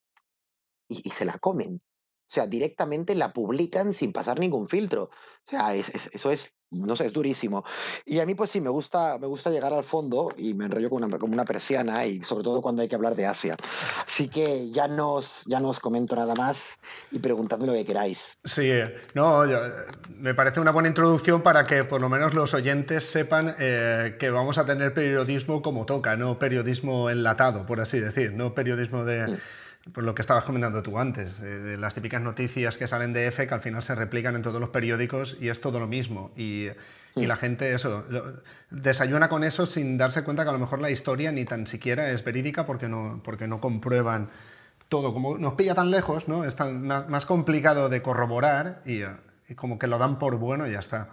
y 0.89 1.11
se 1.11 1.25
la 1.25 1.39
comen. 1.39 1.81
O 2.29 2.33
sea, 2.37 2.47
directamente 2.49 3.15
la 3.15 3.33
publican 3.33 3.95
sin 3.95 4.13
pasar 4.13 4.41
ningún 4.41 4.67
filtro. 4.67 5.05
O 5.05 5.49
sea, 5.49 5.77
eso 5.77 6.33
es, 6.33 6.55
no 6.73 6.97
sé, 6.97 7.07
es 7.07 7.13
durísimo. 7.13 7.65
Y 8.05 8.19
a 8.19 8.27
mí, 8.27 8.35
pues 8.35 8.51
sí, 8.51 8.61
me 8.61 8.69
gusta, 8.69 9.17
me 9.21 9.29
gusta 9.29 9.49
llegar 9.51 9.73
al 9.73 9.85
fondo 9.85 10.33
y 10.37 10.55
me 10.55 10.65
enrollo 10.65 10.91
como 10.91 11.07
una, 11.07 11.19
como 11.19 11.35
una 11.35 11.45
persiana 11.45 12.05
y 12.05 12.25
sobre 12.25 12.43
todo 12.43 12.61
cuando 12.61 12.83
hay 12.83 12.89
que 12.89 12.97
hablar 12.97 13.15
de 13.15 13.27
Asia. 13.27 13.57
Así 14.05 14.27
que 14.27 14.73
ya 14.73 14.89
no 14.89 15.13
os, 15.15 15.45
ya 15.47 15.61
no 15.61 15.69
os 15.69 15.79
comento 15.79 16.17
nada 16.17 16.35
más 16.35 16.75
y 17.13 17.21
preguntadme 17.21 17.67
lo 17.67 17.75
que 17.75 17.85
queráis. 17.85 18.39
Sí, 18.45 18.73
no, 19.15 19.45
me 20.09 20.35
parece 20.35 20.59
una 20.59 20.73
buena 20.73 20.89
introducción 20.89 21.43
para 21.43 21.65
que 21.65 21.85
por 21.85 22.01
lo 22.01 22.09
menos 22.09 22.35
los 22.35 22.55
oyentes 22.55 23.05
sepan 23.05 23.55
eh, 23.61 24.17
que 24.19 24.31
vamos 24.31 24.59
a 24.59 24.67
tener 24.67 24.93
periodismo 24.93 25.63
como 25.63 25.87
toca, 25.87 26.17
no 26.17 26.41
periodismo 26.41 27.09
enlatado, 27.09 27.67
por 27.67 27.81
así 27.81 28.01
decir, 28.01 28.33
no 28.33 28.53
periodismo 28.53 29.05
de... 29.05 29.29
Mm 29.29 29.37
por 29.93 30.05
lo 30.05 30.15
que 30.15 30.23
estabas 30.23 30.45
comentando 30.45 30.83
tú 30.83 30.99
antes, 30.99 31.41
de, 31.41 31.77
las 31.77 31.95
típicas 31.95 32.21
noticias 32.21 32.77
que 32.77 32.89
salen 32.89 33.13
de 33.13 33.29
EFE 33.29 33.47
que 33.47 33.55
al 33.55 33.61
final 33.61 33.83
se 33.83 33.95
replican 33.95 34.35
en 34.35 34.43
todos 34.43 34.61
los 34.61 34.71
periódicos 34.71 35.37
y 35.41 35.49
es 35.49 35.61
todo 35.61 35.79
lo 35.79 35.87
mismo. 35.87 36.33
Y, 36.37 36.69
y 37.15 37.27
la 37.27 37.37
gente 37.37 37.75
eso, 37.75 38.05
desayuna 38.71 39.29
con 39.29 39.45
eso 39.45 39.65
sin 39.65 39.97
darse 39.97 40.25
cuenta 40.25 40.43
que 40.43 40.51
a 40.51 40.53
lo 40.53 40.59
mejor 40.59 40.81
la 40.81 40.91
historia 40.91 41.33
ni 41.33 41.45
tan 41.45 41.67
siquiera 41.67 42.11
es 42.11 42.25
verídica 42.25 42.67
porque 42.67 42.89
no, 42.89 43.21
porque 43.25 43.47
no 43.47 43.61
comprueban 43.61 44.29
todo. 44.89 45.13
Como 45.13 45.39
nos 45.39 45.55
pilla 45.55 45.75
tan 45.75 45.91
lejos, 45.91 46.29
¿no? 46.29 46.45
es 46.45 46.57
tan, 46.57 46.87
más 46.87 47.27
complicado 47.27 47.89
de 47.89 48.03
corroborar 48.03 48.83
y, 48.85 49.03
y 49.49 49.55
como 49.55 49.79
que 49.79 49.87
lo 49.87 49.99
dan 49.99 50.19
por 50.19 50.37
bueno 50.37 50.67
y 50.67 50.73
ya 50.73 50.81
está. 50.81 51.11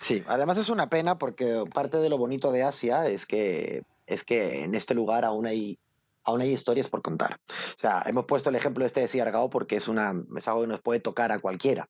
Sí, 0.00 0.22
además 0.28 0.58
es 0.58 0.68
una 0.68 0.88
pena 0.88 1.16
porque 1.16 1.64
parte 1.72 1.98
de 1.98 2.10
lo 2.10 2.18
bonito 2.18 2.52
de 2.52 2.62
Asia 2.62 3.06
es 3.08 3.24
que, 3.24 3.82
es 4.06 4.24
que 4.24 4.64
en 4.64 4.74
este 4.74 4.94
lugar 4.94 5.24
aún 5.24 5.46
hay 5.46 5.78
aún 6.26 6.40
hay 6.42 6.52
historias 6.52 6.88
por 6.88 7.02
contar. 7.02 7.38
O 7.48 7.80
sea, 7.80 8.02
hemos 8.06 8.26
puesto 8.26 8.50
el 8.50 8.56
ejemplo 8.56 8.84
este 8.84 9.00
de 9.00 9.08
Siargao 9.08 9.48
porque 9.48 9.76
es, 9.76 9.88
una, 9.88 10.12
es 10.36 10.48
algo 10.48 10.62
que 10.62 10.66
nos 10.66 10.82
puede 10.82 11.00
tocar 11.00 11.32
a 11.32 11.38
cualquiera. 11.38 11.88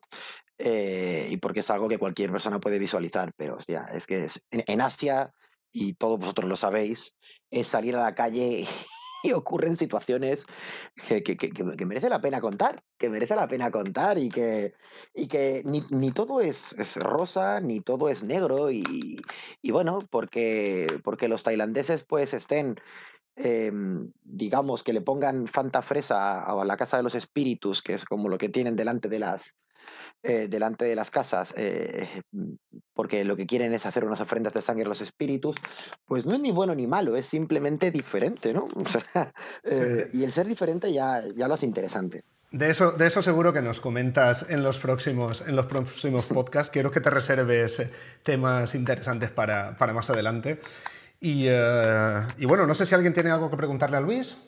Eh, 0.59 1.29
y 1.31 1.37
porque 1.39 1.61
es 1.61 1.71
algo 1.71 1.89
que 1.89 1.99
cualquier 1.99 2.31
persona 2.31 2.61
puede 2.61 2.79
visualizar, 2.79 3.33
pero 3.37 3.57
hostia, 3.57 3.87
es 3.93 4.07
que 4.07 4.29
en, 4.51 4.81
Asia, 4.81 5.35
y 5.73 5.95
todos 5.95 6.19
vosotros 6.19 6.49
lo 6.49 6.57
sabéis, 6.57 7.17
es 7.51 7.67
salir 7.67 7.97
a 7.97 8.01
la 8.01 8.15
calle 8.15 8.67
y 9.23 9.33
ocurren 9.33 9.77
situaciones 9.77 10.47
que, 11.09 11.23
que, 11.23 11.87
merece 11.87 12.09
la 12.09 12.21
pena 12.21 12.41
contar, 12.41 12.83
que 12.99 13.11
merece 13.11 13.37
la 13.37 13.49
pena 13.49 13.71
contar 13.71 14.17
y 14.17 14.31
que, 14.31 14.73
y 15.15 15.27
que 15.27 15.63
ni, 15.67 15.83
ni 15.91 16.11
todo 16.11 16.41
es, 16.41 16.73
es, 16.79 16.97
rosa, 16.97 17.61
ni 17.61 17.81
todo 17.81 18.09
es 18.09 18.23
negro 18.23 18.71
y, 18.71 19.21
y 19.61 19.71
bueno, 19.73 19.99
porque, 20.11 21.01
porque 21.05 21.29
los 21.29 21.43
tailandeses 21.43 22.05
pues 22.05 22.33
estén 22.33 22.81
em, 23.37 24.13
digamos, 24.25 24.83
que 24.83 24.93
le 24.93 25.01
pongan 25.01 25.47
Fanta 25.47 25.83
Fresa 25.83 26.43
a, 26.43 26.65
la 26.65 26.77
Casa 26.77 26.97
de 26.97 27.03
los 27.03 27.15
Espíritus, 27.15 27.83
que 27.83 27.95
es 27.95 28.05
como 28.05 28.29
lo 28.29 28.39
que 28.39 28.49
tienen 28.49 28.77
delante 28.77 29.09
de 29.09 29.19
las, 29.19 29.55
eh, 30.23 30.49
delante 30.49 30.85
de 30.85 30.97
las 30.97 31.11
casas, 31.11 31.55
eh, 31.57 32.23
porque 32.95 33.25
lo 33.25 33.37
que 33.37 33.47
quieren 33.47 33.73
es 33.75 33.87
hacer 33.87 34.05
unas 34.05 34.21
ofrendas 34.21 34.55
de 34.55 34.63
sangre 34.63 34.85
a 34.85 34.89
los 34.89 35.01
espíritus, 35.01 35.57
pues 36.07 36.27
no 36.27 36.35
es 36.35 36.41
ni 36.41 36.51
bueno 36.51 36.75
ni 36.75 36.87
malo, 36.87 37.17
es 37.17 37.27
simplemente 37.27 37.91
diferente, 37.91 38.53
¿no? 38.53 38.67
y 40.13 40.25
el 40.25 40.33
ser 40.33 40.47
diferente 40.47 40.93
ya, 40.93 41.23
ya 41.35 41.47
lo 41.49 41.55
hace 41.55 41.67
interesante. 41.67 42.25
De 42.53 42.71
eso, 42.71 42.93
de 42.93 43.07
eso 43.09 43.23
seguro 43.23 43.53
que 43.53 43.61
nos 43.61 43.81
comentas 43.81 44.47
en 44.49 44.63
los 44.63 44.79
próximos, 44.79 45.43
en 45.47 45.57
los 45.57 45.67
próximos 45.67 46.27
podcasts. 46.27 46.71
Quiero 46.71 46.93
que 46.93 47.01
te 47.01 47.11
reserves 47.11 47.81
eh, 47.81 47.91
temas 48.23 48.75
interesantes 48.75 49.31
para, 49.31 49.77
más 49.93 50.11
adelante. 50.11 50.61
Eh, 51.29 52.21
y, 52.39 52.47
bueno, 52.47 52.67
no 52.67 52.75
sé 52.75 52.87
si 52.87 52.95
alguien 52.95 53.15
tiene 53.15 53.31
algo 53.31 53.51
que 53.51 53.57
preguntarle 53.57 53.97
a 53.97 54.01
Luis. 54.01 54.39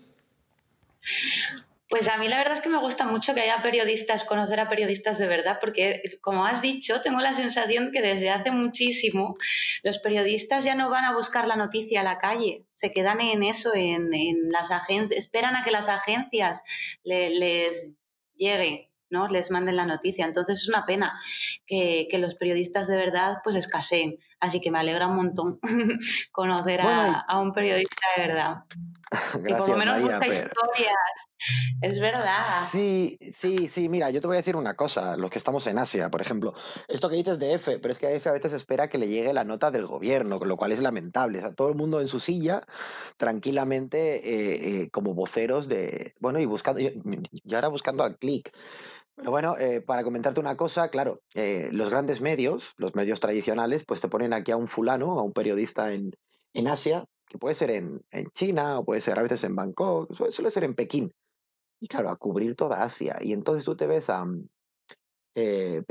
Pues 1.89 2.07
a 2.07 2.19
mí 2.19 2.29
la 2.29 2.37
verdad 2.37 2.53
es 2.53 2.61
que 2.61 2.69
me 2.69 2.81
gusta 2.81 3.07
mucho 3.07 3.33
que 3.33 3.41
haya 3.41 3.63
periodistas, 3.63 4.25
conocer 4.25 4.61
a 4.61 4.69
periodistas 4.69 5.19
de 5.19 5.27
verdad, 5.27 5.57
porque 5.59 6.03
como 6.21 6.45
has 6.45 6.61
dicho, 6.61 7.01
tengo 7.01 7.21
la 7.21 7.33
sensación 7.33 7.91
que 7.93 8.03
desde 8.03 8.29
hace 8.29 8.51
muchísimo 8.51 9.35
los 9.83 9.99
periodistas 10.01 10.65
ya 10.65 10.75
no 10.75 10.91
van 10.91 11.07
a 11.07 11.17
buscar 11.17 11.47
la 11.47 11.57
noticia 11.57 12.03
a 12.03 12.05
la 12.05 12.19
calle, 12.19 12.67
se 12.75 12.93
quedan 12.93 13.23
en 13.23 13.43
eso, 13.43 13.73
en, 13.75 14.11
las 14.51 14.71
agencias, 14.71 15.19
esperan 15.19 15.57
a 15.57 15.65
que 15.65 15.71
las 15.71 15.89
agencias 15.89 16.61
les 17.05 17.97
llegue, 18.37 18.88
¿no? 19.11 19.29
Les 19.29 19.51
manden 19.51 19.77
la 19.77 19.87
noticia. 19.87 20.25
Entonces 20.25 20.63
es 20.63 20.69
una 20.69 20.87
pena 20.87 21.19
que, 21.67 22.09
los 22.19 22.35
periodistas 22.35 22.89
de 22.89 22.97
verdad 22.97 23.39
pues 23.45 23.57
escaseen. 23.57 24.19
Así 24.41 24.61
que 24.61 24.71
me 24.71 24.79
alegra 24.79 25.09
un 25.09 25.17
montón 25.17 25.59
conocer 26.33 26.81
a, 26.83 27.39
un 27.41 27.53
periodista 27.53 28.07
de 28.17 28.27
verdad. 28.27 28.65
y 29.49 29.53
por 29.55 29.69
lo 29.69 29.77
menos 29.77 30.01
busca 30.03 30.27
historias. 30.27 30.95
Es 31.81 32.01
verdad. 32.01 32.43
Sí, 32.71 33.19
sí, 33.37 33.69
sí. 33.69 33.89
Mira, 33.89 34.11
yo 34.11 34.21
te 34.21 34.27
voy 34.27 34.37
a 34.37 34.39
decir 34.39 34.57
una 34.57 34.75
cosa. 34.75 35.17
Los 35.17 35.31
que 35.31 35.39
estamos 35.39 35.67
en 35.69 35.79
Asia, 35.79 36.11
por 36.11 36.21
ejemplo, 36.21 36.53
esto 36.89 37.09
que 37.09 37.17
dices 37.17 37.39
de 37.39 37.55
F, 37.55 37.79
pero 37.79 37.93
es 37.93 37.99
que 37.99 38.09
a 38.09 38.11
F 38.11 38.29
a 38.29 38.33
veces 38.33 38.53
espera 38.53 38.89
que 38.89 38.99
le 38.99 39.09
llegue 39.09 39.33
la 39.33 39.45
nota 39.45 39.71
del 39.71 39.87
gobierno, 39.87 40.39
lo 40.39 40.57
cual 40.57 40.73
es 40.73 40.81
lamentable. 40.81 41.39
O 41.39 41.41
sea, 41.43 41.53
todo 41.53 41.69
el 41.69 41.77
mundo 41.77 42.01
en 42.01 42.09
su 42.09 42.19
silla, 42.19 42.63
tranquilamente, 43.17 44.17
eh, 44.17 44.83
eh, 44.83 44.91
como 44.91 45.15
voceros 45.15 45.69
de. 45.69 46.15
Bueno, 46.19 46.41
y 46.41 46.47
buscando. 46.47 46.81
Y 46.81 47.55
ahora 47.55 47.69
buscando 47.69 48.03
al 48.03 48.19
clic. 48.19 48.53
Pero 49.19 49.31
bueno, 49.31 49.57
eh, 49.59 49.81
para 49.81 50.05
comentarte 50.05 50.41
una 50.41 50.57
cosa, 50.57 50.89
claro, 50.89 51.21
los 51.35 51.91
grandes 51.91 52.21
medios, 52.21 52.75
los 52.77 52.95
medios 52.95 53.21
tradicionales, 53.21 53.85
pues 53.85 54.01
te 54.01 54.09
ponen 54.09 54.33
aquí 54.33 54.53
a 54.53 54.57
un 54.57 54.69
fulano, 54.69 55.19
a 55.19 55.23
un 55.23 55.33
periodista 55.33 55.93
en, 55.93 56.13
en 56.55 56.69
Asia, 56.69 57.05
que 57.27 57.37
puede 57.37 57.55
ser 57.55 57.71
en, 57.71 58.01
en, 58.11 58.31
China 58.31 58.79
o 58.79 58.85
puede 58.85 59.01
ser 59.01 59.19
a 59.19 59.23
veces 59.23 59.45
en 59.45 59.55
Bangkok, 59.55 60.15
suele 60.31 60.51
ser 60.51 60.65
en 60.65 60.75
Pekín. 60.75 61.13
Y 61.81 61.89
claro, 61.89 62.11
a 62.11 62.17
cubrir 62.17 62.55
toda 62.55 62.83
Asia. 62.83 63.19
Y 63.21 63.33
entonces 63.33 63.65
tú 63.65 63.77
te 63.77 63.87
ves 63.87 64.09
a 64.11 64.25
eh, 65.35 65.83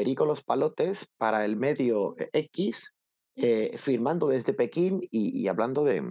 Palotes 0.46 1.08
para 1.18 1.46
el 1.46 1.56
medio 1.56 2.16
eh, 2.18 2.30
X 2.34 2.94
eh, 3.36 3.78
firmando 3.78 4.28
desde 4.28 4.54
Pekín 4.54 5.02
y, 5.10 5.48
hablando 5.48 5.84
de, 5.84 6.04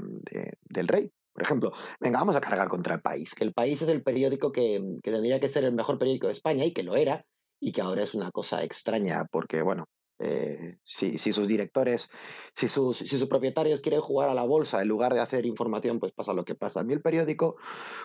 del 0.62 0.89
rey. 0.89 1.12
Por 1.37 1.43
ejemplo, 1.43 1.70
venga, 2.01 2.18
vamos 2.18 2.34
a 2.34 2.41
cargar 2.41 2.66
contra 2.68 2.95
el 2.95 3.03
país, 3.03 3.34
que 3.34 3.45
el 3.45 3.53
país 3.53 3.82
es 3.82 3.91
el 3.91 4.03
periódico 4.03 4.53
que, 4.53 4.82
que 5.03 5.11
tendría 5.11 5.39
que 5.39 5.51
ser 5.51 5.64
el 5.64 5.74
mejor 5.74 5.99
periódico 5.99 6.28
de 6.28 6.32
España 6.32 6.64
y 6.64 6.72
que 6.72 6.82
lo 6.82 6.97
era, 6.97 7.26
y 7.61 7.72
que 7.72 7.82
ahora 7.82 8.03
es 8.03 8.14
una 8.14 8.30
cosa 8.30 8.64
extraña, 8.64 9.26
porque 9.30 9.61
bueno, 9.61 9.84
eh, 10.18 10.78
si, 10.82 11.18
sus 11.18 11.47
directores, 11.47 12.09
si 12.55 12.70
sus, 12.70 13.26
propietarios 13.28 13.80
quieren 13.80 14.01
jugar 14.01 14.30
a 14.30 14.34
la 14.34 14.45
bolsa 14.45 14.80
en 14.80 14.89
lugar 14.89 15.12
de 15.12 15.20
hacer 15.20 15.45
información, 15.45 15.99
pues 16.01 16.12
pasa 16.12 16.32
lo 16.32 16.47
que 16.47 16.55
pasa. 16.55 16.80
A 16.80 16.84
mí 16.84 16.95
el 16.95 17.03
periódico, 17.03 17.57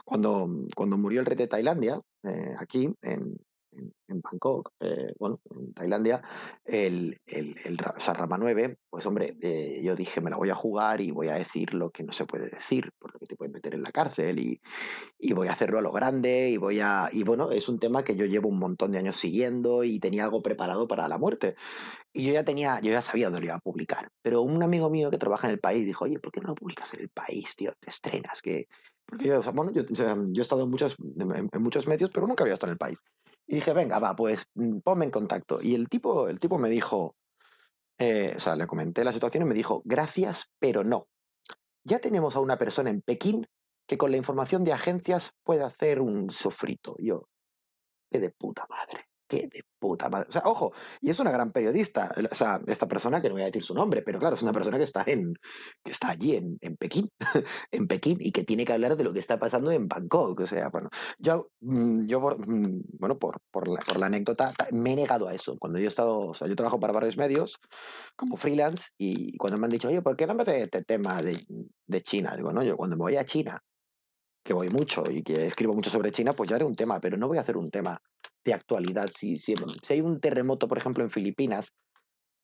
cuando, 0.03 0.49
cuando 0.75 0.97
murió 0.97 1.21
el 1.21 1.25
rey 1.25 1.37
de 1.37 1.47
Tailandia, 1.47 2.01
eh, 2.23 2.53
aquí 2.59 2.93
en, 3.01 3.37
en, 3.71 4.21
Bangkok, 4.21 4.73
eh, 4.79 5.13
bueno, 5.17 5.39
en 5.49 5.73
Tailandia, 5.73 6.21
el, 6.65 7.17
el, 7.25 7.55
el 7.65 7.77
Rama 7.77 8.37
9, 8.37 8.77
pues 8.89 9.05
hombre, 9.05 9.37
eh, 9.41 9.81
yo 9.83 9.95
dije, 9.95 10.21
me 10.21 10.29
la 10.29 10.37
voy 10.37 10.49
a 10.49 10.55
jugar 10.55 11.01
y 11.01 11.11
voy 11.11 11.29
a 11.29 11.35
decir 11.35 11.73
lo 11.73 11.89
que 11.91 12.03
no 12.03 12.11
se 12.11 12.25
puede 12.25 12.49
decir, 12.49 12.91
por 12.99 13.13
lo 13.13 13.19
que 13.19 13.25
te 13.25 13.35
pueden 13.35 13.53
meter 13.53 13.73
en 13.73 13.83
la 13.83 13.91
cárcel 13.91 14.39
y, 14.39 14.61
y, 15.17 15.33
voy 15.33 15.47
a 15.47 15.53
hacerlo 15.53 15.79
a 15.79 15.81
lo 15.81 15.91
grande 15.91 16.49
y 16.49 16.57
voy 16.57 16.79
a... 16.81 17.09
Y 17.11 17.23
bueno, 17.23 17.51
es 17.51 17.69
un 17.69 17.79
tema 17.79 18.03
que 18.03 18.15
yo 18.15 18.25
llevo 18.25 18.49
un 18.49 18.59
montón 18.59 18.91
de 18.91 18.99
años 18.99 19.15
siguiendo 19.15 19.83
y 19.83 19.99
tenía 19.99 20.23
algo 20.23 20.41
preparado 20.41 20.87
para 20.87 21.07
la 21.07 21.17
muerte. 21.17 21.55
Y 22.13 22.25
yo 22.25 22.33
ya 22.33 22.43
tenía, 22.43 22.79
yo 22.81 22.91
ya 22.91 23.01
sabía 23.01 23.27
dónde 23.27 23.39
lo 23.39 23.45
iba 23.47 23.55
a 23.55 23.59
publicar. 23.59 24.11
Pero 24.21 24.41
un 24.41 24.61
amigo 24.61 24.89
mío 24.89 25.09
que 25.09 25.17
trabaja 25.17 25.47
en 25.47 25.53
el 25.53 25.59
país 25.59 25.85
dijo, 25.85 26.05
oye, 26.05 26.19
¿por 26.19 26.31
qué 26.31 26.41
no 26.41 26.49
lo 26.49 26.55
publicas 26.55 26.93
en 26.93 27.01
el 27.01 27.09
país, 27.09 27.55
tío? 27.55 27.71
Te 27.79 27.89
estrenas, 27.89 28.41
que... 28.41 28.67
Porque 29.05 29.27
yo, 29.27 29.41
bueno, 29.53 29.71
yo, 29.71 29.83
yo, 29.89 30.05
he 30.05 30.41
estado 30.41 30.63
en 30.63 30.69
muchos, 30.69 30.95
en 30.99 31.61
muchos 31.61 31.87
medios, 31.87 32.11
pero 32.13 32.27
nunca 32.27 32.43
había 32.43 32.53
estado 32.53 32.71
en 32.71 32.75
el 32.75 32.77
país. 32.77 32.99
Y 33.51 33.55
dije, 33.55 33.73
venga, 33.73 33.99
va, 33.99 34.15
pues 34.15 34.47
mm, 34.53 34.79
ponme 34.79 35.03
en 35.03 35.11
contacto. 35.11 35.59
Y 35.61 35.75
el 35.75 35.89
tipo, 35.89 36.29
el 36.29 36.39
tipo 36.39 36.57
me 36.57 36.69
dijo, 36.69 37.13
eh, 37.97 38.33
o 38.37 38.39
sea, 38.39 38.55
le 38.55 38.65
comenté 38.65 39.03
la 39.03 39.11
situación 39.11 39.43
y 39.43 39.45
me 39.45 39.53
dijo, 39.53 39.81
gracias, 39.83 40.49
pero 40.57 40.85
no. 40.85 41.09
Ya 41.83 41.99
tenemos 41.99 42.37
a 42.37 42.39
una 42.39 42.57
persona 42.57 42.91
en 42.91 43.01
Pekín 43.01 43.45
que 43.87 43.97
con 43.97 44.11
la 44.11 44.15
información 44.15 44.63
de 44.63 44.71
agencias 44.71 45.33
puede 45.43 45.63
hacer 45.63 45.99
un 45.99 46.29
sofrito. 46.29 46.95
Yo, 46.97 47.27
qué 48.09 48.21
de 48.21 48.29
puta 48.29 48.65
madre 48.69 49.10
qué 49.31 49.47
de 49.47 49.63
puta 49.79 50.09
madre. 50.09 50.27
O 50.29 50.31
sea, 50.31 50.41
ojo, 50.45 50.73
y 50.99 51.09
es 51.09 51.19
una 51.19 51.31
gran 51.31 51.51
periodista. 51.51 52.11
O 52.31 52.35
sea, 52.35 52.59
esta 52.67 52.87
persona, 52.87 53.21
que 53.21 53.29
no 53.29 53.35
voy 53.35 53.43
a 53.43 53.45
decir 53.45 53.63
su 53.63 53.73
nombre, 53.73 54.01
pero 54.03 54.19
claro, 54.19 54.35
es 54.35 54.41
una 54.41 54.51
persona 54.51 54.77
que 54.77 54.83
está 54.83 55.03
en 55.07 55.33
que 55.83 55.91
está 55.91 56.09
allí 56.09 56.35
en, 56.35 56.57
en 56.61 56.75
Pekín, 56.75 57.09
en 57.71 57.87
Pekín, 57.87 58.17
y 58.19 58.31
que 58.31 58.43
tiene 58.43 58.65
que 58.65 58.73
hablar 58.73 58.97
de 58.97 59.03
lo 59.03 59.13
que 59.13 59.19
está 59.19 59.39
pasando 59.39 59.71
en 59.71 59.87
Bangkok. 59.87 60.41
O 60.41 60.47
sea, 60.47 60.69
bueno, 60.69 60.89
yo, 61.17 61.47
mm, 61.61 62.05
yo 62.07 62.19
por, 62.21 62.37
mm, 62.39 62.83
bueno, 62.99 63.17
por, 63.17 63.37
por, 63.51 63.67
la, 63.67 63.79
por 63.81 63.97
la 63.97 64.07
anécdota, 64.07 64.53
me 64.71 64.93
he 64.93 64.95
negado 64.97 65.27
a 65.27 65.33
eso. 65.33 65.57
Cuando 65.57 65.79
yo 65.79 65.85
he 65.85 65.87
estado, 65.87 66.19
o 66.19 66.33
sea, 66.33 66.47
yo 66.47 66.55
trabajo 66.55 66.79
para 66.79 66.93
varios 66.93 67.17
medios 67.17 67.57
como 68.15 68.37
freelance, 68.37 68.89
y 68.99 69.37
cuando 69.37 69.57
me 69.57 69.65
han 69.65 69.71
dicho, 69.71 69.87
oye, 69.87 70.01
¿por 70.01 70.15
qué 70.17 70.27
no 70.27 70.35
me 70.35 70.43
este 70.43 70.83
tema 70.83 71.21
de, 71.21 71.39
de 71.87 72.01
China? 72.01 72.35
Digo, 72.35 72.51
no, 72.51 72.63
yo 72.63 72.75
cuando 72.75 72.97
me 72.97 73.03
voy 73.03 73.15
a 73.15 73.25
China, 73.25 73.63
que 74.43 74.53
voy 74.53 74.69
mucho 74.69 75.03
y 75.09 75.23
que 75.23 75.47
escribo 75.47 75.73
mucho 75.73 75.89
sobre 75.89 76.11
China, 76.11 76.33
pues 76.33 76.49
ya 76.49 76.55
haré 76.55 76.65
un 76.65 76.75
tema, 76.75 76.99
pero 76.99 77.17
no 77.17 77.27
voy 77.27 77.37
a 77.37 77.41
hacer 77.41 77.57
un 77.57 77.69
tema 77.69 78.01
de 78.43 78.53
actualidad. 78.53 79.09
Si, 79.15 79.35
si, 79.35 79.53
hay 79.89 80.01
un 80.01 80.19
terremoto, 80.19 80.67
por 80.67 80.77
ejemplo, 80.77 81.03
en 81.03 81.11
Filipinas, 81.11 81.73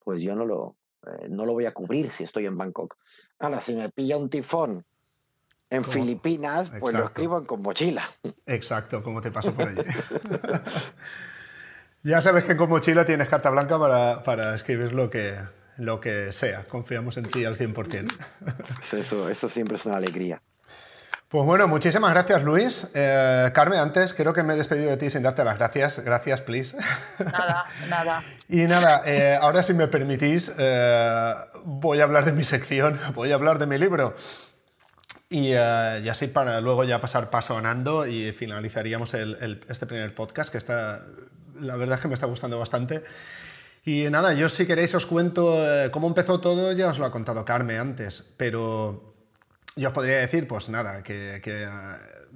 pues 0.04 0.22
yo 0.22 0.36
no 0.36 0.44
lo, 0.44 0.76
eh, 1.06 1.28
no 1.28 1.46
lo 1.46 1.52
voy 1.52 1.66
a 1.66 1.72
cubrir 1.72 2.10
si 2.10 2.24
estoy 2.24 2.46
en 2.46 2.56
Bangkok. 2.56 2.96
Ahora, 3.38 3.60
si 3.60 3.74
me 3.74 3.90
pilla 3.90 4.16
un 4.16 4.30
tifón 4.30 4.84
en 5.70 5.84
Filipinas, 5.84 6.72
pues 6.80 6.94
lo 6.94 7.04
escribo 7.04 7.44
con 7.44 7.62
mochila. 7.62 8.08
Exacto, 8.46 9.02
como 9.02 9.20
te 9.20 9.30
pasó 9.30 9.52
por 9.52 9.68
allí. 9.68 9.82
ya 12.02 12.22
sabes 12.22 12.44
que 12.44 12.56
con 12.56 12.70
mochila 12.70 13.04
tienes 13.04 13.28
carta 13.28 13.50
blanca 13.50 13.78
para, 13.78 14.22
para 14.22 14.54
escribir 14.54 14.94
lo 14.94 15.10
que, 15.10 15.38
lo 15.76 16.00
que 16.00 16.32
sea. 16.32 16.66
Confiamos 16.66 17.18
en 17.18 17.24
ti 17.24 17.44
al 17.44 17.58
100%. 17.58 18.10
eso, 18.98 19.28
eso 19.28 19.48
siempre 19.48 19.76
es 19.76 19.84
una 19.84 19.96
alegría. 19.96 20.42
Pues 21.28 21.44
bueno, 21.44 21.68
muchísimas 21.68 22.10
gracias 22.10 22.42
Luis. 22.42 22.88
Eh, 22.94 23.50
Carmen, 23.52 23.78
antes 23.78 24.14
creo 24.14 24.32
que 24.32 24.42
me 24.42 24.54
he 24.54 24.56
despedido 24.56 24.88
de 24.88 24.96
ti 24.96 25.10
sin 25.10 25.22
darte 25.22 25.44
las 25.44 25.58
gracias. 25.58 25.98
Gracias, 25.98 26.40
please. 26.40 26.74
Nada, 27.18 27.66
nada. 27.90 28.22
y 28.48 28.62
nada, 28.62 29.02
eh, 29.04 29.38
ahora 29.38 29.62
si 29.62 29.74
me 29.74 29.88
permitís, 29.88 30.50
eh, 30.56 31.34
voy 31.66 32.00
a 32.00 32.04
hablar 32.04 32.24
de 32.24 32.32
mi 32.32 32.44
sección, 32.44 32.98
voy 33.14 33.30
a 33.32 33.34
hablar 33.34 33.58
de 33.58 33.66
mi 33.66 33.76
libro. 33.76 34.16
Y, 35.28 35.52
así 35.52 36.28
para 36.28 36.62
luego 36.62 36.84
ya 36.84 36.98
pasar 36.98 37.28
paso 37.28 37.58
a 37.58 37.60
Nando 37.60 38.06
y 38.06 38.32
finalizaríamos 38.32 39.12
este 39.12 39.84
primer 39.84 40.14
podcast 40.14 40.50
que 40.50 40.56
está, 40.56 41.04
la 41.60 41.76
verdad 41.76 41.96
es 41.96 42.00
que 42.00 42.08
me 42.08 42.14
está 42.14 42.24
gustando 42.24 42.58
bastante. 42.58 43.04
Y 43.84 44.08
nada, 44.08 44.32
yo 44.32 44.48
si 44.48 44.66
queréis 44.66 44.94
os 44.94 45.04
cuento 45.04 45.58
cómo 45.90 46.08
empezó 46.08 46.40
todo, 46.40 46.72
ya 46.72 46.88
os 46.88 46.98
lo 46.98 47.04
ha 47.04 47.12
contado 47.12 47.44
Carmen 47.44 47.78
antes, 47.78 48.32
pero 48.38 49.07
yo 49.78 49.88
os 49.88 49.94
podría 49.94 50.18
decir, 50.18 50.48
pues 50.48 50.68
nada, 50.68 51.02
que, 51.02 51.40
eh, 51.44 51.68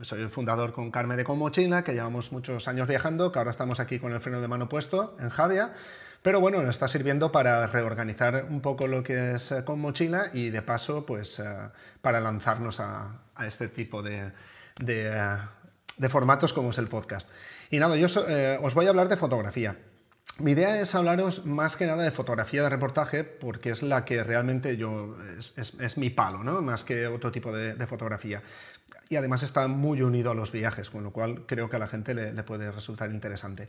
soy 0.01 0.21
el 0.23 0.31
fundador 0.31 0.73
con 0.73 0.91
Carmen 0.91 1.17
de 1.17 1.25
Mochila, 1.25 1.83
que 1.83 1.93
llevamos 1.93 2.33
muchos 2.33 2.69
años 2.69 2.87
viajando, 2.87 3.33
que 3.33 3.39
ahora 3.39 3.51
estamos 3.51 3.81
aquí 3.81 3.99
con 3.99 4.13
el 4.13 4.21
freno 4.21 4.41
de 4.41 4.49
mano 4.49 4.69
puesto 4.69 5.17
en 5.19 5.29
Javia, 5.29 5.73
pero 6.23 6.41
bueno, 6.41 6.61
nos 6.63 6.71
está 6.71 6.87
sirviendo 6.87 7.33
para 7.33 7.67
reorganizar 7.67 8.47
un 8.49 8.61
poco 8.61 8.87
lo 8.87 9.03
que 9.03 9.35
es 9.35 9.51
eh, 9.51 9.65
con 9.65 9.81
mochila 9.81 10.27
y 10.33 10.51
de 10.51 10.63
paso, 10.63 11.05
pues 11.05 11.41
eh, 11.41 11.45
para 12.01 12.21
lanzarnos 12.21 12.79
a, 12.79 13.19
este 13.45 13.67
tipo 13.67 14.03
de, 14.03 14.31
formatos 16.09 16.53
como 16.53 16.71
es 16.71 16.79
el 16.79 16.87
podcast. 16.87 17.29
Y 17.71 17.79
nada, 17.79 17.97
yo 17.97 18.07
os 18.07 18.75
voy 18.75 18.87
a 18.87 18.91
hablar 18.91 19.09
de 19.09 19.17
fotografía. 19.17 19.77
Mi 20.39 20.53
idea 20.53 20.81
es 20.81 20.95
hablaros 20.95 21.45
más 21.45 21.77
que 21.77 21.87
nada 21.87 22.03
de 22.03 22.11
fotografía 22.11 22.63
de 22.63 22.71
reportaje, 22.71 23.23
porque 23.23 23.71
es 23.71 23.83
la 23.83 24.05
que 24.05 24.25
realmente 24.25 24.77
yo 24.77 25.17
es, 25.39 25.99
mi 25.99 26.11
palo, 26.11 26.43
¿no? 26.43 26.63
más 26.63 26.85
que 26.85 27.07
otro 27.07 27.31
tipo 27.31 27.53
de, 27.53 27.87
fotografía. 27.87 28.43
Y 29.09 29.17
además 29.17 29.43
está 29.43 29.69
muy 29.69 30.01
unido 30.03 30.31
a 30.31 30.35
los 30.35 30.51
viajes, 30.51 30.89
con 30.89 31.05
lo 31.05 31.13
cual 31.13 31.45
creo 31.47 31.69
que 31.69 31.77
a 31.77 31.79
la 31.79 31.87
gente 31.87 32.15
le, 32.15 32.43
puede 32.45 32.73
resultar 32.73 33.11
interesante. 33.11 33.69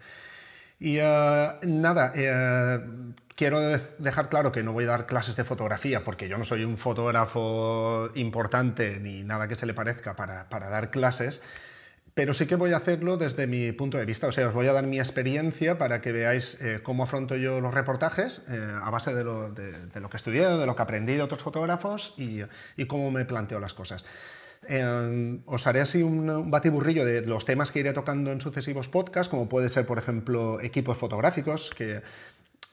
Y 0.79 0.97
eh, 0.99 1.49
nada, 1.63 2.13
eh, 2.15 2.79
quiero 3.35 3.59
dejar 3.99 4.29
claro 4.29 4.51
que 4.51 4.63
no 4.63 4.73
voy 4.73 4.85
a 4.85 4.87
dar 4.87 5.05
clases 5.05 5.35
de 5.35 5.43
fotografía 5.43 6.03
porque 6.03 6.27
yo 6.29 6.37
no 6.37 6.43
soy 6.43 6.63
un 6.63 6.77
fotógrafo 6.77 8.09
importante 8.15 8.99
ni 8.99 9.23
nada 9.23 9.47
que 9.47 9.55
se 9.55 9.65
le 9.65 9.73
parezca 9.73 10.15
para, 10.15 10.49
para 10.49 10.69
dar 10.69 10.91
clases, 10.91 11.41
pero 12.13 12.33
sí 12.33 12.45
que 12.45 12.55
voy 12.55 12.73
a 12.73 12.77
hacerlo 12.77 13.17
desde 13.17 13.47
mi 13.47 13.71
punto 13.71 13.97
de 13.97 14.05
vista, 14.05 14.27
o 14.27 14.31
sea, 14.31 14.47
os 14.47 14.53
voy 14.53 14.67
a 14.67 14.73
dar 14.73 14.85
mi 14.85 14.99
experiencia 14.99 15.77
para 15.77 16.01
que 16.01 16.11
veáis 16.11 16.61
eh, 16.61 16.79
cómo 16.83 17.03
afronto 17.03 17.35
yo 17.35 17.61
los 17.61 17.73
reportajes 17.73 18.43
a 18.49 18.89
base 18.89 19.13
de 19.13 19.23
lo, 19.23 19.49
de, 19.51 19.99
lo, 19.99 20.09
que 20.09 20.17
estudié, 20.17 20.47
de 20.47 20.65
lo 20.65 20.75
que 20.75 20.81
aprendí 20.81 21.15
de 21.15 21.21
otros 21.21 21.41
fotógrafos 21.41 22.13
y, 22.17 22.41
y 22.77 22.85
cómo 22.85 23.11
me 23.11 23.25
planteo 23.25 23.59
las 23.59 23.73
cosas. 23.73 24.05
Eh, 24.67 25.39
os 25.45 25.67
haré 25.67 25.81
así 25.81 26.03
un, 26.03 26.49
batiburrillo 26.49 27.05
de 27.05 27.21
los 27.21 27.45
temas 27.45 27.71
que 27.71 27.79
iré 27.79 27.93
tocando 27.93 28.31
en 28.31 28.41
sucesivos 28.41 28.87
podcasts, 28.87 29.29
como 29.29 29.49
puede 29.49 29.69
ser, 29.69 29.85
por 29.85 29.97
ejemplo, 29.97 30.61
equipos 30.61 30.97
fotográficos, 30.97 31.71
que 31.75 32.01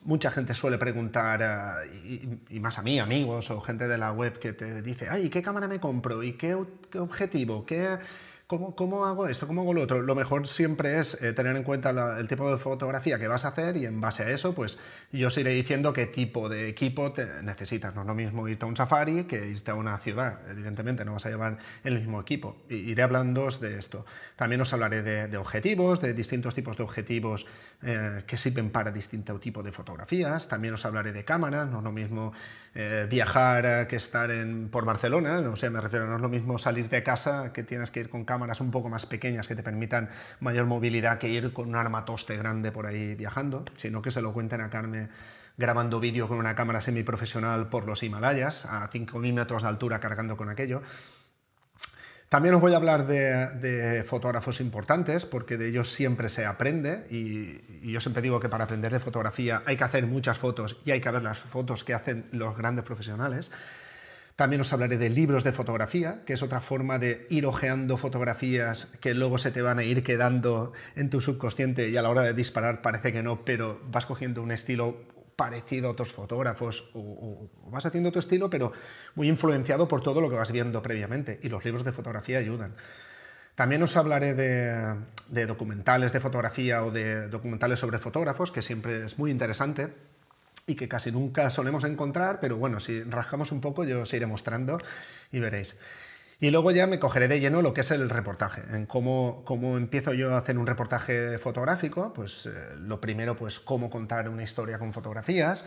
mucha 0.03 0.31
gente 0.31 0.53
suele 0.55 0.77
preguntar, 0.77 1.85
eh, 1.85 2.39
y, 2.49 2.59
más 2.59 2.79
a 2.79 2.81
mí, 2.81 2.99
amigos 2.99 3.51
o 3.51 3.61
gente 3.61 3.87
de 3.87 3.97
la 3.97 4.11
web 4.11 4.39
que 4.39 4.53
te 4.53 4.81
dice, 4.81 5.07
ay, 5.09 5.29
¿qué 5.29 5.41
cámara 5.41 5.67
me 5.67 5.79
compro? 5.79 6.23
¿Y 6.23 6.33
qué, 6.33 6.57
qué 6.89 6.99
objetivo? 6.99 7.65
¿Qué, 7.65 7.97
¿Cómo, 8.51 9.05
hago 9.05 9.27
esto? 9.27 9.47
¿Cómo 9.47 9.61
hago 9.61 9.73
lo 9.73 9.81
otro? 9.81 10.01
Lo 10.01 10.13
mejor 10.13 10.45
siempre 10.45 10.99
es 10.99 11.21
eh, 11.21 11.31
tener 11.31 11.55
en 11.55 11.63
cuenta 11.63 12.19
el 12.19 12.27
tipo 12.27 12.51
de 12.51 12.57
fotografía 12.57 13.17
que 13.17 13.29
vas 13.29 13.45
a 13.45 13.49
hacer 13.49 13.77
y 13.77 13.85
en 13.85 14.01
base 14.01 14.23
a 14.23 14.29
eso, 14.29 14.53
pues 14.53 14.77
yo 15.13 15.29
os 15.29 15.37
iré 15.37 15.51
diciendo 15.51 15.93
qué 15.93 16.05
tipo 16.05 16.49
de 16.49 16.67
equipo 16.67 17.13
te 17.13 17.41
necesitas. 17.43 17.95
No 17.95 18.01
es 18.01 18.07
lo 18.07 18.13
mismo 18.13 18.49
irte 18.49 18.65
a 18.65 18.67
un 18.67 18.75
safari 18.75 19.23
que 19.23 19.47
irte 19.47 19.71
a 19.71 19.75
una 19.75 19.97
ciudad. 19.99 20.39
Evidentemente 20.49 21.05
no 21.05 21.13
vas 21.13 21.25
a 21.27 21.29
llevar 21.29 21.59
el 21.85 21.99
mismo 21.99 22.19
equipo. 22.19 22.57
iré 22.67 23.01
hablando 23.01 23.47
de 23.47 23.77
esto. 23.77 24.05
También 24.35 24.59
os 24.59 24.73
hablaré 24.73 25.01
de, 25.01 25.37
objetivos, 25.37 26.01
de 26.01 26.13
distintos 26.13 26.53
tipos 26.53 26.75
de 26.75 26.83
objetivos 26.83 27.47
eh, 27.83 28.23
que 28.27 28.37
sirven 28.37 28.69
para 28.69 28.91
distinto 28.91 29.39
tipo 29.39 29.63
de 29.63 29.71
fotografías. 29.71 30.49
También 30.49 30.73
os 30.73 30.83
hablaré 30.85 31.13
de 31.13 31.23
cámaras. 31.23 31.69
No 31.69 31.77
es 31.77 31.83
lo 31.85 31.93
mismo 31.93 32.33
eh, 32.75 33.07
viajar 33.09 33.87
que 33.87 33.95
estar 33.95 34.29
en, 34.29 34.67
por 34.67 34.83
Barcelona. 34.83 35.39
No 35.39 35.55
sé, 35.55 35.69
me 35.69 35.79
refiero, 35.79 36.07
no 36.07 36.17
es 36.17 36.21
lo 36.21 36.29
mismo 36.29 36.57
salir 36.57 36.89
de 36.89 37.01
casa 37.01 37.53
que 37.53 37.63
tienes 37.63 37.91
que 37.91 38.01
ir 38.01 38.09
con 38.09 38.25
cámaras 38.25 38.40
cámaras 38.41 38.59
un 38.59 38.71
poco 38.71 38.89
más 38.89 39.05
pequeñas 39.05 39.47
que 39.47 39.55
te 39.55 39.61
permitan 39.61 40.09
mayor 40.39 40.65
movilidad 40.65 41.19
que 41.19 41.29
ir 41.29 41.53
con 41.53 41.69
un 41.69 41.75
armatoste 41.75 42.35
grande 42.37 42.71
por 42.71 42.87
ahí 42.87 43.13
viajando, 43.13 43.63
sino 43.75 44.01
que 44.01 44.09
se 44.09 44.19
lo 44.19 44.33
cuenten 44.33 44.61
a 44.61 44.69
Carmen 44.71 45.11
grabando 45.57 45.99
vídeo 45.99 46.27
con 46.27 46.39
una 46.39 46.55
cámara 46.55 46.81
semiprofesional 46.81 47.69
por 47.69 47.85
los 47.85 48.01
Himalayas, 48.01 48.65
a 48.65 48.89
5.000 48.89 49.33
metros 49.33 49.61
de 49.61 49.69
altura 49.69 49.99
cargando 49.99 50.37
con 50.37 50.49
aquello. 50.49 50.81
También 52.29 52.55
os 52.55 52.61
voy 52.61 52.73
a 52.73 52.77
hablar 52.77 53.05
de, 53.05 54.03
fotógrafos 54.07 54.59
importantes, 54.59 55.25
porque 55.25 55.57
de 55.57 55.67
ellos 55.67 55.91
siempre 55.91 56.27
se 56.29 56.47
aprende, 56.47 57.05
y, 57.11 57.61
y, 57.83 57.91
yo 57.91 58.01
siempre 58.01 58.23
digo 58.23 58.39
que 58.39 58.49
para 58.49 58.63
aprender 58.63 58.91
de 58.91 58.99
fotografía 58.99 59.61
hay 59.67 59.77
que 59.77 59.83
hacer 59.83 60.07
muchas 60.07 60.39
fotos 60.39 60.77
y 60.83 60.89
hay 60.89 61.01
que 61.01 61.11
ver 61.11 61.21
las 61.21 61.37
fotos 61.37 61.83
que 61.83 61.93
hacen 61.93 62.25
los 62.31 62.57
grandes 62.57 62.85
profesionales. 62.85 63.51
También 64.41 64.61
os 64.61 64.73
hablaré 64.73 64.97
de 64.97 65.11
libros 65.11 65.43
de 65.43 65.51
fotografía, 65.51 66.23
que 66.25 66.33
es 66.33 66.41
otra 66.41 66.61
forma 66.61 66.97
de 66.97 67.27
ir 67.29 67.45
ojeando 67.45 67.99
fotografías 67.99 68.87
que 68.99 69.13
luego 69.13 69.37
se 69.37 69.51
te 69.51 69.61
van 69.61 69.77
a 69.77 69.83
ir 69.83 70.01
quedando 70.01 70.73
en 70.95 71.11
tu 71.11 71.21
subconsciente 71.21 71.89
y 71.89 71.97
a 71.97 72.01
la 72.01 72.09
hora 72.09 72.23
de 72.23 72.33
disparar 72.33 72.81
parece 72.81 73.13
que 73.13 73.21
no, 73.21 73.45
pero 73.45 73.79
vas 73.91 74.07
cogiendo 74.07 74.41
un 74.41 74.49
estilo 74.49 74.97
parecido 75.35 75.89
a 75.89 75.91
otros 75.91 76.11
fotógrafos 76.11 76.89
o, 76.95 77.51
vas 77.67 77.85
haciendo 77.85 78.11
tu 78.11 78.17
estilo, 78.17 78.49
pero 78.49 78.71
muy 79.13 79.29
influenciado 79.29 79.87
por 79.87 80.01
todo 80.01 80.21
lo 80.21 80.29
que 80.31 80.37
vas 80.37 80.51
viendo 80.51 80.81
previamente. 80.81 81.39
Y 81.43 81.49
los 81.49 81.63
libros 81.63 81.85
de 81.85 81.91
fotografía 81.91 82.39
ayudan. 82.39 82.73
También 83.53 83.83
os 83.83 83.95
hablaré 83.95 84.33
de, 84.33 84.95
de 85.29 85.45
documentales 85.45 86.13
de 86.13 86.19
fotografía 86.19 86.83
o 86.83 86.89
de 86.89 87.27
documentales 87.27 87.77
sobre 87.77 87.99
fotógrafos, 87.99 88.51
que 88.51 88.63
siempre 88.63 89.05
es 89.05 89.19
muy 89.19 89.29
interesante 89.29 89.93
y 90.67 90.75
que 90.75 90.87
casi 90.87 91.11
nunca 91.11 91.49
solemos 91.49 91.83
encontrar, 91.83 92.39
pero 92.39 92.57
bueno, 92.57 92.79
si 92.79 93.03
rascamos 93.03 93.51
un 93.51 93.61
poco 93.61 93.83
yo 93.83 94.01
os 94.01 94.13
iré 94.13 94.25
mostrando 94.25 94.79
y 95.31 95.39
veréis. 95.39 95.77
Y 96.39 96.49
luego 96.49 96.71
ya 96.71 96.87
me 96.87 96.97
cogeré 96.97 97.27
de 97.27 97.39
lleno 97.39 97.61
lo 97.61 97.73
que 97.73 97.81
es 97.81 97.91
el 97.91 98.09
reportaje, 98.09 98.63
en 98.71 98.87
cómo, 98.87 99.43
cómo 99.45 99.77
empiezo 99.77 100.13
yo 100.13 100.33
a 100.33 100.39
hacer 100.39 100.57
un 100.57 100.65
reportaje 100.65 101.37
fotográfico, 101.37 102.13
pues 102.13 102.47
eh, 102.47 102.51
lo 102.79 102.99
primero, 102.99 103.35
pues 103.35 103.59
cómo 103.59 103.91
contar 103.91 104.27
una 104.27 104.41
historia 104.41 104.79
con 104.79 104.91
fotografías, 104.91 105.65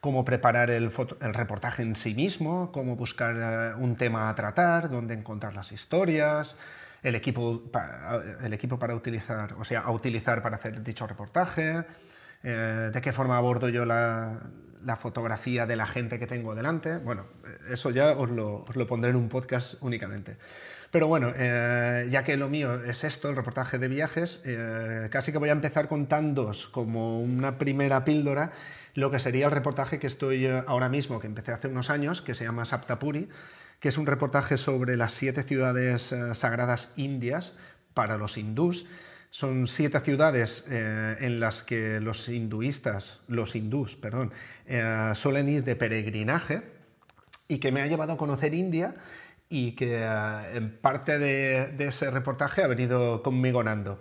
cómo 0.00 0.24
preparar 0.24 0.70
el, 0.70 0.90
el 1.20 1.34
reportaje 1.34 1.82
en 1.82 1.94
sí 1.94 2.14
mismo, 2.14 2.72
cómo 2.72 2.96
buscar 2.96 3.36
eh, 3.36 3.74
un 3.78 3.96
tema 3.96 4.30
a 4.30 4.34
tratar, 4.34 4.88
dónde 4.88 5.12
encontrar 5.12 5.54
las 5.54 5.72
historias, 5.72 6.56
el 7.02 7.14
equipo 7.14 7.62
el 8.42 8.52
equipo 8.54 8.78
para 8.78 8.94
utilizar, 8.94 9.52
o 9.58 9.64
sea, 9.64 9.80
a 9.80 9.90
utilizar 9.92 10.40
para 10.42 10.56
hacer 10.56 10.82
dicho 10.82 11.06
reportaje, 11.06 11.84
eh, 12.44 12.90
de 12.92 13.00
qué 13.00 13.10
forma 13.12 13.38
abordo 13.38 13.70
yo 13.70 13.86
la, 13.86 14.38
fotografía 14.98 15.64
de 15.64 15.76
la 15.76 15.86
gente 15.86 16.18
que 16.18 16.26
tengo 16.26 16.54
delante. 16.54 16.98
Bueno, 16.98 17.24
eso 17.70 17.88
ya 17.90 18.10
os 18.12 18.28
lo, 18.28 18.66
pondré 18.86 19.10
en 19.10 19.16
un 19.16 19.30
podcast 19.30 19.76
únicamente. 19.80 20.36
Pero 20.90 21.08
bueno, 21.08 21.32
eh, 21.34 22.06
ya 22.10 22.22
que 22.22 22.36
lo 22.36 22.50
mío 22.50 22.84
es 22.84 23.02
esto, 23.02 23.30
el 23.30 23.36
reportaje 23.36 23.78
de 23.78 23.88
viajes, 23.88 24.42
eh, 24.44 25.08
casi 25.10 25.32
que 25.32 25.38
voy 25.38 25.48
a 25.48 25.52
empezar 25.52 25.88
contándoos 25.88 26.68
como 26.68 27.18
una 27.18 27.56
primera 27.56 28.04
píldora 28.04 28.52
lo 28.92 29.10
que 29.10 29.18
sería 29.18 29.46
el 29.46 29.52
reportaje 29.52 29.98
que 29.98 30.06
estoy 30.06 30.46
ahora 30.46 30.88
mismo, 30.88 31.18
que 31.18 31.26
empecé 31.26 31.50
hace 31.50 31.66
unos 31.66 31.90
años, 31.90 32.22
que 32.22 32.34
se 32.34 32.44
llama 32.44 32.64
Saptapuri, 32.64 33.28
que 33.80 33.88
es 33.88 33.98
un 33.98 34.06
reportaje 34.06 34.56
sobre 34.56 34.96
las 34.96 35.12
siete 35.12 35.42
ciudades 35.42 36.14
sagradas 36.34 36.92
indias 36.94 37.56
para 37.94 38.18
los 38.18 38.36
hindús 38.38 38.86
son 39.34 39.66
siete 39.66 39.98
ciudades 39.98 40.64
eh, 40.70 41.16
en 41.18 41.40
las 41.40 41.64
que 41.64 41.98
los 41.98 42.28
hinduistas, 42.28 43.18
los 43.26 43.56
hindús, 43.56 43.96
perdón, 43.96 44.30
eh, 44.64 45.10
suelen 45.16 45.48
ir 45.48 45.64
de 45.64 45.74
peregrinaje 45.74 46.62
y 47.48 47.58
que 47.58 47.72
me 47.72 47.82
ha 47.82 47.88
llevado 47.88 48.12
a 48.12 48.16
conocer 48.16 48.54
India 48.54 48.94
y 49.48 49.72
que 49.72 50.04
eh, 50.04 50.38
en 50.54 50.78
parte 50.78 51.18
de, 51.18 51.74
ese 51.80 52.12
reportaje 52.12 52.62
ha 52.62 52.68
venido 52.68 53.24
conmigo 53.24 53.64
Nando. 53.64 53.98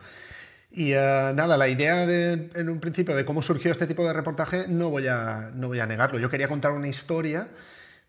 Y 0.72 0.92
nada, 0.92 1.58
la 1.58 1.68
idea 1.68 2.04
en 2.04 2.70
un 2.70 2.80
principio 2.80 3.16
de 3.16 3.26
cómo 3.26 3.42
surgió 3.42 3.72
este 3.72 3.88
tipo 3.88 4.06
de 4.06 4.14
reportaje 4.14 4.68
no 4.68 4.92
voy 4.92 5.08
a, 5.08 5.52
no 5.56 5.68
voy 5.68 5.80
a 5.80 5.88
negarlo. 5.88 6.20
Yo 6.20 6.30
quería 6.30 6.48
contar 6.48 6.74
una 6.74 6.88
historia 6.88 7.48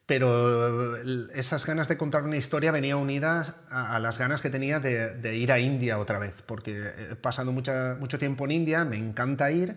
pero 0.07 0.97
esas 1.33 1.65
ganas 1.65 1.89
de 1.89 1.97
contar 1.97 2.25
una 2.25 2.37
historia 2.37 2.73
venían 2.73 2.99
unidas 2.99 3.55
a, 3.71 3.99
las 4.01 4.19
ganas 4.19 4.43
que 4.43 4.51
tenía 4.51 4.79
de, 4.81 5.37
ir 5.37 5.51
a 5.51 5.59
India 5.59 5.99
otra 5.99 6.19
vez, 6.19 6.43
porque 6.45 6.79
he 7.11 7.17
pasado 7.17 7.53
mucho 7.53 8.19
tiempo 8.19 8.45
en 8.45 8.51
India, 8.51 8.85
me 8.85 8.97
encanta 8.97 9.51
ir 9.51 9.77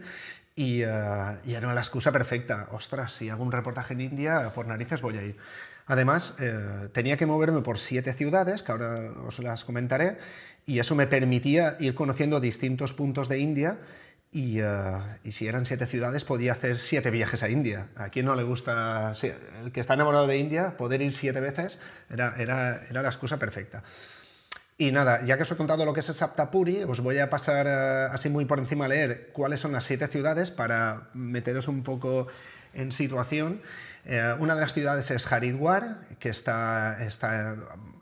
y, 0.57 0.84
uh, 0.84 1.38
era 1.45 1.73
la 1.73 1.82
excusa 1.82 2.11
perfecta. 2.11 2.67
Ostras, 2.71 3.13
si 3.13 3.30
hago 3.30 3.43
un 3.43 3.51
reportaje 3.51 3.93
en 3.93 4.01
India, 4.01 4.51
por 4.55 4.67
narices 4.67 5.01
voy 5.01 5.17
a 5.17 5.23
ir. 5.23 5.38
Además, 5.86 6.36
eh, 6.39 6.89
tenía 6.91 7.15
que 7.15 7.25
moverme 7.25 7.61
por 7.61 7.78
siete 7.78 8.11
ciudades, 8.11 8.63
que 8.63 8.71
ahora 8.71 9.11
os 9.25 9.39
las 9.39 9.63
comentaré, 9.63 10.17
y 10.65 10.80
eso 10.80 10.95
me 10.95 11.07
permitía 11.07 11.78
ir 11.80 11.93
conociendo 11.95 12.41
distintos 12.41 12.93
puntos 12.93 13.30
de 13.30 13.39
India 13.39 13.78
eh, 14.34 15.17
y, 15.23 15.32
si 15.32 15.47
eran 15.47 15.65
siete 15.65 15.86
ciudades, 15.86 16.23
podía 16.23 16.51
hacer 16.51 16.80
siete 16.80 17.11
viajes 17.11 17.43
a 17.43 17.49
India. 17.49 17.88
¿A 17.95 18.09
quién 18.09 18.25
no 18.25 18.36
le 18.36 18.43
gusta, 18.43 19.13
el 19.63 19.71
que 19.71 19.80
está 19.80 19.93
enamorado 19.93 20.28
de 20.28 20.38
India, 20.38 20.75
poder 20.78 21.01
ir 21.01 21.13
siete 21.13 21.39
veces 21.39 21.80
era, 22.09 22.36
era, 22.38 22.84
era 22.89 23.01
la 23.01 23.07
excusa 23.07 23.38
perfecta? 23.38 23.84
Y 24.78 24.91
nada, 24.91 25.25
ya 25.25 25.38
que 25.38 25.43
os 25.43 25.51
he 25.51 25.55
contado 25.55 25.86
lo 25.86 25.93
que 25.93 26.01
es 26.01 26.09
el 26.09 26.13
Saptapuri, 26.13 26.84
os 26.84 27.01
voy 27.01 27.17
a 27.17 27.30
pasar 27.32 27.65
eh, 27.67 28.09
así 28.11 28.30
muy 28.30 28.45
por 28.45 28.59
encima 28.59 28.86
a 28.86 28.88
leer 28.89 29.30
cuáles 29.34 29.59
son 29.59 29.71
las 29.71 29.86
siete 29.86 30.07
ciudades 30.07 30.51
para 30.51 31.09
meteros 31.13 31.67
un 31.67 31.82
poco 31.82 32.28
en 32.75 32.91
situación. 32.91 33.59
Eh, 34.05 34.36
una 34.39 34.53
de 34.53 34.61
las 34.61 34.73
ciudades 34.73 35.09
es 35.09 35.32
Haridwar, 35.32 36.01
que 36.19 36.30
está, 36.30 37.03
está 37.03 37.55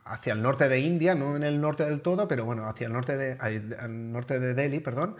hacia 0.03 0.33
el 0.33 0.41
norte 0.41 0.67
de 0.67 0.79
India, 0.79 1.15
no 1.15 1.37
en 1.37 1.43
el 1.43 1.61
norte 1.61 1.85
del 1.85 2.01
todo, 2.01 2.27
pero 2.27 2.43
bueno, 2.43 2.67
hacia 2.67 2.87
el 2.87 2.93
norte 2.93 3.15
de, 3.15 3.37
al 3.39 4.11
norte 4.11 4.39
de 4.39 4.53
Delhi, 4.53 4.81
perdón 4.81 5.15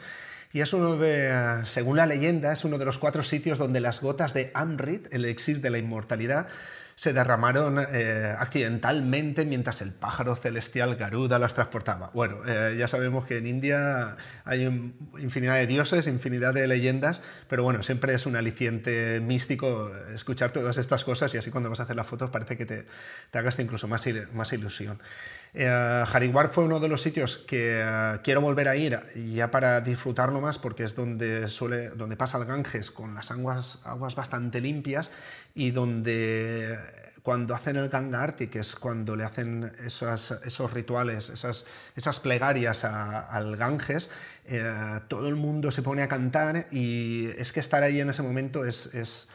y 0.56 0.62
es 0.62 0.72
uno 0.72 0.96
de, 0.96 1.64
según 1.66 1.98
la 1.98 2.06
leyenda, 2.06 2.54
es 2.54 2.64
uno 2.64 2.78
de 2.78 2.86
los 2.86 2.98
cuatro 2.98 3.24
sitios 3.24 3.60
donde 3.60 3.82
las 3.82 4.00
gotas 4.00 4.34
de 4.34 4.52
Amrit, 4.54 5.14
el 5.14 5.26
elixir 5.26 5.60
de 5.60 5.70
la 5.70 5.80
inmortalidad, 5.80 6.48
se 6.96 7.12
derramaron 7.12 7.86
eh, 7.92 8.34
accidentalmente 8.40 9.44
mientras 9.44 9.82
el 9.82 9.92
pájaro 9.92 10.34
celestial 10.38 10.96
Garuda 10.96 11.40
las 11.40 11.56
transportaba. 11.56 12.10
Bueno, 12.14 12.38
eh, 12.48 12.78
ya 12.80 12.88
sabemos 12.88 13.26
que 13.26 13.36
en 13.36 13.48
India 13.48 14.16
hay 14.46 14.64
infinidad 15.20 15.56
de 15.56 15.68
dioses, 15.68 16.08
infinidad 16.08 16.54
de 16.54 16.66
leyendas, 16.68 17.22
pero 17.50 17.64
bueno, 17.64 17.84
siempre 17.84 18.14
es 18.14 18.26
un 18.26 18.38
aliciente 18.38 19.20
místico 19.20 19.92
escuchar 20.14 20.52
todas 20.52 20.78
estas 20.78 21.04
cosas 21.04 21.36
y 21.36 21.38
así 21.38 21.52
cuando 21.52 21.70
vas 21.70 21.82
a 21.82 21.84
hacer 21.84 21.98
las 21.98 22.08
fotos 22.08 22.30
parece 22.30 22.56
que 22.56 22.66
te, 22.66 22.86
te 23.30 23.38
hagas 23.38 23.60
incluso 23.60 23.90
más, 23.90 24.06
más 24.32 24.54
ilusión. 24.54 25.00
Eh, 25.58 26.04
fue 26.52 26.66
uno 26.66 26.82
de 26.82 26.90
los 26.90 27.02
sitios 27.02 27.38
que 27.38 27.80
eh, 27.82 28.20
quiero 28.24 28.42
volver 28.42 28.68
a 28.68 28.76
ir 28.76 29.00
ya 29.34 29.50
para 29.50 29.80
disfrutarlo 29.80 30.42
más 30.42 30.60
porque 30.60 30.84
es 30.84 30.96
donde, 30.96 31.48
suele, 31.48 31.90
donde 31.90 32.18
pasa 32.18 32.38
el 32.38 32.46
Ganges 32.46 32.92
con 32.92 33.16
las 33.16 33.32
aguas, 33.32 33.80
aguas 33.86 34.16
bastante 34.16 34.60
limpias 34.60 35.12
y 35.54 35.72
donde 35.72 36.78
cuando 37.26 37.56
hacen 37.56 37.76
el 37.78 37.90
Ganga 37.90 38.22
Arti, 38.22 38.50
que 38.50 38.60
es 38.60 38.76
cuando 38.76 39.16
le 39.16 39.24
hacen 39.24 39.72
esos, 39.84 40.30
esos 40.46 40.72
rituales, 40.72 41.30
esas, 41.30 41.66
esas 41.96 42.20
plegarias 42.20 42.86
al 42.86 43.58
Ganges, 43.58 44.12
eh, 44.46 45.00
todo 45.08 45.28
el 45.28 45.36
mundo 45.36 45.72
se 45.72 45.82
pone 45.82 46.04
a 46.04 46.08
cantar 46.08 46.68
y 46.70 47.30
es 47.36 47.52
que 47.52 47.62
estar 47.62 47.82
ahí 47.82 48.00
en 48.00 48.12
ese 48.12 48.22
momento 48.22 48.64
es, 48.64 49.28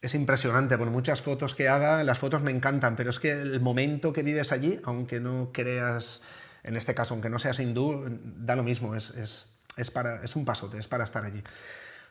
es, 0.00 0.14
impresionante. 0.14 0.78
Por 0.78 0.90
muchas 0.90 1.20
fotos 1.20 1.54
que 1.54 1.68
haga, 1.68 2.02
las 2.04 2.18
fotos 2.18 2.42
me 2.42 2.50
encantan, 2.50 2.96
pero 2.96 3.10
es 3.10 3.18
que 3.18 3.32
el 3.32 3.60
momento 3.60 4.12
que 4.12 4.22
vives 4.22 4.52
allí, 4.52 4.78
aunque 4.84 5.20
no 5.20 5.50
creas, 5.52 6.22
en 6.62 6.76
este 6.76 6.94
caso, 6.94 7.14
aunque 7.14 7.30
no 7.30 7.38
seas 7.38 7.60
hindú, 7.60 8.06
da 8.22 8.56
lo 8.56 8.62
mismo, 8.62 8.94
es, 8.94 9.10
es, 9.10 9.58
es 9.76 9.90
para, 9.90 10.22
es 10.22 10.36
un 10.36 10.44
pasote, 10.44 10.78
es 10.78 10.88
para 10.88 11.04
estar 11.04 11.24
allí. 11.24 11.42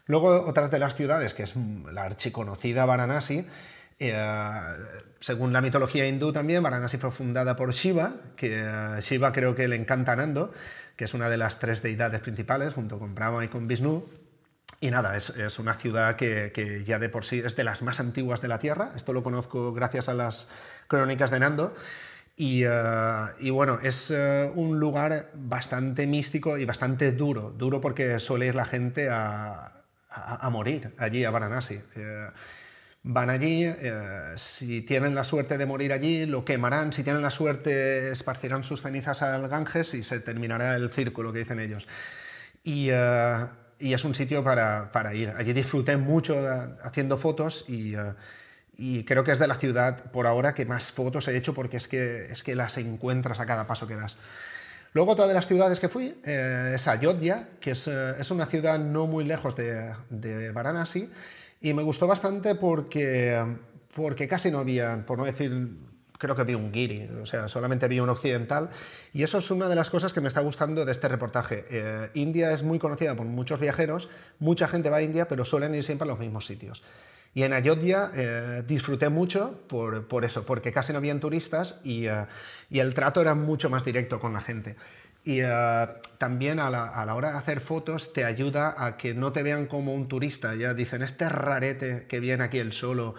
Luego, 0.05 0.45
otras 0.47 0.71
de 0.71 0.79
las 0.79 0.95
ciudades, 0.95 1.33
que 1.33 1.43
es 1.43 1.53
la 1.91 2.03
archiconocida 2.03 2.85
Varanasi, 2.85 3.45
eh, 3.99 4.15
según 5.19 5.53
la 5.53 5.61
mitología 5.61 6.07
hindú 6.07 6.31
también, 6.31 6.61
Varanasi 6.61 6.97
fue 6.97 7.11
fundada 7.11 7.55
por 7.55 7.73
Shiva, 7.73 8.15
que 8.35 8.61
eh, 8.63 9.01
Shiva 9.01 9.33
creo 9.33 9.55
que 9.55 9.67
le 9.67 9.75
encanta 9.75 10.15
Nando, 10.15 10.53
que 10.95 11.05
es 11.05 11.13
una 11.13 11.29
de 11.29 11.38
las 11.38 11.59
tres 11.59 11.81
deidades 11.81 12.21
principales, 12.21 12.73
junto 12.73 12.99
con 12.99 13.15
Brahma 13.15 13.43
y 13.43 13.47
con 13.47 13.67
Vishnu. 13.67 14.03
Y 14.80 14.91
nada, 14.91 15.15
es, 15.15 15.30
es 15.32 15.57
una 15.57 15.73
ciudad 15.73 16.15
que, 16.15 16.51
que, 16.53 16.84
ya 16.84 16.99
de 16.99 17.09
por 17.09 17.25
sí 17.25 17.41
es 17.43 17.55
de 17.55 17.63
las 17.63 17.82
más 17.82 17.99
antiguas 17.99 18.41
de 18.41 18.47
la 18.47 18.59
Tierra. 18.59 18.91
Esto 18.95 19.11
lo 19.11 19.23
conozco 19.23 19.73
gracias 19.73 20.07
a 20.07 20.13
las 20.13 20.49
crónicas 20.88 21.32
de 21.32 21.39
Nando. 21.39 21.75
Y, 22.36 22.65
uh, 22.65 23.30
y 23.39 23.49
bueno, 23.49 23.80
es 23.82 24.11
uh, 24.11 24.51
un 24.53 24.80
lugar 24.80 25.32
bastante 25.34 26.05
místico 26.05 26.59
y 26.59 26.65
bastante 26.65 27.11
duro. 27.11 27.49
Duro 27.57 27.82
porque 27.82 28.19
suele 28.19 28.45
ir 28.45 28.55
la 28.55 28.65
gente 28.65 29.09
a, 29.09 29.82
a, 30.09 30.49
morir 30.51 30.93
allí, 30.99 31.25
a 31.25 31.32
Varanasi. 31.32 31.78
Uh, 31.95 32.32
van 33.09 33.30
allí, 33.30 33.63
eh, 33.63 34.34
si 34.36 34.82
tienen 34.82 35.15
la 35.15 35.23
suerte 35.23 35.57
de 35.57 35.65
morir 35.65 35.93
allí, 35.93 36.25
lo 36.25 36.43
quemarán, 36.43 36.91
si 36.91 37.03
tienen 37.03 37.21
la 37.21 37.32
suerte, 37.32 38.11
esparcirán 38.11 38.65
sus 38.65 38.82
cenizas 38.82 39.21
al 39.21 39.47
Ganges 39.47 39.93
y 39.93 40.03
se 40.03 40.19
terminará 40.19 40.75
el 40.75 40.91
círculo 40.91 41.32
que 41.32 41.39
dicen 41.39 41.59
ellos. 41.59 41.88
Y, 42.63 42.89
eh, 42.91 43.45
y 43.80 43.93
es 43.93 44.03
un 44.05 44.15
sitio 44.15 44.43
para, 44.43 44.91
para, 44.91 45.13
ir. 45.13 45.34
Allí 45.38 45.53
disfruté 45.53 45.97
mucho 45.97 46.36
eh, 46.36 46.69
haciendo 46.84 47.17
fotos 47.17 47.65
y, 47.67 47.95
eh, 47.95 48.13
y, 48.78 49.03
creo 49.03 49.23
que 49.23 49.32
es 49.32 49.39
de 49.39 49.47
la 49.47 49.55
ciudad 49.55 50.11
por 50.11 50.28
ahora 50.28 50.53
que 50.53 50.65
más 50.65 50.91
fotos 50.91 51.28
he 51.28 51.38
hecho 51.38 51.53
porque 51.53 51.78
es 51.78 51.88
que, 51.88 52.25
es 52.32 52.43
que 52.43 52.55
las 52.55 52.78
encuentras 52.78 53.39
a 53.39 53.45
cada 53.45 53.67
paso 53.67 53.88
que 53.88 53.95
das. 53.95 54.17
Luego, 54.93 55.11
otra 55.11 55.28
de 55.28 55.34
las 55.34 55.47
ciudades 55.47 55.80
que 55.80 55.89
fui 55.89 56.19
eh, 56.25 56.73
es 56.75 56.88
Ayodhya, 56.88 57.49
que 57.59 57.71
es, 57.71 57.88
es, 57.88 58.32
una 58.32 58.45
ciudad 58.45 58.80
no 58.80 59.05
muy 59.05 59.25
lejos 59.25 59.55
de, 59.55 59.93
de 60.09 60.51
Varanasi 60.51 61.11
y 61.61 61.73
me 61.73 61.84
gustó 61.84 62.07
bastante 62.07 62.55
porque, 62.55 63.43
porque 63.93 64.28
casi 64.28 64.49
no 64.49 64.59
había, 64.59 65.05
por 65.05 65.17
no 65.17 65.25
decir, 65.25 65.69
creo 66.18 66.36
que 66.36 66.43
vi 66.43 66.55
un 66.55 66.72
guiri, 66.72 67.09
o 67.22 67.26
sea, 67.26 67.47
solamente 67.47 67.88
vi 67.88 67.99
un 67.99 68.09
occidental. 68.09 68.70
Y 69.13 69.24
eso 69.24 69.38
es 69.38 69.51
una 69.51 69.70
de 69.70 69.76
las 69.76 69.89
cosas 69.89 70.13
que 70.13 70.22
me 70.22 70.28
está 70.28 70.41
gustando 70.41 70.86
de 70.86 70.91
este 70.91 71.07
reportaje. 71.07 71.65
Eh, 71.70 72.09
India 72.15 72.51
es 72.51 72.63
muy 72.63 72.80
conocida 72.80 73.15
por 73.15 73.26
muchos 73.26 73.59
viajeros, 73.59 74.09
mucha 74.39 74.68
gente 74.68 74.89
va 74.89 74.97
a 74.97 75.01
India, 75.01 75.28
pero 75.28 75.45
suelen 75.45 75.76
ir 75.76 75.84
siempre 75.84 76.05
a 76.05 76.09
los 76.09 76.20
mismos 76.20 76.45
sitios. 76.45 76.84
Y 77.34 77.43
en 77.43 77.53
Ayodhya 77.53 78.09
eh, 78.15 78.63
disfruté 78.68 79.09
mucho 79.09 79.59
por, 79.68 80.07
por, 80.07 80.26
eso, 80.26 80.43
porque 80.43 80.72
casi 80.72 80.91
no 80.91 80.97
habían 80.97 81.20
turistas 81.20 81.82
y, 81.84 82.07
uh, 82.07 82.26
y 82.70 82.80
el 82.80 82.95
trato 82.95 83.22
era 83.22 83.36
mucho 83.36 83.70
más 83.70 83.86
directo 83.86 84.20
con 84.20 84.34
la 84.34 84.41
gente. 84.41 84.76
Y 85.24 85.43
uh, 85.43 85.88
también 86.18 86.59
a 86.59 86.72
la, 86.72 86.88
a 86.88 87.05
la, 87.05 87.13
hora 87.13 87.34
de 87.34 87.38
hacer 87.38 87.59
fotos 87.59 88.11
te 88.13 88.26
ayuda 88.26 88.84
a 88.84 88.97
que 88.97 89.13
no 89.13 89.34
te 89.34 89.43
vean 89.43 89.68
como 89.68 89.93
un 89.93 90.07
turista. 90.07 90.55
Ya 90.55 90.74
dicen, 90.74 91.03
este 91.03 91.30
rarete 91.30 92.07
que 92.07 92.20
viene 92.20 92.43
aquí 92.43 92.57
el 92.57 92.72
solo 92.72 93.13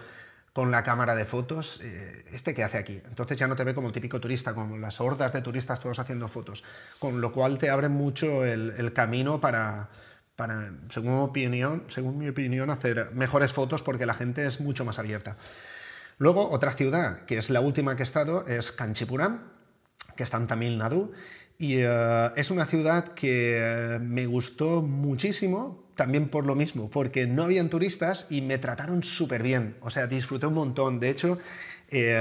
con 0.53 0.71
la 0.71 0.83
cámara 0.83 1.15
de 1.15 1.25
fotos, 1.25 1.81
eh, 1.83 2.25
¿este 2.31 2.53
qué 2.53 2.63
hace 2.63 2.77
aquí? 2.77 3.01
Entonces 3.07 3.37
ya 3.37 3.47
no 3.47 3.55
te 3.55 3.63
ve 3.63 3.75
como 3.75 3.87
el 3.87 3.93
típico 3.93 4.19
turista, 4.19 4.53
como 4.53 4.77
las 4.77 4.99
hordas 4.99 5.33
de 5.33 5.41
turistas 5.41 5.79
todos 5.79 5.99
haciendo 5.99 6.27
fotos. 6.27 6.63
Con 6.99 7.21
lo 7.21 7.31
cual 7.31 7.57
te 7.57 7.69
abre 7.69 7.89
mucho 7.89 8.45
el, 8.45 8.91
camino 8.93 9.39
para, 9.39 9.89
para 10.35 10.71
según, 10.89 11.13
mi 11.13 11.19
opinión, 11.21 11.83
según 11.87 12.17
mi 12.17 12.29
opinión, 12.29 12.69
hacer 12.69 13.11
mejores 13.13 13.53
fotos 13.53 13.81
porque 13.81 14.05
la 14.05 14.13
gente 14.13 14.45
es 14.45 14.59
mucho 14.59 14.85
más 14.85 14.99
abierta. 14.99 15.37
Luego, 16.17 16.49
otra 16.49 16.71
ciudad, 16.71 17.25
que 17.25 17.37
es 17.37 17.49
la 17.49 17.61
última 17.61 17.95
que 17.95 18.03
he 18.03 18.03
estado, 18.03 18.45
es 18.47 18.71
Kanchipuram, 18.71 19.39
que 20.17 20.23
está 20.23 20.37
en 20.37 20.47
Tamil 20.47 20.77
Nadu 20.77 21.13
y 21.61 21.83
uh, 21.83 22.31
es 22.37 22.51
una 22.51 22.65
ciudad 22.65 23.09
que 23.09 23.99
me 24.01 24.25
gustó 24.25 24.81
muchísimo, 24.81 25.88
también 25.99 26.29
por 26.29 26.45
lo 26.45 26.55
mismo, 26.55 26.89
porque 26.89 27.27
no 27.27 27.43
habían 27.43 27.67
turistas 27.67 28.27
y 28.29 28.39
me 28.39 28.57
trataron 28.57 29.03
súper 29.03 29.43
bien. 29.43 29.75
O 29.81 29.89
sea, 29.89 30.07
disfruté 30.07 30.47
un 30.47 30.53
montón. 30.53 31.01
De 31.01 31.09
hecho, 31.09 31.37
eh, 31.89 32.17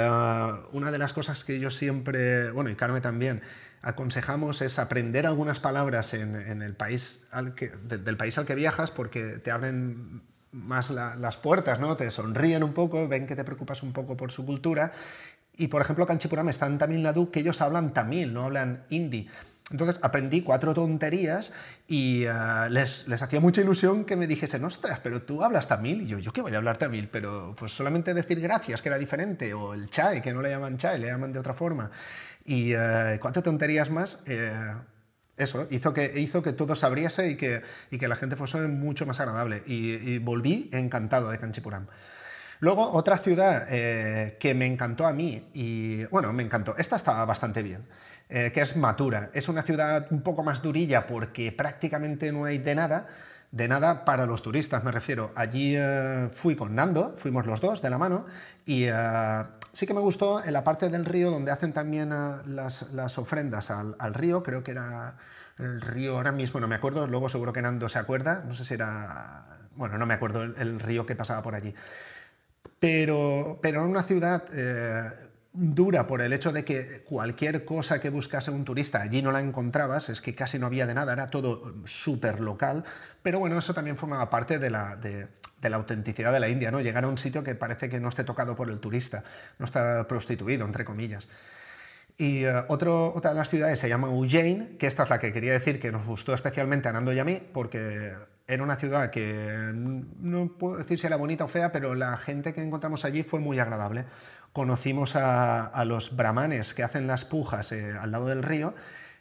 una 0.72 0.90
de 0.90 0.98
las 0.98 1.12
cosas 1.12 1.44
que 1.44 1.60
yo 1.60 1.70
siempre, 1.70 2.50
bueno, 2.50 2.70
y 2.70 2.74
Carmen 2.74 3.00
también, 3.00 3.40
aconsejamos 3.80 4.62
es 4.62 4.80
aprender 4.80 5.28
algunas 5.28 5.60
palabras 5.60 6.12
en, 6.12 6.34
en 6.34 6.60
el 6.62 6.74
país 6.74 7.28
al 7.30 7.54
que, 7.54 7.68
de, 7.68 7.98
del 7.98 8.16
país 8.16 8.36
al 8.36 8.46
que 8.46 8.56
viajas 8.56 8.90
porque 8.90 9.38
te 9.38 9.52
abren 9.52 10.22
más 10.50 10.90
la, 10.90 11.14
las 11.14 11.36
puertas, 11.36 11.78
¿no? 11.78 11.96
Te 11.96 12.10
sonríen 12.10 12.64
un 12.64 12.72
poco, 12.72 13.06
ven 13.06 13.28
que 13.28 13.36
te 13.36 13.44
preocupas 13.44 13.84
un 13.84 13.92
poco 13.92 14.16
por 14.16 14.32
su 14.32 14.44
cultura 14.44 14.90
y 15.58 15.66
por 15.66 15.82
ejemplo, 15.82 16.06
está 16.48 16.66
en 16.66 16.78
Tamil 16.78 17.02
Nadu, 17.02 17.32
que 17.32 17.40
ellos 17.40 17.60
hablan 17.60 17.92
tamil, 17.92 18.32
no 18.32 18.44
hablan 18.44 18.84
hindi. 18.90 19.28
Entonces 19.70 20.00
aprendí 20.02 20.40
cuatro 20.40 20.72
tonterías 20.72 21.52
y 21.86 22.26
uh, 22.26 22.70
les, 22.70 23.06
les, 23.06 23.20
hacía 23.20 23.38
mucha 23.38 23.60
ilusión 23.60 24.06
que 24.06 24.16
me 24.16 24.26
dijesen, 24.26 24.64
ostras, 24.64 25.00
pero 25.02 25.22
tú 25.22 25.44
hablas 25.44 25.68
tamil. 25.68 26.02
Y 26.02 26.06
yo, 26.06 26.18
¿yo 26.18 26.32
qué 26.32 26.40
voy 26.40 26.54
a 26.54 26.56
hablar 26.56 26.78
tamil? 26.78 27.08
Pero 27.12 27.54
pues 27.58 27.72
solamente 27.72 28.14
decir 28.14 28.40
gracias, 28.40 28.80
que 28.80 28.88
era 28.88 28.96
diferente, 28.96 29.52
o 29.52 29.74
el 29.74 29.90
chai, 29.90 30.22
que 30.22 30.32
no 30.32 30.40
le 30.40 30.48
llaman 30.48 30.78
chai, 30.78 30.98
le 30.98 31.08
llaman 31.08 31.32
de 31.32 31.38
otra 31.38 31.52
forma. 31.52 31.90
Y 32.46 32.74
uh, 32.74 33.18
cuatro 33.20 33.42
tonterías 33.42 33.90
más, 33.90 34.22
eh, 34.26 34.72
eso, 35.36 35.66
hizo 35.70 35.92
que, 35.92 36.18
hizo 36.18 36.42
que 36.42 36.54
todo 36.54 36.74
se 36.74 36.86
abriese 36.86 37.30
y 37.30 37.36
que, 37.36 37.62
y 37.90 37.98
que 37.98 38.08
la 38.08 38.16
gente 38.16 38.36
fuese 38.36 38.58
mucho 38.60 39.04
más 39.04 39.20
agradable. 39.20 39.62
Y, 39.66 40.18
volví 40.18 40.70
encantado 40.72 41.30
de 41.30 41.38
Kanchipuram. 41.38 41.86
Luego, 42.60 42.90
otra 42.92 43.18
ciudad 43.18 43.66
eh, 43.68 44.36
que 44.40 44.54
me 44.54 44.66
encantó 44.66 45.06
a 45.06 45.12
mí, 45.12 45.48
y 45.52 46.06
bueno, 46.06 46.32
me 46.32 46.42
encantó, 46.42 46.74
esta 46.76 46.96
estaba 46.96 47.24
bastante 47.24 47.62
bien, 47.62 47.84
eh, 48.30 48.52
que 48.52 48.60
es 48.60 48.76
Matura. 48.76 49.30
Es 49.32 49.48
una 49.48 49.62
ciudad 49.62 50.06
un 50.10 50.20
poco 50.20 50.44
más 50.44 50.62
durilla 50.62 51.06
porque 51.06 51.50
prácticamente 51.50 52.30
no 52.30 52.44
hay 52.44 52.58
de 52.58 52.74
nada, 52.74 53.06
de 53.50 53.68
nada 53.68 54.04
para 54.04 54.26
los 54.26 54.42
turistas, 54.42 54.84
me 54.84 54.92
refiero. 54.92 55.32
Allí 55.34 55.74
eh, 55.76 56.28
fui 56.30 56.54
con 56.54 56.74
Nando, 56.74 57.14
fuimos 57.16 57.46
los 57.46 57.62
dos 57.62 57.80
de 57.80 57.88
la 57.88 57.96
mano, 57.96 58.26
y 58.66 58.84
eh, 58.84 59.42
sí 59.72 59.86
que 59.86 59.94
me 59.94 60.00
gustó 60.00 60.44
en 60.44 60.52
la 60.52 60.62
parte 60.62 60.90
del 60.90 61.06
río 61.06 61.30
donde 61.30 61.50
hacen 61.50 61.72
también 61.72 62.10
las, 62.10 63.18
ofrendas 63.18 63.70
al, 63.70 64.14
río, 64.14 64.42
creo 64.42 64.62
que 64.62 64.72
era 64.72 65.16
el 65.58 65.80
río, 65.80 66.16
ahora 66.16 66.32
mismo 66.32 66.60
no 66.60 66.68
me 66.68 66.74
acuerdo, 66.74 67.06
luego 67.06 67.30
seguro 67.30 67.54
que 67.54 67.62
Nando 67.62 67.88
se 67.88 67.98
acuerda, 67.98 68.44
no 68.46 68.54
sé 68.54 68.66
si 68.66 68.74
era, 68.74 69.46
bueno, 69.74 69.96
no 69.96 70.04
me 70.04 70.12
acuerdo 70.12 70.42
el, 70.42 70.80
río 70.80 71.06
que 71.06 71.16
pasaba 71.16 71.42
por 71.42 71.54
allí 71.54 71.74
pero, 72.80 73.58
pero 73.60 73.82
en 73.82 73.88
una 73.88 74.04
ciudad 74.04 74.44
dura 75.52 76.06
por 76.06 76.20
el 76.20 76.32
hecho 76.32 76.52
de 76.52 76.64
que 76.64 77.02
cualquier 77.04 77.64
cosa 77.64 78.00
que 78.00 78.10
buscase 78.10 78.50
un 78.50 78.64
turista 78.64 79.02
allí 79.02 79.22
no 79.22 79.32
la 79.32 79.40
encontrabas, 79.40 80.08
es 80.08 80.20
que 80.20 80.34
casi 80.34 80.58
no 80.58 80.66
había 80.66 80.86
de 80.86 80.94
nada, 80.94 81.12
era 81.12 81.30
todo 81.30 81.74
súper 81.84 82.40
local, 82.40 82.84
pero 83.22 83.38
bueno, 83.38 83.58
eso 83.58 83.74
también 83.74 83.96
formaba 83.96 84.30
parte 84.30 84.58
de 84.58 84.70
la, 84.70 84.96
de, 84.96 85.28
la 85.62 85.76
autenticidad 85.76 86.32
de 86.32 86.40
la 86.40 86.48
India, 86.48 86.70
¿no? 86.70 86.80
Llegar 86.80 87.04
a 87.04 87.08
un 87.08 87.18
sitio 87.18 87.42
que 87.42 87.54
parece 87.54 87.88
que 87.88 88.00
no 88.00 88.08
esté 88.08 88.24
tocado 88.24 88.54
por 88.56 88.70
el 88.70 88.78
turista, 88.78 89.24
no 89.58 89.64
está 89.64 90.06
prostituido, 90.06 90.66
entre 90.66 90.84
comillas. 90.84 91.28
Y 92.16 92.46
uh, 92.46 92.64
otra 92.68 93.30
de 93.30 93.36
las 93.36 93.48
ciudades 93.48 93.78
se 93.78 93.88
llama 93.88 94.10
Ujjain, 94.10 94.76
que 94.76 94.86
esta 94.86 95.04
es 95.04 95.10
la 95.10 95.18
que 95.18 95.32
quería 95.32 95.52
decir 95.52 95.80
que 95.80 95.92
nos 95.92 96.06
gustó 96.06 96.34
especialmente 96.34 96.88
a 96.88 96.92
Nando 96.92 97.12
y 97.12 97.18
a 97.20 97.24
mí, 97.24 97.40
porque 97.52 98.12
era 98.48 98.62
una 98.62 98.76
ciudad 98.76 99.10
que 99.10 99.70
no 99.74 100.48
puedo 100.58 100.78
decir 100.78 100.98
si 100.98 101.06
era 101.06 101.16
bonita 101.16 101.44
o 101.44 101.48
fea, 101.48 101.70
pero 101.70 101.94
la 101.94 102.16
gente 102.16 102.54
que 102.54 102.62
encontramos 102.62 103.04
allí 103.04 103.22
fue 103.22 103.40
muy 103.40 103.58
agradable. 103.58 104.06
Conocimos 104.58 105.14
a, 105.14 105.84
los 105.84 106.16
brahmanes 106.16 106.74
que 106.74 106.82
hacen 106.82 107.06
las 107.06 107.24
pujas 107.24 107.70
eh, 107.70 107.92
al 107.96 108.10
lado 108.10 108.26
del 108.26 108.42
río 108.42 108.74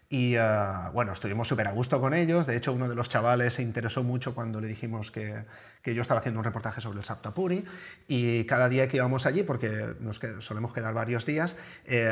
y 0.10 0.38
uh, 0.38 0.92
bueno, 0.94 1.12
estuvimos 1.12 1.50
súper 1.50 1.68
a 1.68 1.72
gusto 1.72 2.00
con 2.00 2.14
ellos. 2.14 2.48
De 2.48 2.56
hecho, 2.56 2.72
uno 2.72 2.88
de 2.88 2.96
los 2.96 3.10
chavales 3.10 3.56
se 3.56 3.62
interesó 3.62 4.04
mucho 4.04 4.34
cuando 4.34 4.62
le 4.62 4.68
dijimos 4.68 5.12
que, 5.12 5.44
que 5.82 5.94
yo 5.94 6.02
estaba 6.02 6.22
haciendo 6.22 6.40
un 6.40 6.46
reportaje 6.46 6.80
sobre 6.80 7.00
el 7.00 7.06
Saptapuri. 7.06 7.66
Y 8.08 8.46
cada 8.46 8.70
día 8.70 8.88
que 8.88 8.98
íbamos 8.98 9.26
allí, 9.26 9.44
porque 9.44 9.96
nos 10.00 10.22
solemos 10.40 10.72
quedar 10.74 10.94
varios 10.94 11.26
días, 11.26 11.58
eh, 11.86 12.10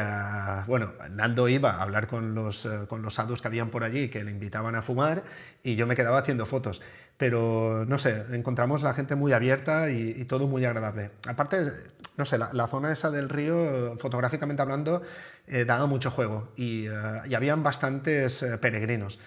bueno, 0.67 0.91
Nando 1.09 1.47
iba 1.47 1.71
a 1.71 1.81
hablar 1.81 2.07
con 2.07 2.35
los, 2.35 2.65
eh, 2.65 2.81
con 2.89 3.01
los 3.01 3.13
sadhus 3.13 3.41
que 3.41 3.47
habían 3.47 3.69
por 3.69 3.85
allí, 3.85 4.09
que 4.09 4.25
le 4.25 4.31
invitaban 4.31 4.75
a 4.75 4.81
fumar, 4.81 5.23
y 5.63 5.75
yo 5.75 5.87
me 5.87 5.95
quedaba 5.95 6.19
haciendo 6.19 6.45
fotos. 6.45 6.81
Pero 7.17 7.85
no 7.87 7.97
sé, 7.97 8.25
encontramos 8.31 8.83
la 8.83 8.93
gente 8.93 9.15
muy 9.15 9.31
abierta 9.31 9.89
y, 9.89 10.15
y 10.17 10.25
todo 10.25 10.47
muy 10.47 10.65
agradable. 10.65 11.11
Aparte, 11.27 11.71
no 12.17 12.25
sé, 12.25 12.37
la, 12.37 12.49
la, 12.53 12.67
zona 12.67 12.91
esa 12.91 13.09
del 13.09 13.29
río, 13.29 13.97
fotográficamente 13.97 14.61
hablando, 14.61 15.01
eh, 15.47 15.65
daba 15.65 15.85
mucho 15.85 16.11
juego 16.11 16.49
y, 16.55 16.87
uh, 16.89 17.25
y 17.27 17.35
habían 17.35 17.63
bastantes 17.63 18.43
eh, 18.43 18.57
peregrinos. 18.57 19.19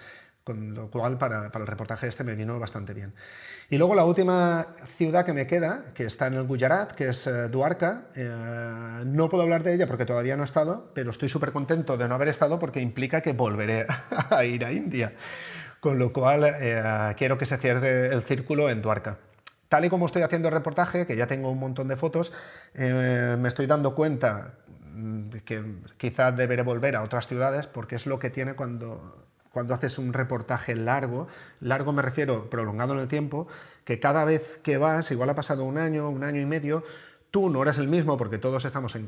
con 0.43 0.73
lo 0.73 0.89
cual 0.89 1.17
para, 1.17 1.51
el 1.53 1.67
reportaje 1.67 2.07
este 2.07 2.23
me 2.23 2.35
vino 2.35 2.59
bastante 2.59 2.93
bien. 2.93 3.13
Y 3.69 3.77
luego 3.77 3.93
la 3.93 4.03
última 4.03 4.65
ciudad 4.97 5.23
que 5.23 5.33
me 5.33 5.45
queda, 5.45 5.93
que 5.93 6.05
está 6.05 6.25
en 6.25 6.33
el 6.33 6.43
Gujarat, 6.43 6.93
que 6.93 7.09
es 7.09 7.27
eh, 7.27 7.49
Duarca, 7.49 8.05
eh, 8.15 9.03
no 9.05 9.29
puedo 9.29 9.43
hablar 9.43 9.61
de 9.61 9.75
ella 9.75 9.85
porque 9.85 10.05
todavía 10.05 10.35
no 10.35 10.41
he 10.41 10.45
estado, 10.45 10.91
pero 10.95 11.11
estoy 11.11 11.29
súper 11.29 11.51
contento 11.51 11.95
de 11.95 12.07
no 12.07 12.15
haber 12.15 12.29
estado 12.29 12.57
porque 12.57 12.79
implica 12.81 13.21
que 13.21 13.33
volveré 13.33 13.85
a 14.31 14.43
ir 14.43 14.65
a 14.65 14.71
India, 14.71 15.13
con 15.79 15.99
lo 15.99 16.11
cual 16.11 16.43
eh, 16.45 17.13
quiero 17.17 17.37
que 17.37 17.45
se 17.45 17.57
cierre 17.57 18.13
el 18.13 18.21
círculo 18.23 18.69
en 18.69 18.81
Duarca. 18.81 19.17
Tal 19.67 19.85
y 19.85 19.89
como 19.89 20.05
estoy 20.05 20.23
haciendo 20.23 20.47
el 20.47 20.53
reportaje, 20.53 21.05
que 21.05 21.15
ya 21.15 21.27
tengo 21.27 21.51
un 21.51 21.59
montón 21.59 21.87
de 21.87 21.95
fotos, 21.95 22.33
me 22.73 23.47
estoy 23.47 23.67
dando 23.67 23.93
cuenta 23.93 24.53
mm, 24.93 25.29
que 25.45 25.63
quizás 25.97 26.35
deberé 26.35 26.63
volver 26.63 26.95
a 26.95 27.03
otras 27.03 27.27
ciudades 27.27 27.67
porque 27.67 27.95
es 27.95 28.07
lo 28.07 28.17
que 28.17 28.31
tiene 28.31 28.55
cuando 28.55 29.19
cuando 29.51 29.73
haces 29.73 29.97
un 29.97 30.13
reportaje 30.13 30.75
largo, 30.75 31.27
largo 31.59 31.91
me 31.91 32.01
refiero 32.01 32.49
prolongado 32.49 32.93
en 32.93 32.99
el 32.99 33.07
tiempo, 33.07 33.47
que 33.83 33.99
cada 33.99 34.25
vez 34.25 34.59
que 34.63 34.77
vas, 34.77 35.09
igual 35.11 35.29
ha 35.29 35.35
pasado 35.35 35.63
un 35.63 35.77
año, 35.77 36.09
un 36.09 36.23
año 36.23 36.39
y 36.39 36.45
medio, 36.45 36.83
tú 37.31 37.49
no 37.49 37.61
eres 37.61 37.77
el 37.77 37.87
mismo 37.87 38.17
porque 38.17 38.37
todos 38.37 38.65
estamos 38.65 38.95
en, 38.95 39.05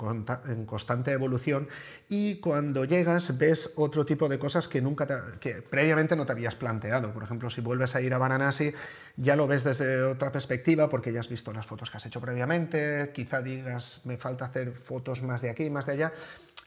constante 0.65 1.11
evolución 1.11 1.67
y 2.07 2.35
cuando 2.35 2.85
llegas 2.85 3.37
ves 3.37 3.73
otro 3.77 4.05
tipo 4.05 4.29
de 4.29 4.37
cosas 4.37 4.67
que 4.67 4.81
nunca 4.81 5.39
que 5.39 5.61
previamente 5.61 6.15
no 6.15 6.25
te 6.25 6.31
habías 6.31 6.55
planteado. 6.55 7.13
Por 7.13 7.23
ejemplo, 7.23 7.49
si 7.49 7.61
vuelves 7.61 7.95
a 7.95 8.01
ir 8.01 8.13
a 8.13 8.17
Varanasi 8.17 8.73
ya 9.17 9.35
lo 9.35 9.47
ves 9.47 9.63
desde 9.63 10.03
otra 10.03 10.31
perspectiva 10.31 10.89
porque 10.89 11.11
ya 11.11 11.19
has 11.19 11.29
visto 11.29 11.51
las 11.51 11.65
fotos 11.65 11.89
que 11.89 11.97
has 11.97 12.05
hecho 12.05 12.21
previamente, 12.21 13.11
quizá 13.13 13.41
digas 13.41 14.01
me 14.05 14.17
falta 14.17 14.45
hacer 14.45 14.73
fotos 14.73 15.21
más 15.23 15.41
de 15.41 15.49
aquí, 15.49 15.69
más 15.69 15.85
de 15.85 15.93
allá. 15.93 16.13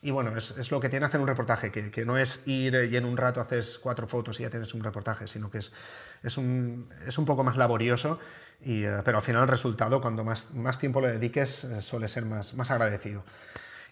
Y 0.05 0.11
bueno, 0.11 0.37
es, 0.37 0.71
lo 0.71 0.81
que 0.81 0.91
tiene 0.91 1.07
hacer 1.07 1.19
un 1.19 1.27
reportaje, 1.27 1.73
que, 1.73 2.05
no 2.05 2.19
es 2.19 2.47
ir 2.47 2.75
y 2.93 2.95
en 2.95 3.07
un 3.07 3.17
rato 3.17 3.41
haces 3.41 3.79
cuatro 3.79 4.07
fotos 4.07 4.39
y 4.39 4.43
ya 4.43 4.51
tienes 4.51 4.75
un 4.75 4.85
reportaje, 4.85 5.27
sino 5.27 5.51
que 5.51 5.57
es, 5.57 5.73
es, 6.23 6.37
un, 6.37 6.91
es 7.07 7.17
un 7.17 7.25
poco 7.25 7.43
más 7.43 7.57
laborioso, 7.57 8.19
y, 8.61 8.85
eh, 8.85 9.01
pero 9.05 9.19
al 9.19 9.23
final 9.23 9.43
el 9.43 9.49
resultado, 9.49 10.01
cuando 10.01 10.25
más, 10.25 10.55
más 10.55 10.79
tiempo 10.79 11.01
le 11.01 11.13
dediques, 11.13 11.65
eh, 11.65 11.83
suele 11.83 12.09
ser 12.09 12.25
más, 12.25 12.55
más 12.55 12.71
agradecido. 12.71 13.25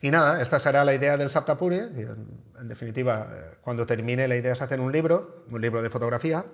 Y 0.00 0.10
nada, 0.10 0.42
esta 0.42 0.58
será 0.58 0.84
la 0.84 0.94
idea 0.94 1.16
del 1.16 1.30
Saptapuri. 1.30 1.76
En, 1.76 2.26
en 2.60 2.68
definitiva, 2.68 3.28
eh, 3.30 3.54
cuando 3.60 3.86
termine, 3.86 4.26
la 4.28 4.36
idea 4.36 4.52
es 4.52 4.62
hacer 4.62 4.80
un 4.80 4.90
libro, 4.90 5.44
un 5.50 5.60
libro 5.60 5.82
de 5.82 5.90
fotografía, 5.90 6.44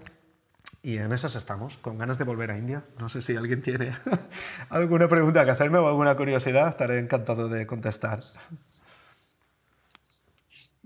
y 0.83 0.99
en 0.99 1.13
esas 1.13 1.35
estamos, 1.35 1.79
con 1.79 1.99
ganas 1.99 2.19
de 2.19 2.25
volver 2.25 2.51
a 2.51 2.59
India. 2.59 2.85
No 2.99 3.09
sé 3.09 3.21
si 3.21 3.37
alguien 3.37 3.63
tiene 3.63 3.93
alguna 4.69 5.09
pregunta 5.09 5.45
que 5.45 5.51
hacerme 5.51 5.79
o 5.79 5.89
alguna 5.89 6.17
curiosidad, 6.17 6.69
estaré 6.69 6.99
encantado 6.99 7.49
de 7.49 7.67
contestar 7.67 8.23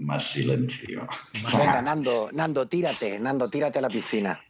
más 0.02 0.30
silencio. 0.30 1.08
Venga, 1.32 1.82
Nando, 1.82 2.30
Nando, 2.32 2.66
tírate, 2.66 3.18
Nando, 3.18 3.48
tírate 3.48 3.78
a 3.78 3.82
la 3.82 3.88
piscina. 3.88 4.40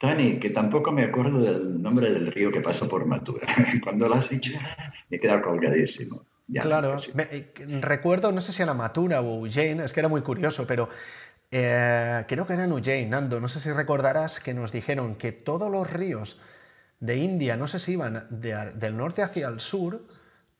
Tani, 0.00 0.40
que 0.40 0.48
tampoco 0.48 0.90
me 0.92 1.04
acuerdo 1.04 1.40
del 1.40 1.82
nombre 1.82 2.10
del 2.10 2.32
río 2.32 2.50
que 2.50 2.62
pasó 2.62 2.88
por 2.88 3.04
Matura. 3.04 3.46
Cuando 3.84 4.08
lo 4.08 4.14
has 4.14 4.30
dicho, 4.30 4.52
me 5.10 5.18
he 5.18 5.20
quedado 5.20 5.42
colgadísimo. 5.42 6.22
claro, 6.62 6.98
eh, 7.18 7.52
recuerdo, 7.82 8.32
no 8.32 8.40
sé 8.40 8.54
si 8.54 8.62
era 8.62 8.72
Matura 8.72 9.20
o 9.20 9.42
Ujjain, 9.42 9.80
es 9.80 9.92
que 9.92 10.00
era 10.00 10.08
muy 10.08 10.22
curioso, 10.22 10.66
pero 10.66 10.88
eh, 11.50 12.24
creo 12.26 12.46
que 12.46 12.54
era 12.54 12.64
en 12.64 12.72
Ujjain, 12.72 13.10
Nando. 13.10 13.40
No 13.40 13.48
sé 13.48 13.60
si 13.60 13.70
recordarás 13.72 14.40
que 14.40 14.54
nos 14.54 14.72
dijeron 14.72 15.16
que 15.16 15.32
todos 15.32 15.70
los 15.70 15.92
ríos 15.92 16.40
de 16.98 17.18
India, 17.18 17.58
no 17.58 17.68
sé 17.68 17.78
si 17.78 17.92
iban 17.92 18.26
del 18.30 18.96
norte 18.96 19.20
hacia 19.20 19.48
el 19.48 19.60
sur 19.60 20.00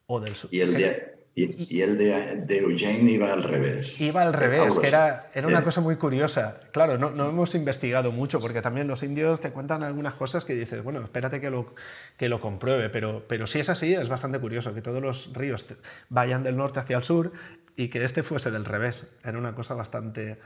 o 0.05 0.20
del 0.20 0.36
sur. 0.36 0.53
Y 0.53 0.61
el 0.61 0.74
de, 0.74 1.20
y, 1.45 1.82
el 1.82 1.97
de, 1.97 2.43
de, 2.47 2.59
Eugene 2.59 3.11
iba 3.11 3.32
al 3.32 3.43
revés. 3.43 4.01
Iba 4.01 4.22
al 4.22 4.32
revés, 4.32 4.78
que 4.78 4.88
era, 4.88 5.22
era 5.34 5.47
una 5.47 5.62
cosa 5.62 5.80
muy 5.80 5.97
curiosa. 5.97 6.61
Claro, 6.72 6.99
no, 6.99 7.11
no, 7.11 7.28
hemos 7.28 7.55
investigado 7.55 8.12
mucho, 8.12 8.41
porque 8.41 8.62
también 8.62 8.88
los 8.88 9.03
indios 9.03 9.41
te 9.41 9.51
cuentan 9.51 9.82
algunas 9.82 10.14
cosas 10.14 10.45
que 10.45 10.55
dices, 10.55 10.82
bueno, 10.82 11.03
espérate 11.03 11.41
que 11.41 11.51
lo, 11.51 11.74
que 12.16 12.28
lo 12.28 12.41
compruebe, 12.41 12.91
pero, 12.91 13.24
pero 13.28 13.47
si 13.47 13.61
es 13.61 13.68
así, 13.68 13.95
es 13.95 14.09
bastante 14.09 14.38
curioso 14.38 14.74
que 14.74 14.82
todos 14.82 15.03
los 15.03 15.32
ríos 15.34 15.66
vayan 16.09 16.43
del 16.43 16.57
norte 16.57 16.80
hacia 16.80 16.97
el 16.97 17.03
sur 17.03 17.32
y 17.76 17.88
que 17.88 18.05
este 18.05 18.22
fuese 18.22 18.51
del 18.51 18.64
revés. 18.64 19.16
Era 19.24 19.38
una 19.38 19.55
cosa 19.55 19.74
bastante, 19.74 20.38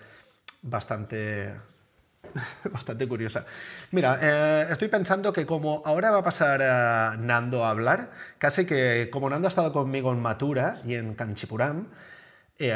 bastante 0.62 1.52
bastante 2.72 3.06
curiosa. 3.06 3.44
Mira, 3.90 4.18
eh, 4.20 4.66
estoy 4.70 4.88
pensando 4.88 5.32
que 5.32 5.46
como 5.46 5.82
ahora 5.84 6.10
va 6.10 6.18
a 6.18 6.24
pasar 6.24 6.60
eh, 6.62 7.18
Nando 7.18 7.64
a 7.64 7.70
hablar, 7.70 8.10
casi 8.38 8.66
que 8.66 9.08
como 9.12 9.30
Nando 9.30 9.48
ha 9.48 9.50
estado 9.50 9.72
conmigo 9.72 10.12
en 10.12 10.20
Matura 10.20 10.80
y 10.84 10.94
en 10.94 11.14
Canchipuram, 11.14 11.86
eh, 12.58 12.72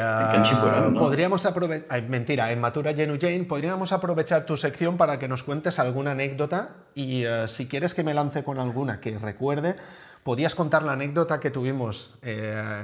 podríamos 0.97 1.45
aprovechar, 1.45 2.01
mentira, 2.03 2.51
en 2.51 2.59
Matura 2.59 2.93
Genu 2.93 3.17
Jane, 3.19 3.45
podríamos 3.45 3.93
aprovechar 3.93 4.45
tu 4.45 4.57
sección 4.57 4.97
para 4.97 5.17
que 5.19 5.27
nos 5.27 5.43
cuentes 5.43 5.79
alguna 5.79 6.11
anécdota 6.11 6.71
y 6.95 7.23
si 7.47 7.67
quieres 7.67 7.93
que 7.93 8.03
me 8.03 8.13
lance 8.13 8.43
con 8.43 8.59
alguna 8.59 8.99
que 8.99 9.17
recuerde, 9.17 9.75
podías 10.23 10.53
contar 10.53 10.83
la 10.83 10.91
anécdota 10.91 11.39
que 11.39 11.49
tuvimos 11.49 12.17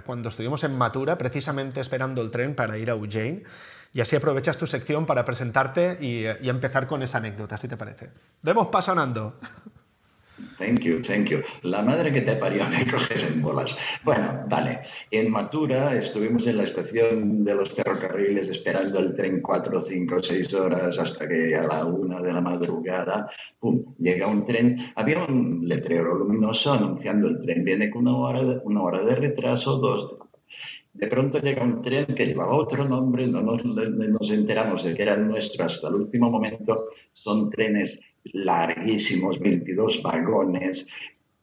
cuando 0.05 0.29
estuvimos 0.29 0.63
en 0.63 0.77
Matura, 0.77 1.17
precisamente 1.17 1.81
esperando 1.81 2.21
el 2.21 2.31
tren 2.31 2.55
para 2.55 2.77
ir 2.77 2.89
a 2.89 2.95
Ujjain. 2.95 3.43
Y 3.95 4.01
así 4.01 4.17
aprovechas 4.17 4.57
tu 4.57 4.67
sección 4.67 5.05
para 5.05 5.23
presentarte 5.23 5.97
y, 6.01 6.25
empezar 6.49 6.85
con 6.85 7.01
esa 7.01 7.19
anécdota, 7.19 7.57
si 7.57 7.69
te 7.69 7.77
parece. 7.77 8.09
Demos 8.41 8.67
paso 8.67 8.91
a 8.91 8.95
Nando. 8.95 9.39
Thank 10.57 10.81
you, 10.81 11.01
thank 11.01 11.29
you. 11.29 11.39
La 11.61 11.81
madre 11.81 12.11
que 12.11 12.19
te 12.19 12.35
parió, 12.35 12.67
me 12.67 12.85
coges 12.91 13.23
en 13.23 13.41
bolas. 13.41 13.77
Bueno, 14.03 14.43
vale. 14.49 14.81
En 15.09 15.31
Matura 15.31 15.95
estuvimos 15.95 16.45
en 16.45 16.57
la 16.57 16.63
estación 16.63 17.45
de 17.45 17.55
los 17.55 17.71
ferrocarriles 17.71 18.49
esperando 18.49 18.99
el 18.99 19.15
tren 19.15 19.41
cuatro, 19.41 19.81
cinco, 19.81 20.21
seis 20.21 20.53
horas 20.53 20.99
hasta 20.99 21.25
que 21.29 21.55
a 21.55 21.63
la 21.65 21.85
una 21.85 22.21
de 22.21 22.33
la 22.33 22.41
madrugada, 22.41 23.29
pum, 23.61 23.95
llega 23.97 24.27
un 24.27 24.45
tren. 24.45 24.91
Había 24.95 25.23
un 25.23 25.61
letrero 25.65 26.15
luminoso 26.15 26.73
anunciando 26.73 27.29
el 27.29 27.39
tren. 27.39 27.63
Viene 27.63 27.89
con 27.89 28.05
una 28.05 28.17
hora 28.17 28.43
de, 28.43 28.59
una 28.65 28.81
hora 28.81 29.05
de 29.05 29.15
retraso, 29.15 29.77
dos 29.77 30.24
de 30.95 31.07
pronto 31.07 31.39
llega 31.39 31.61
un 31.61 31.81
tren 31.81 32.05
que 32.05 32.25
llevaba 32.25 32.55
otro 32.55 32.85
nombre, 32.85 33.27
no 33.27 33.41
nos, 33.41 34.31
enteramos 34.31 34.83
de 34.85 34.95
que 34.95 35.01
era 35.01 35.17
nuestro 35.17 35.65
hasta 35.65 35.89
el 35.89 35.95
último 35.95 36.29
momento. 36.29 36.89
Son 37.11 37.49
trenes 37.49 37.99
larguísimos, 38.31 39.37
22 39.39 40.01
vagones. 40.01 40.87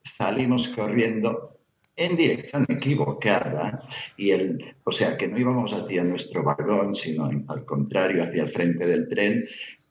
Salimos 0.03 0.69
corriendo 0.69 1.59
en 1.95 2.17
dirección 2.17 2.65
equivocada 2.67 3.87
y 4.17 4.31
el, 4.31 4.75
o 4.85 4.91
sea 4.91 5.19
que 5.19 5.29
no 5.29 5.39
íbamos 5.39 5.75
hacia 5.75 6.03
nuestro 6.03 6.43
vagón, 6.43 6.95
sino 6.95 7.27
al 7.49 7.65
contrario, 7.67 8.25
hacia 8.25 8.45
el 8.45 8.49
frente 8.49 8.87
del 8.87 9.07
tren. 9.07 9.45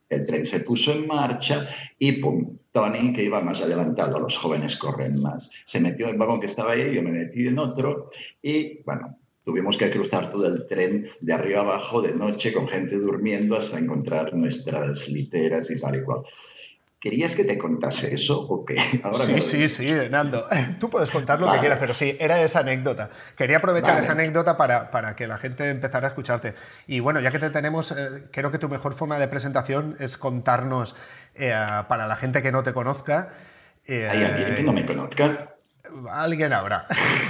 El 0.09 0.26
tren 0.26 0.45
se 0.47 0.62
puso 0.62 0.91
en 0.91 1.05
marcha 1.05 1.70
y 1.99 2.14
pum, 2.14 2.57
Tony, 2.72 3.14
que 3.14 3.26
iba 3.26 3.41
más 3.41 3.62
adelantado, 3.62 4.20
los 4.20 4.38
jóvenes 4.38 4.76
corren 4.78 5.22
más. 5.22 5.51
Se 5.68 5.80
metió 5.80 6.07
en 6.07 6.14
el 6.14 6.18
vagón 6.18 6.39
que 6.39 6.47
estaba 6.47 6.72
ahí, 6.72 6.95
yo 6.95 7.03
me 7.03 7.12
metí 7.12 7.47
en 7.47 7.59
otro 7.59 8.09
y 8.41 8.82
bueno, 8.84 9.20
Tuvimos 9.43 9.77
que 9.77 9.89
cruzar 9.89 10.29
todo 10.29 10.47
el 10.47 10.67
tren 10.67 11.09
de 11.19 11.33
arriba 11.33 11.61
abajo 11.61 12.01
de 12.01 12.13
noche 12.13 12.53
con 12.53 12.67
gente 12.67 12.95
durmiendo 12.95 13.57
hasta 13.57 13.79
encontrar 13.79 14.33
nuestras 14.33 15.07
literas 15.07 15.71
y 15.71 15.79
tal 15.79 15.95
y 15.95 16.03
cual. 16.03 16.21
¿Querías 17.01 17.35
que 17.35 17.43
te 17.43 17.57
contase 17.57 18.13
eso 18.13 18.39
o 18.39 18.63
qué? 18.63 18.75
sí, 19.13 19.41
sí, 19.41 19.67
sí, 19.67 19.87
Nando. 20.11 20.45
Tú 20.79 20.87
puedes 20.87 21.09
contar 21.09 21.39
lo 21.39 21.51
que 21.51 21.57
quieras, 21.57 21.79
pero 21.79 21.95
sí, 21.95 22.15
era 22.19 22.39
esa 22.43 22.59
anécdota. 22.59 23.09
Quería 23.35 23.57
aprovechar 23.57 23.97
esa 23.97 24.11
anécdota 24.11 24.55
para, 24.55 24.91
para, 24.91 25.15
que 25.15 25.25
la 25.25 25.39
gente 25.39 25.67
empezara 25.67 26.05
a 26.05 26.09
escucharte. 26.09 26.53
Y 26.85 26.99
bueno, 26.99 27.19
ya 27.19 27.31
que 27.31 27.39
te 27.39 27.49
tenemos, 27.49 27.91
eh, 27.91 28.25
creo 28.31 28.51
que 28.51 28.59
tu 28.59 28.69
mejor 28.69 28.93
forma 28.93 29.17
de 29.17 29.27
presentación 29.27 29.95
es 29.97 30.15
contarnos 30.15 30.95
eh, 31.33 31.51
para 31.87 32.05
la 32.05 32.15
gente 32.15 32.43
que 32.43 32.51
no 32.51 32.61
te 32.61 32.71
conozca. 32.71 33.29
Eh, 33.87 34.07
¿Hay 34.07 34.23
alguien 34.23 34.55
que 34.57 34.63
no 34.63 34.73
me 34.73 34.85
conozca? 34.85 35.50
Alguien 36.09 36.53
habrá. 36.53 36.85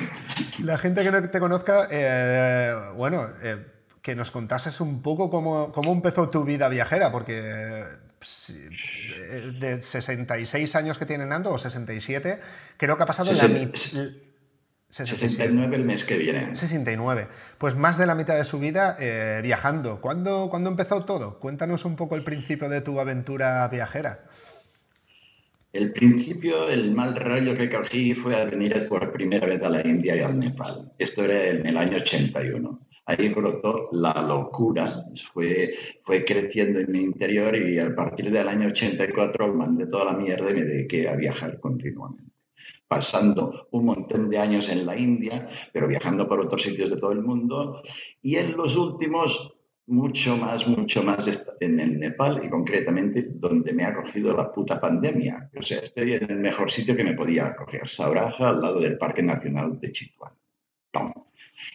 La 0.60 0.78
gente 0.78 1.04
que 1.04 1.12
no 1.12 1.22
te 1.30 1.40
conozca, 1.40 1.88
eh, 1.90 2.76
bueno, 2.96 3.28
eh, 3.44 3.66
que 4.02 4.16
nos 4.16 4.32
contases 4.32 4.82
un 4.82 5.02
poco 5.02 5.30
cómo, 5.30 5.72
cómo, 5.72 5.92
empezó 5.92 6.30
tu 6.30 6.44
vida 6.44 6.70
viajera, 6.70 7.12
porque 7.12 7.84
de 9.60 9.82
66 9.82 10.76
años 10.76 10.98
que 10.98 11.06
tiene 11.06 11.26
Nando, 11.26 11.52
o 11.52 11.58
67, 11.58 12.40
creo 12.78 12.98
que 12.98 13.04
ha 13.04 13.08
pasado 13.08 13.34
la 13.34 13.48
mitad... 13.48 13.80
69 14.92 15.76
el 15.76 15.86
mes 15.86 16.04
que 16.04 16.18
viene. 16.18 16.54
69. 16.54 17.28
Pues 17.58 17.76
más 17.76 17.98
de 17.98 18.06
la 18.06 18.14
mitad 18.14 18.36
de 18.36 18.44
su 18.44 18.60
vida 18.60 18.98
eh, 19.00 19.40
viajando. 19.42 20.02
¿Cuándo, 20.02 20.50
¿Cuándo 20.50 20.70
empezó 20.70 21.06
todo? 21.06 21.40
Cuéntanos 21.40 21.86
un 21.86 21.96
poco 21.96 22.16
el 22.16 22.24
principio 22.24 22.68
de 22.68 22.82
tu 22.82 23.00
aventura 23.00 23.68
viajera. 23.70 24.26
El 25.74 25.94
principio, 25.94 26.68
el 26.68 26.92
mal 26.94 27.16
rollo 27.16 27.56
que 27.56 27.70
cogí 27.70 28.14
fue 28.14 28.36
a 28.36 28.44
venir 28.44 28.88
por 28.90 29.14
primera 29.14 29.48
vez 29.48 29.64
a 29.64 29.70
la 29.70 29.88
India 29.88 30.18
y 30.18 30.20
al 30.20 30.38
Nepal. 30.38 30.92
Esto 30.98 31.24
era 31.24 31.48
en 31.48 31.66
el 31.66 31.78
año 31.78 31.98
81. 31.98 32.88
Ahí 33.06 33.30
brotó 33.30 33.88
la 33.94 34.22
locura, 34.22 35.06
fue, 35.32 35.74
fue 36.04 36.26
creciendo 36.26 36.80
en 36.80 36.92
mi 36.92 37.00
interior 37.00 37.56
y 37.56 37.80
a 37.80 37.96
partir 37.96 38.32
del 38.32 38.50
año 38.50 38.68
84 38.68 39.54
mandé 39.54 39.88
toda 39.88 40.06
la 40.06 40.14
mierda 40.14 40.52
y 40.52 40.56
me 40.56 40.66
dediqué 40.66 41.08
a 41.08 41.16
viajar 41.16 41.60
continuamente. 41.62 42.34
Pasando 42.88 43.70
un 43.72 43.86
montón 43.86 44.30
de 44.30 44.40
años 44.40 44.68
en 44.68 44.86
la 44.86 44.98
India, 44.98 45.48
pero 45.72 45.88
viajando 45.88 46.28
por 46.28 46.42
otros 46.42 46.64
sitios 46.64 46.90
de 46.90 46.98
todo 46.98 47.14
el 47.14 47.22
mundo. 47.22 47.82
Y 48.22 48.36
en 48.36 48.58
los 48.58 48.76
últimos 48.76 49.54
mucho 49.92 50.38
más, 50.38 50.66
mucho 50.66 51.04
más 51.04 51.56
en 51.60 51.80
el 51.80 52.00
Nepal 52.00 52.42
y 52.44 52.50
concretamente 52.50 53.28
donde 53.34 53.74
me 53.74 53.84
ha 53.84 53.94
cogido 53.94 54.36
la 54.36 54.52
puta 54.52 54.80
pandemia. 54.80 55.50
O 55.58 55.62
sea, 55.62 55.80
estoy 55.80 56.14
en 56.14 56.32
el 56.32 56.38
mejor 56.40 56.72
sitio 56.72 56.96
que 56.96 57.04
me 57.04 57.14
podía 57.14 57.48
acoger, 57.48 57.90
Sauraja, 57.90 58.50
al 58.50 58.62
lado 58.62 58.80
del 58.80 58.98
Parque 58.98 59.22
Nacional 59.22 59.80
de 59.80 59.92
Chitwan. 59.92 60.34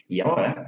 Y 0.07 0.19
ahora 0.19 0.67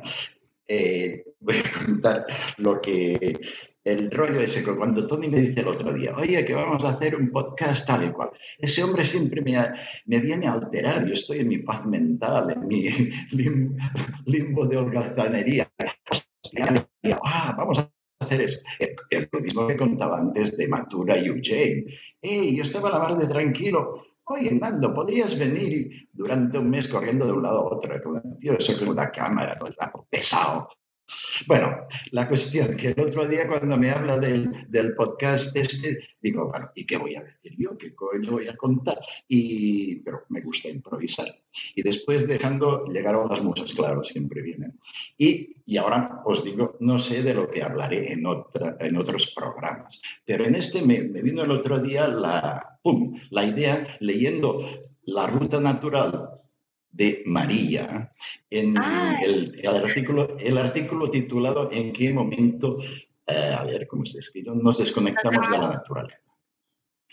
eh, 0.67 1.25
voy 1.39 1.55
a 1.57 1.85
contar 1.85 2.25
lo 2.57 2.79
que 2.79 3.37
el 3.83 4.11
rollo 4.11 4.41
ese, 4.41 4.63
cuando 4.63 5.07
Tony 5.07 5.29
me 5.29 5.41
dice 5.41 5.61
el 5.61 5.69
otro 5.69 5.91
día, 5.93 6.15
oye, 6.15 6.45
que 6.45 6.53
vamos 6.53 6.83
a 6.83 6.89
hacer 6.89 7.15
un 7.15 7.31
podcast 7.31 7.87
tal 7.87 8.07
y 8.07 8.11
cual, 8.11 8.29
ese 8.59 8.83
hombre 8.83 9.03
siempre 9.03 9.41
me, 9.41 9.57
me 10.05 10.19
viene 10.19 10.47
a 10.47 10.53
alterar, 10.53 11.05
yo 11.05 11.13
estoy 11.13 11.39
en 11.39 11.47
mi 11.47 11.57
paz 11.59 11.85
mental, 11.85 12.51
en 12.51 12.67
mi 12.67 12.87
limbo 14.25 14.67
de 14.67 14.77
holgazanería. 14.77 15.67
Ah, 17.23 17.55
vamos 17.57 17.79
a 17.79 17.89
hacer 18.19 18.41
eso. 18.41 18.59
Es 18.79 19.27
lo 19.31 19.39
mismo 19.39 19.67
que 19.67 19.77
contaba 19.77 20.19
antes 20.19 20.57
de 20.57 20.67
Matura 20.67 21.17
y 21.17 21.27
Eugene. 21.27 21.85
Hey, 22.21 22.55
yo 22.55 22.63
estaba 22.63 22.89
a 22.89 22.93
la 22.93 22.99
mar 22.99 23.17
de 23.17 23.27
tranquilo. 23.27 24.03
Oye, 24.25 24.51
Nando, 24.51 24.93
¿podrías 24.93 25.37
venir 25.39 26.07
durante 26.11 26.59
un 26.59 26.69
mes 26.69 26.87
corriendo 26.87 27.25
de 27.25 27.31
un 27.31 27.41
lado 27.41 27.59
a 27.59 27.75
otro? 27.75 27.95
Tío, 28.39 28.57
eso 28.57 28.77
con 28.77 28.89
una 28.89 29.09
cámara, 29.09 29.57
no 29.59 29.67
es 29.67 29.75
pesado. 30.09 30.69
Bueno, 31.47 31.87
la 32.11 32.27
cuestión 32.27 32.75
que 32.75 32.89
el 32.89 32.99
otro 32.99 33.27
día 33.27 33.47
cuando 33.47 33.77
me 33.77 33.91
habla 33.91 34.17
del, 34.17 34.65
del, 34.69 34.93
podcast 34.95 35.55
este, 35.55 35.99
digo, 36.21 36.49
bueno, 36.49 36.67
¿y 36.75 36.85
qué 36.85 36.97
voy 36.97 37.15
a 37.15 37.23
decir 37.23 37.55
yo? 37.57 37.77
¿Qué 37.77 37.95
coño 37.95 38.31
voy 38.31 38.47
a 38.47 38.55
contar? 38.55 38.99
Y, 39.27 39.95
pero 39.97 40.23
me 40.29 40.41
gusta 40.41 40.69
improvisar. 40.69 41.27
Y 41.75 41.81
después 41.81 42.27
dejando, 42.27 42.85
llegaron 42.85 43.29
las 43.29 43.41
musas, 43.41 43.73
claro, 43.73 44.03
siempre 44.03 44.41
vienen. 44.41 44.79
Y, 45.17 45.55
y 45.65 45.77
ahora 45.77 46.21
os 46.25 46.43
digo, 46.43 46.77
no 46.79 46.99
sé 46.99 47.23
de 47.23 47.33
lo 47.33 47.49
que 47.49 47.63
hablaré 47.63 48.13
en, 48.13 48.25
otra, 48.25 48.77
en 48.79 48.97
otros 48.97 49.33
programas, 49.35 50.01
pero 50.25 50.45
en 50.45 50.55
este 50.55 50.81
me, 50.81 51.01
me 51.01 51.21
vino 51.21 51.43
el 51.43 51.51
otro 51.51 51.79
día 51.79 52.07
la, 52.07 52.79
pum, 52.83 53.19
la 53.31 53.45
idea 53.45 53.97
leyendo 53.99 54.63
La 55.03 55.27
Ruta 55.27 55.59
Natural 55.59 56.38
de 56.91 57.23
María 57.25 58.11
en 58.49 58.75
el, 59.23 59.61
artículo, 59.65 60.37
el 60.39 60.57
artículo 60.57 61.09
titulado 61.09 61.69
¿En 61.71 61.93
qué 61.93 62.11
momento, 62.13 62.79
eh, 63.27 63.55
a 63.57 63.63
ver 63.63 63.87
cómo 63.87 64.05
se 64.05 64.19
escribe, 64.19 64.51
nos 64.55 64.77
desconectamos 64.77 65.49
de 65.49 65.57
la 65.57 65.69
naturaleza? 65.69 66.29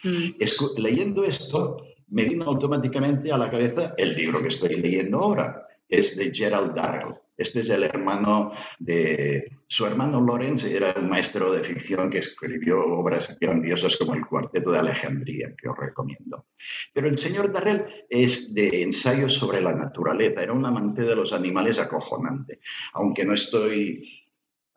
Mm. 0.02 0.34
leyendo 0.76 1.24
esto, 1.24 1.86
me 2.08 2.24
vino 2.24 2.44
automáticamente 2.44 3.32
a 3.32 3.38
la 3.38 3.50
cabeza 3.50 3.94
el 3.96 4.14
libro 4.14 4.40
que 4.40 4.48
estoy 4.48 4.76
leyendo 4.76 5.18
ahora, 5.18 5.66
es 5.88 6.16
de 6.16 6.32
Gerald 6.32 6.74
Darrell. 6.74 7.14
Este 7.36 7.60
es 7.60 7.68
el 7.70 7.84
hermano 7.84 8.52
de... 8.78 9.55
Su 9.68 9.84
hermano 9.84 10.24
Lawrence 10.24 10.74
era 10.74 10.94
un 10.96 11.08
maestro 11.08 11.52
de 11.52 11.64
ficción 11.64 12.08
que 12.08 12.18
escribió 12.18 12.84
obras 12.84 13.36
grandiosas 13.40 13.96
como 13.96 14.14
El 14.14 14.24
Cuarteto 14.24 14.70
de 14.70 14.78
Alejandría, 14.78 15.54
que 15.60 15.68
os 15.68 15.76
recomiendo. 15.76 16.46
Pero 16.92 17.08
el 17.08 17.18
señor 17.18 17.52
Darrell 17.52 18.06
es 18.08 18.54
de 18.54 18.82
ensayos 18.82 19.34
sobre 19.34 19.60
la 19.60 19.72
naturaleza, 19.72 20.42
era 20.42 20.52
un 20.52 20.64
amante 20.64 21.02
de 21.02 21.16
los 21.16 21.32
animales 21.32 21.80
acojonante, 21.80 22.60
aunque 22.92 23.24
no 23.24 23.34
estoy 23.34 24.22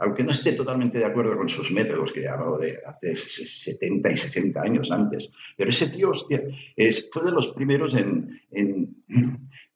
aunque 0.02 0.24
no 0.24 0.32
esté 0.32 0.54
totalmente 0.54 0.98
de 0.98 1.04
acuerdo 1.04 1.36
con 1.36 1.50
sus 1.50 1.72
métodos, 1.72 2.14
que 2.14 2.26
hablado 2.26 2.58
de 2.58 2.80
hace 2.88 3.18
70 3.18 4.10
y 4.10 4.16
60 4.16 4.62
años 4.62 4.92
antes, 4.92 5.30
pero 5.58 5.72
ese 5.72 5.90
tío 5.90 6.12
hostia, 6.12 6.42
es, 6.78 7.10
fue 7.12 7.26
de 7.26 7.32
los 7.32 7.50
primeros 7.50 7.94
en 7.94 8.42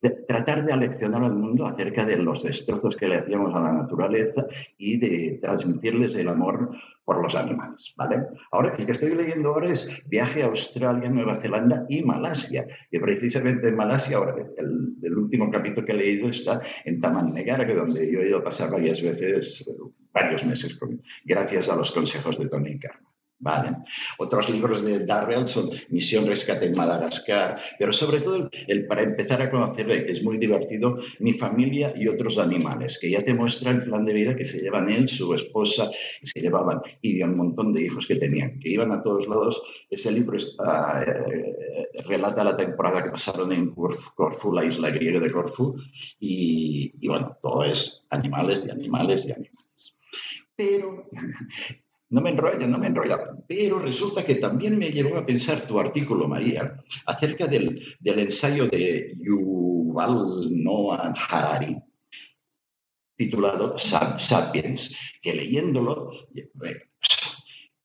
tratar 0.10 0.66
de 0.66 0.74
aleccionar 0.74 1.24
al 1.24 1.36
mundo 1.36 1.66
acerca 1.66 2.06
de 2.06 2.18
los 2.18 2.44
destrozos 2.44 2.96
que 2.96 3.08
le 3.08 3.18
hacíamos 3.18 3.56
a 3.56 3.62
la 3.62 3.72
naturaleza 3.72 4.46
y 4.78 4.98
de 4.98 5.40
transmitirles 5.42 6.16
el 6.16 6.28
amor 6.28 6.76
por 7.06 7.22
los 7.22 7.36
animales, 7.36 7.94
¿vale? 7.98 8.24
Ahora, 8.52 8.76
el 8.78 8.86
que 8.86 8.94
estoy 8.94 9.14
leyendo 9.16 9.50
ahora 9.50 9.72
es 9.72 9.90
Viaje 10.08 10.44
a 10.44 10.48
Australia, 10.48 11.10
Nueva 11.10 11.40
Zelanda 11.42 11.86
y 11.90 12.02
Malasia, 12.02 12.66
que 12.90 13.00
precisamente 13.00 13.68
en 13.68 13.76
Malasia, 13.76 14.18
ahora, 14.18 14.36
el, 14.58 14.96
el 15.02 15.18
último 15.18 15.52
capítulo 15.52 15.86
que 15.86 15.92
he 15.92 15.96
leído 15.96 16.30
está 16.30 16.62
en 16.86 17.02
Taman 17.02 17.34
Negara, 17.34 17.68
que 17.68 17.76
donde 17.76 18.10
yo 18.10 18.20
he 18.20 18.30
ido 18.30 18.38
a 18.40 18.44
pasar 18.44 18.72
varias 18.72 19.02
veces, 19.02 19.66
varios 20.14 20.46
meses, 20.46 20.80
gracias 21.26 21.70
a 21.70 21.76
los 21.76 21.92
consejos 21.92 22.38
de 22.40 22.48
Tony 22.48 22.80
Carmen. 22.80 23.13
¿Vale? 23.44 23.76
Otros 24.18 24.50
libros 24.50 24.84
de 24.84 25.06
Darrell 25.06 25.46
son 25.46 25.70
Misión 25.90 26.26
Rescate 26.26 26.66
en 26.66 26.76
Madagascar, 26.76 27.60
pero 27.78 27.92
sobre 27.92 28.22
todo 28.22 28.50
el, 28.68 28.88
para 28.88 29.04
empezar 29.04 29.42
a 29.42 29.52
conocerle, 29.52 30.06
que 30.06 30.14
es 30.14 30.24
muy 30.24 30.38
divertido, 30.38 30.98
Mi 31.20 31.34
familia 31.34 31.94
y 31.96 32.08
otros 32.08 32.38
animales, 32.38 32.98
que 33.00 33.12
ya 33.12 33.24
te 33.24 33.34
muestra 33.34 33.72
el 33.72 33.84
plan 33.84 34.06
de 34.06 34.14
vida 34.14 34.36
que 34.36 34.46
se 34.46 34.60
llevan 34.60 34.90
él, 34.90 35.10
su 35.10 35.34
esposa, 35.34 35.92
y 36.22 36.28
se 36.28 36.40
llevaban, 36.40 36.82
y 37.02 37.22
un 37.22 37.36
montón 37.36 37.72
de 37.72 37.82
hijos 37.82 38.08
que 38.08 38.16
tenían, 38.16 38.60
que 38.60 38.70
iban 38.70 38.92
a 38.92 39.04
todos 39.04 39.28
lados. 39.28 39.62
Ese 39.90 40.12
libro 40.12 40.38
está, 40.38 41.04
eh, 41.04 41.90
relata 42.06 42.44
la 42.44 42.56
temporada 42.56 43.04
que 43.04 43.12
pasaron 43.12 43.52
en 43.52 43.72
Corfú, 43.72 44.54
la 44.54 44.64
isla 44.64 44.90
griega 44.90 45.20
de 45.20 45.32
Corfú, 45.32 45.76
y, 46.20 46.94
y 47.00 47.08
bueno, 47.10 47.38
todo 47.42 47.64
es 47.66 48.08
animales 48.10 48.66
y 48.66 48.72
animales 48.72 49.26
y 49.26 49.32
animales. 49.32 49.96
Pero 50.56 51.10
no 52.14 52.22
me 52.22 52.30
enrolla, 52.30 52.68
no 52.68 52.78
me 52.78 52.88
enrolla. 52.88 53.18
Pero 53.48 53.80
resulta 53.80 54.24
que 54.24 54.36
también 54.36 54.78
me 54.78 54.92
llevó 54.92 55.18
a 55.18 55.26
pensar 55.26 55.66
tu 55.66 55.80
artículo, 55.80 56.28
María, 56.28 56.80
acerca 57.08 57.48
del, 57.48 57.98
ensayo 58.04 58.68
de 58.68 59.16
Yuval 59.20 60.64
Noah 60.64 61.12
Harari, 61.28 61.76
titulado 63.18 63.76
Sapiens, 63.80 64.96
que 65.24 65.34
leyéndolo 65.34 66.12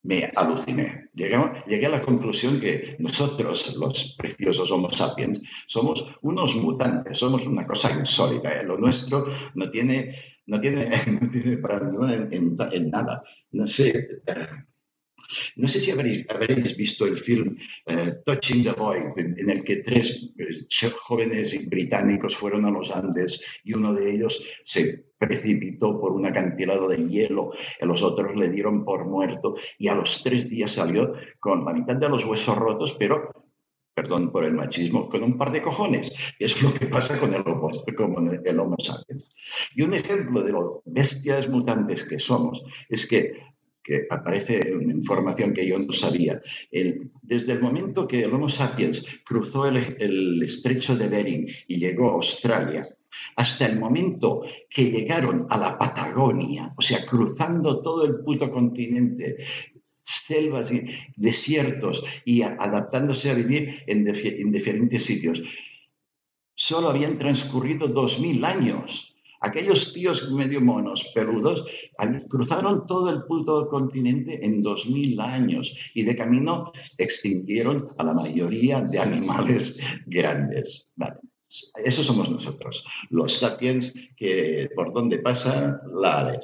me 0.02 0.30
aluciné. 0.36 1.08
Llegué, 1.14 1.86
a 1.86 1.88
la 1.88 2.02
conclusión 2.02 2.60
que 2.60 2.96
nosotros, 2.98 3.76
los 3.76 4.14
preciosos 4.14 4.70
Homo 4.70 4.90
sapiens, 4.90 5.40
somos 5.66 6.06
unos 6.20 6.54
mutantes, 6.54 7.18
somos 7.18 7.46
una 7.46 7.66
cosa 7.66 7.90
insólita. 7.98 8.60
¿eh? 8.60 8.62
Lo 8.62 8.76
nuestro 8.76 9.26
no 9.54 9.70
tiene 9.70 10.37
no 10.48 10.60
tiene, 10.60 10.90
no 11.20 11.28
tiene 11.30 11.56
para 11.58 11.78
en, 11.78 12.56
en, 12.72 12.90
nada. 12.90 13.22
No 13.52 13.66
sé, 13.66 13.90
eh, 14.26 14.46
no 15.56 15.68
sé 15.68 15.80
si 15.80 15.90
habréis, 15.90 16.28
habréis 16.28 16.76
visto 16.76 17.06
el 17.06 17.18
film 17.18 17.56
eh, 17.86 18.14
Touching 18.24 18.64
the 18.64 18.72
Void, 18.72 19.16
en, 19.16 19.50
el 19.50 19.62
que 19.62 19.76
tres 19.76 20.32
eh, 20.38 20.90
jóvenes 20.96 21.68
británicos 21.68 22.34
fueron 22.34 22.64
a 22.64 22.70
los 22.70 22.90
Andes 22.90 23.44
y 23.62 23.76
uno 23.76 23.94
de 23.94 24.10
ellos 24.10 24.42
se 24.64 25.04
precipitó 25.18 26.00
por 26.00 26.12
un 26.12 26.26
acantilado 26.26 26.88
de 26.88 27.08
hielo, 27.08 27.52
los 27.80 28.02
otros 28.02 28.34
le 28.36 28.48
dieron 28.50 28.84
por 28.84 29.04
muerto 29.04 29.56
y 29.76 29.88
a 29.88 29.94
los 29.94 30.22
tres 30.22 30.48
días 30.48 30.72
salió 30.72 31.14
con 31.40 31.64
la 31.64 31.72
mitad 31.72 31.96
de 31.96 32.08
los 32.08 32.24
huesos 32.24 32.56
rotos, 32.56 32.96
pero 32.98 33.37
perdón 33.98 34.30
por 34.30 34.44
el 34.44 34.54
machismo, 34.54 35.08
con 35.08 35.24
un 35.24 35.36
par 35.36 35.50
de 35.50 35.60
cojones. 35.60 36.12
Y 36.38 36.44
es 36.44 36.62
lo 36.62 36.72
que 36.72 36.86
pasa 36.86 37.18
con 37.18 37.34
el 37.34 37.42
Homo, 37.44 38.76
sapiens. 38.78 39.34
Y 39.74 39.82
un 39.82 39.92
ejemplo 39.92 40.44
de 40.44 40.52
lo 40.52 40.82
bestias 40.86 41.48
mutantes 41.48 42.04
que 42.04 42.20
somos 42.20 42.62
es 42.88 43.06
que, 43.08 43.32
que 43.82 44.06
aparece 44.08 44.72
una 44.72 44.92
información 44.92 45.52
que 45.52 45.66
yo 45.66 45.80
no 45.80 45.90
sabía. 45.90 46.40
desde 47.22 47.52
el 47.52 47.60
momento 47.60 48.06
que 48.06 48.22
el 48.22 48.32
Homo 48.32 48.48
sapiens 48.48 49.04
cruzó 49.24 49.66
el, 49.66 49.78
el 49.98 50.42
estrecho 50.44 50.96
de 50.96 51.08
Bering 51.08 51.48
y 51.66 51.78
llegó 51.78 52.10
a 52.10 52.14
Australia, 52.14 52.88
hasta 53.34 53.66
el 53.66 53.80
momento 53.80 54.42
que 54.70 54.92
llegaron 54.92 55.46
a 55.50 55.58
la 55.58 55.76
Patagonia, 55.76 56.72
o 56.76 56.82
sea, 56.82 57.04
cruzando 57.04 57.82
todo 57.82 58.04
el 58.04 58.20
puto 58.20 58.48
continente, 58.48 59.38
selvas 60.08 60.72
y 60.72 60.84
desiertos 61.16 62.04
y 62.24 62.42
adaptándose 62.42 63.30
a 63.30 63.34
vivir 63.34 63.82
en, 63.86 64.04
diferentes 64.52 65.04
sitios. 65.04 65.42
Solo 66.54 66.88
habían 66.88 67.18
transcurrido 67.18 67.86
dos 67.86 68.18
mil 68.18 68.44
años. 68.44 69.14
Aquellos 69.40 69.92
tíos 69.92 70.32
medio 70.32 70.60
monos, 70.60 71.12
peludos, 71.14 71.64
cruzaron 72.28 72.86
todo 72.88 73.08
el 73.10 73.22
puto 73.22 73.68
continente 73.68 74.44
en 74.44 74.62
dos 74.62 74.86
mil 74.86 75.20
años 75.20 75.76
y 75.94 76.02
de 76.02 76.16
camino 76.16 76.72
extinguieron 76.96 77.84
a 77.98 78.04
la 78.04 78.14
mayoría 78.14 78.80
de 78.80 78.98
animales 78.98 79.80
grandes. 80.06 80.90
Eso 81.84 82.02
somos 82.02 82.28
nosotros, 82.28 82.84
los 83.10 83.38
sapiens 83.38 83.94
que 84.16 84.68
por 84.74 84.92
donde 84.92 85.18
pasa 85.18 85.80
la 85.94 86.32
ley. 86.32 86.40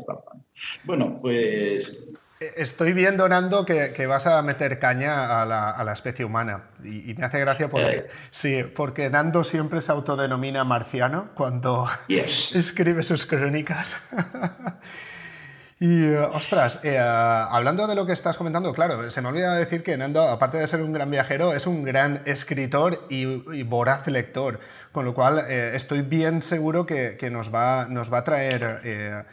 Bueno, 0.85 1.19
pues 1.21 2.14
Estoy 2.41 2.93
viendo, 2.93 3.29
Nando, 3.29 3.65
que, 3.65 4.07
vas 4.07 4.27
a 4.27 4.43
meter 4.43 4.79
caña 4.81 5.43
a 5.43 5.85
la, 5.85 5.93
especie 5.93 6.25
humana. 6.25 6.65
Y, 6.83 7.15
me 7.15 7.27
hace 7.27 7.39
gracia 7.41 7.69
porque, 7.69 7.97
eh. 7.97 8.11
sí, 8.31 8.65
porque 8.75 9.09
Nando 9.09 9.45
siempre 9.45 9.81
se 9.81 9.93
autodenomina 9.93 10.65
marciano 10.65 11.31
cuando 11.35 11.89
escribe 12.09 13.05
sus 13.05 13.25
crónicas. 13.25 13.97
y, 15.81 16.13
ostras, 16.13 16.81
eh, 16.83 16.99
hablando 16.99 17.87
de 17.87 17.95
lo 17.95 18.05
que 18.05 18.13
estás 18.13 18.37
comentando, 18.37 18.75
claro, 18.75 19.09
se 19.11 19.23
me 19.23 19.29
olvida 19.29 19.55
decir 19.55 19.85
que 19.85 19.97
Nando, 19.97 20.23
aparte 20.29 20.59
de 20.59 20.67
ser 20.67 20.83
un 20.83 20.93
gran 20.93 21.11
viajero, 21.13 21.55
es 21.55 21.69
un 21.69 21.85
gran 21.85 22.21
escritor 22.25 23.07
y, 23.09 23.63
voraz 23.63 24.09
lector. 24.09 24.59
Con 24.91 25.05
lo 25.05 25.15
cual, 25.15 25.45
eh, 25.49 25.73
estoy 25.75 26.03
bien 26.03 26.43
seguro 26.43 26.85
que, 26.85 27.17
nos, 27.31 27.55
va, 27.55 27.87
nos 27.89 28.13
va 28.13 28.19
a 28.19 28.25
traer 28.25 29.25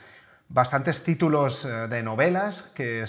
bastantes 0.53 1.03
títulos 1.03 1.65
eh, 1.65 1.87
de 1.87 2.03
novelas 2.03 2.63
que 2.75 3.05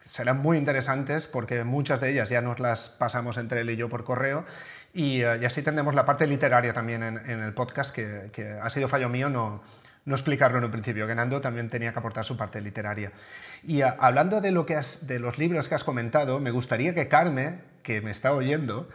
serán 0.00 0.38
muy 0.38 0.58
interesantes 0.58 1.26
porque 1.26 1.64
muchas 1.64 2.00
de 2.00 2.10
ellas 2.10 2.28
ya 2.28 2.40
nos 2.40 2.58
las 2.58 2.88
pasamos 2.88 3.36
entre 3.36 3.60
él 3.60 3.70
y 3.70 3.76
yo 3.76 3.88
por 3.88 4.04
correo 4.04 4.44
y, 4.92 5.22
así 5.22 5.62
tendremos 5.62 5.94
la 5.94 6.04
parte 6.04 6.26
literaria 6.26 6.72
también 6.72 7.02
en, 7.02 7.40
el 7.40 7.54
podcast 7.54 7.94
que, 7.94 8.58
ha 8.60 8.70
sido 8.70 8.88
fallo 8.88 9.08
mío 9.08 9.30
no, 9.30 9.62
no 10.04 10.14
explicarlo 10.16 10.58
en 10.58 10.64
un 10.64 10.70
principio, 10.72 11.06
que 11.06 11.14
Nando 11.14 11.40
también 11.40 11.70
tenía 11.70 11.92
que 11.92 11.98
aportar 12.00 12.24
su 12.24 12.36
parte 12.36 12.60
literaria. 12.60 13.12
Y 13.62 13.82
hablando 13.82 14.40
de, 14.40 14.50
lo 14.50 14.66
que 14.66 14.80
de 15.02 15.20
los 15.20 15.38
libros 15.38 15.68
que 15.68 15.76
has 15.76 15.84
comentado, 15.84 16.40
me 16.40 16.50
gustaría 16.50 16.92
que 16.92 17.06
Carme, 17.06 17.60
que 17.84 18.00
me 18.00 18.10
está 18.10 18.32
oyendo, 18.32 18.88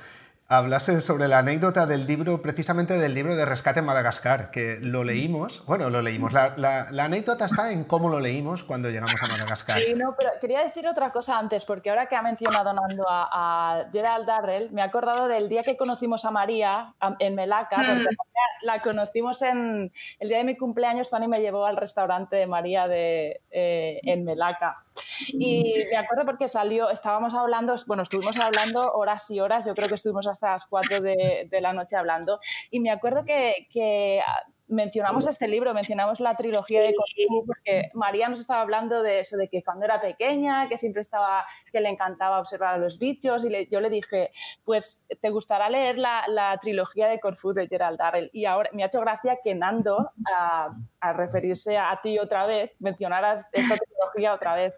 hablase 0.47 1.01
sobre 1.01 1.27
la 1.27 1.39
anécdota 1.39 1.87
del 1.87 2.05
libro, 2.05 2.41
precisamente 2.41 2.99
del 2.99 3.15
libro 3.15 3.35
de 3.35 3.45
Rescate 3.45 3.79
en 3.79 3.85
Madagascar, 3.85 4.51
que 4.51 4.77
lo 4.79 5.03
leímos, 5.03 5.65
bueno, 5.65 5.89
lo 5.89 6.01
leímos, 6.01 6.33
la, 6.33 6.87
anécdota 6.99 7.45
está 7.45 7.71
en 7.71 7.83
cómo 7.83 8.09
lo 8.09 8.19
leímos 8.19 8.63
cuando 8.63 8.89
llegamos 8.89 9.21
a 9.21 9.27
Madagascar. 9.27 9.79
Sí, 9.79 9.93
no, 9.95 10.15
pero 10.15 10.29
quería 10.39 10.63
decir 10.63 10.87
otra 10.87 11.11
cosa 11.11 11.39
antes, 11.39 11.65
porque 11.65 11.89
ahora 11.89 12.07
que 12.07 12.15
ha 12.15 12.21
mencionado 12.21 12.73
Nando 12.73 13.05
a, 13.07 13.85
Gerald 13.91 14.27
Darrell, 14.27 14.71
me 14.71 14.81
he 14.81 14.83
acordado 14.83 15.27
del 15.27 15.49
día 15.49 15.63
que 15.63 15.77
conocimos 15.77 16.25
a 16.25 16.31
María 16.31 16.93
en 17.19 17.35
Melaca, 17.35 17.77
porque 17.77 18.03
mm. 18.03 18.65
la 18.65 18.81
conocimos 18.81 19.41
en 19.41 19.91
el 20.19 20.27
día 20.29 20.37
de 20.37 20.43
mi 20.43 20.55
cumpleaños, 20.55 21.09
Tony 21.09 21.27
me 21.27 21.39
llevó 21.39 21.65
al 21.65 21.77
restaurante 21.77 22.35
de 22.35 22.47
María 22.47 22.87
de, 22.87 23.41
eh, 23.49 23.99
en 24.03 24.23
Melaca. 24.25 24.84
Y 25.29 25.75
me 25.89 25.97
acuerdo 25.97 26.25
porque 26.25 26.47
salió, 26.47 26.89
estábamos 26.89 27.33
hablando, 27.33 27.75
bueno, 27.87 28.03
estuvimos 28.03 28.37
hablando 28.37 28.93
horas 28.93 29.29
y 29.31 29.39
horas, 29.39 29.65
yo 29.65 29.75
creo 29.75 29.87
que 29.89 29.95
estuvimos 29.95 30.27
hasta 30.27 30.51
las 30.51 30.65
4 30.65 31.01
de, 31.01 31.47
de 31.49 31.61
la 31.61 31.73
noche 31.73 31.95
hablando, 31.95 32.39
y 32.71 32.79
me 32.79 32.91
acuerdo 32.91 33.25
que, 33.25 33.67
que 33.71 34.21
mencionamos 34.67 35.27
este 35.27 35.47
libro, 35.47 35.73
mencionamos 35.73 36.19
la 36.19 36.35
trilogía 36.35 36.81
de 36.81 36.93
Cthulhu, 36.93 37.45
porque 37.45 37.89
María 37.93 38.29
nos 38.29 38.39
estaba 38.39 38.61
hablando 38.61 39.03
de 39.03 39.19
eso, 39.19 39.37
de 39.37 39.47
que 39.47 39.63
cuando 39.63 39.85
era 39.85 40.01
pequeña, 40.01 40.67
que 40.67 40.77
siempre 40.77 41.01
estaba, 41.01 41.45
que 41.71 41.79
le 41.81 41.89
encantaba 41.89 42.39
observar 42.39 42.75
a 42.75 42.77
los 42.77 42.97
bichos, 42.97 43.45
y 43.45 43.67
yo 43.69 43.79
le 43.79 43.89
dije, 43.89 44.31
pues 44.63 45.05
te 45.21 45.29
gustará 45.29 45.69
leer 45.69 45.97
la, 45.97 46.23
la, 46.27 46.57
trilogía 46.57 47.07
de 47.07 47.19
Corfu 47.19 47.53
de 47.53 47.67
Gerald 47.67 47.99
Darrell. 47.99 48.29
Y 48.33 48.45
ahora 48.45 48.69
me 48.73 48.83
ha 48.83 48.87
hecho 48.87 49.01
gracia 49.01 49.39
que 49.43 49.53
Nando, 49.53 50.11
a, 50.33 50.73
referirse 51.13 51.77
a 51.77 51.99
ti 52.01 52.17
otra 52.17 52.45
vez, 52.47 52.71
mencionaras 52.79 53.47
esta 53.51 53.75
trilogía 53.77 54.33
otra 54.33 54.55
vez. 54.55 54.73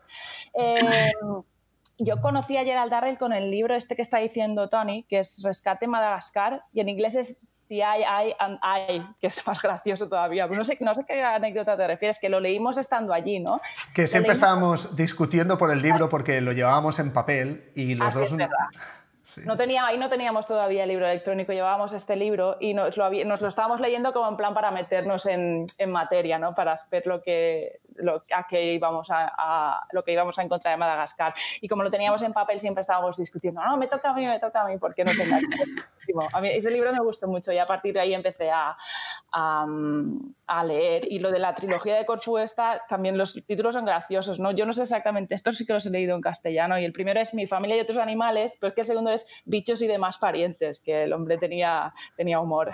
Em, 0.54 1.44
yo 2.00 2.22
conocí 2.22 2.58
a 2.58 2.64
Gerald 2.64 2.92
Darrell 2.92 3.18
con 3.18 3.34
el 3.34 3.50
libro 3.50 3.74
este 3.74 3.96
que 3.96 4.02
está 4.02 4.18
diciendo 4.20 4.70
Tony, 4.70 5.04
que 5.04 5.20
es 5.20 5.42
Rescate 5.44 5.88
Madagascar, 5.88 6.64
y 6.74 6.82
en 6.82 6.90
inglés 6.90 7.16
es 7.16 7.48
The 7.70 7.76
I, 7.76 8.02
I 8.02 8.36
and 8.40 8.60
I, 8.64 9.16
que 9.20 9.28
es 9.28 9.46
más 9.46 9.62
gracioso 9.62 10.08
todavía. 10.08 10.48
No 10.48 10.64
sé, 10.64 10.78
no 10.82 10.96
sé 10.96 11.04
qué 11.06 11.22
anécdota 11.22 11.76
te 11.76 11.88
refieres, 11.88 12.20
que 12.20 12.30
lo 12.30 12.40
leímos 12.40 12.78
estando 12.78 13.14
allí, 13.14 13.40
¿no? 13.40 13.62
Que 13.94 14.08
siempre 14.08 14.34
estábamos 14.34 14.96
discutiendo 14.96 15.58
por 15.58 15.72
el 15.72 15.82
libro 15.82 16.10
porque 16.10 16.42
lo 16.42 16.52
llevábamos 16.52 17.00
en 17.00 17.12
papel 17.14 17.72
y 17.76 17.96
los 17.96 18.16
ah, 18.16 18.20
dos... 18.20 18.36
No 19.46 19.58
tenía, 19.58 19.86
ahí 19.86 19.98
no 19.98 20.10
teníamos 20.10 20.46
todavía 20.46 20.84
el 20.84 20.90
libro 20.90 21.06
electrónico, 21.06 21.52
llevábamos 21.52 21.94
este 21.94 22.16
libro 22.16 22.58
y 22.60 22.74
nos 22.74 22.96
lo, 22.98 23.10
nos 23.26 23.42
lo 23.42 23.48
estábamos 23.48 23.82
leyendo 23.82 24.14
como 24.14 24.30
en 24.30 24.38
plan 24.38 24.54
para 24.54 24.72
meternos 24.72 25.26
en, 25.26 25.68
en 25.78 25.92
materia, 25.92 26.40
¿no? 26.40 26.54
para 26.56 26.76
ver 26.90 27.06
lo 27.06 27.22
que, 27.22 27.80
lo, 27.96 28.24
a 28.34 28.48
qué 28.48 28.74
íbamos 28.74 29.08
a, 29.12 29.86
lo 29.92 30.04
que 30.04 30.14
íbamos 30.14 30.38
a 30.40 30.44
encontrar 30.44 30.74
en 30.74 30.80
Madagascar. 30.80 31.34
Y 31.62 31.68
como 31.68 31.84
lo 31.84 31.92
teníamos 31.92 32.22
en 32.22 32.34
papel, 32.34 32.60
siempre 32.60 32.82
estábamos 32.82 33.18
discutiendo, 33.18 33.62
no, 33.62 33.78
me 33.78 33.88
toca 33.88 34.12
a 34.12 34.14
mí, 34.14 34.26
me 34.26 34.40
toca 34.40 34.62
a 34.62 34.66
mí, 34.66 34.78
porque 34.78 35.04
no 35.04 35.12
sé. 35.14 35.24
a 36.34 36.42
mí 36.42 36.50
ese 36.50 36.72
libro 36.72 36.92
me 36.94 37.00
gustó 37.00 37.28
mucho 37.28 37.52
y 37.52 37.58
a 37.58 37.66
partir 37.66 37.94
de 37.94 38.00
ahí 38.00 38.14
empecé 38.14 38.50
a, 38.50 38.78
a, 39.38 40.64
leer. 40.64 41.08
Y 41.12 41.20
lo 41.20 41.32
de 41.32 41.40
la 41.40 41.54
trilogía 41.54 41.96
de 41.96 42.06
Corfu 42.06 42.38
está, 42.38 42.82
también 42.88 43.18
los 43.18 43.34
títulos 43.46 43.76
son 43.76 43.86
graciosos, 43.86 44.40
¿no? 44.40 44.52
Yo 44.52 44.66
no 44.66 44.74
sé 44.74 44.84
exactamente, 44.84 45.36
estos 45.36 45.58
sí 45.58 45.66
que 45.66 45.74
los 45.74 45.86
he 45.86 45.92
leído 45.92 46.16
en 46.16 46.22
castellano 46.22 46.80
y 46.80 46.86
el 46.86 46.94
primero 46.94 47.20
es 47.20 47.34
Mi 47.34 47.46
familia 47.46 47.78
y 47.78 47.82
otros 47.82 48.00
animales, 48.00 48.58
pero 48.60 48.70
es 48.70 48.76
que 48.76 48.82
el 48.82 48.88
segundo 48.88 49.12
es 49.12 49.28
bichos 49.46 49.82
y 49.82 49.88
demás 49.88 50.18
parientes, 50.18 50.80
que 50.80 51.04
el 51.04 51.14
hombre 51.14 51.38
tenía, 51.38 51.94
tenía 52.16 52.40
humor. 52.40 52.72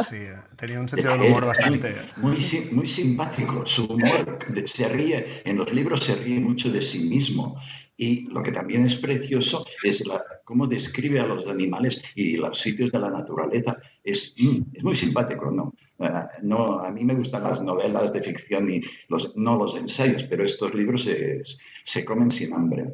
Sí, 0.00 0.26
tenía 0.56 0.80
un 0.80 0.88
sentido 0.88 1.12
del 1.12 1.22
humor 1.22 1.46
bastante. 1.46 1.94
Muy, 2.16 2.38
muy 2.72 2.86
simpático. 2.86 3.66
Su 3.66 3.86
humor 3.86 4.38
se 4.66 4.88
ríe, 4.88 5.42
en 5.44 5.56
los 5.56 5.72
libros 5.72 6.04
se 6.04 6.14
ríe 6.16 6.38
mucho 6.38 6.70
de 6.70 6.82
sí 6.82 7.08
mismo. 7.08 7.60
Y 7.96 8.22
lo 8.28 8.42
que 8.42 8.52
también 8.52 8.84
es 8.84 8.96
precioso 8.96 9.64
es 9.82 10.02
cómo 10.44 10.66
describe 10.66 11.20
a 11.20 11.26
los 11.26 11.46
animales 11.46 12.02
y 12.14 12.36
los 12.36 12.58
sitios 12.58 12.92
de 12.92 12.98
la 12.98 13.10
naturaleza. 13.10 13.78
Es, 14.04 14.34
mm, 14.38 14.76
es 14.76 14.84
muy 14.84 14.94
simpático, 14.94 15.50
¿no? 15.50 15.72
Eh, 15.98 16.10
no, 16.42 16.80
a 16.80 16.90
mí 16.90 17.04
me 17.04 17.14
gustan 17.14 17.44
las 17.44 17.62
novelas 17.62 18.12
de 18.12 18.22
ficción 18.22 18.70
y 18.70 18.82
los, 19.08 19.34
no 19.36 19.56
los 19.56 19.74
ensayos, 19.76 20.24
pero 20.24 20.44
estos 20.44 20.74
libros 20.74 21.04
se, 21.04 21.42
se 21.84 22.04
comen 22.04 22.30
sin 22.30 22.52
hambre. 22.52 22.92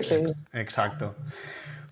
Sí. 0.00 0.16
Exacto. 0.52 1.14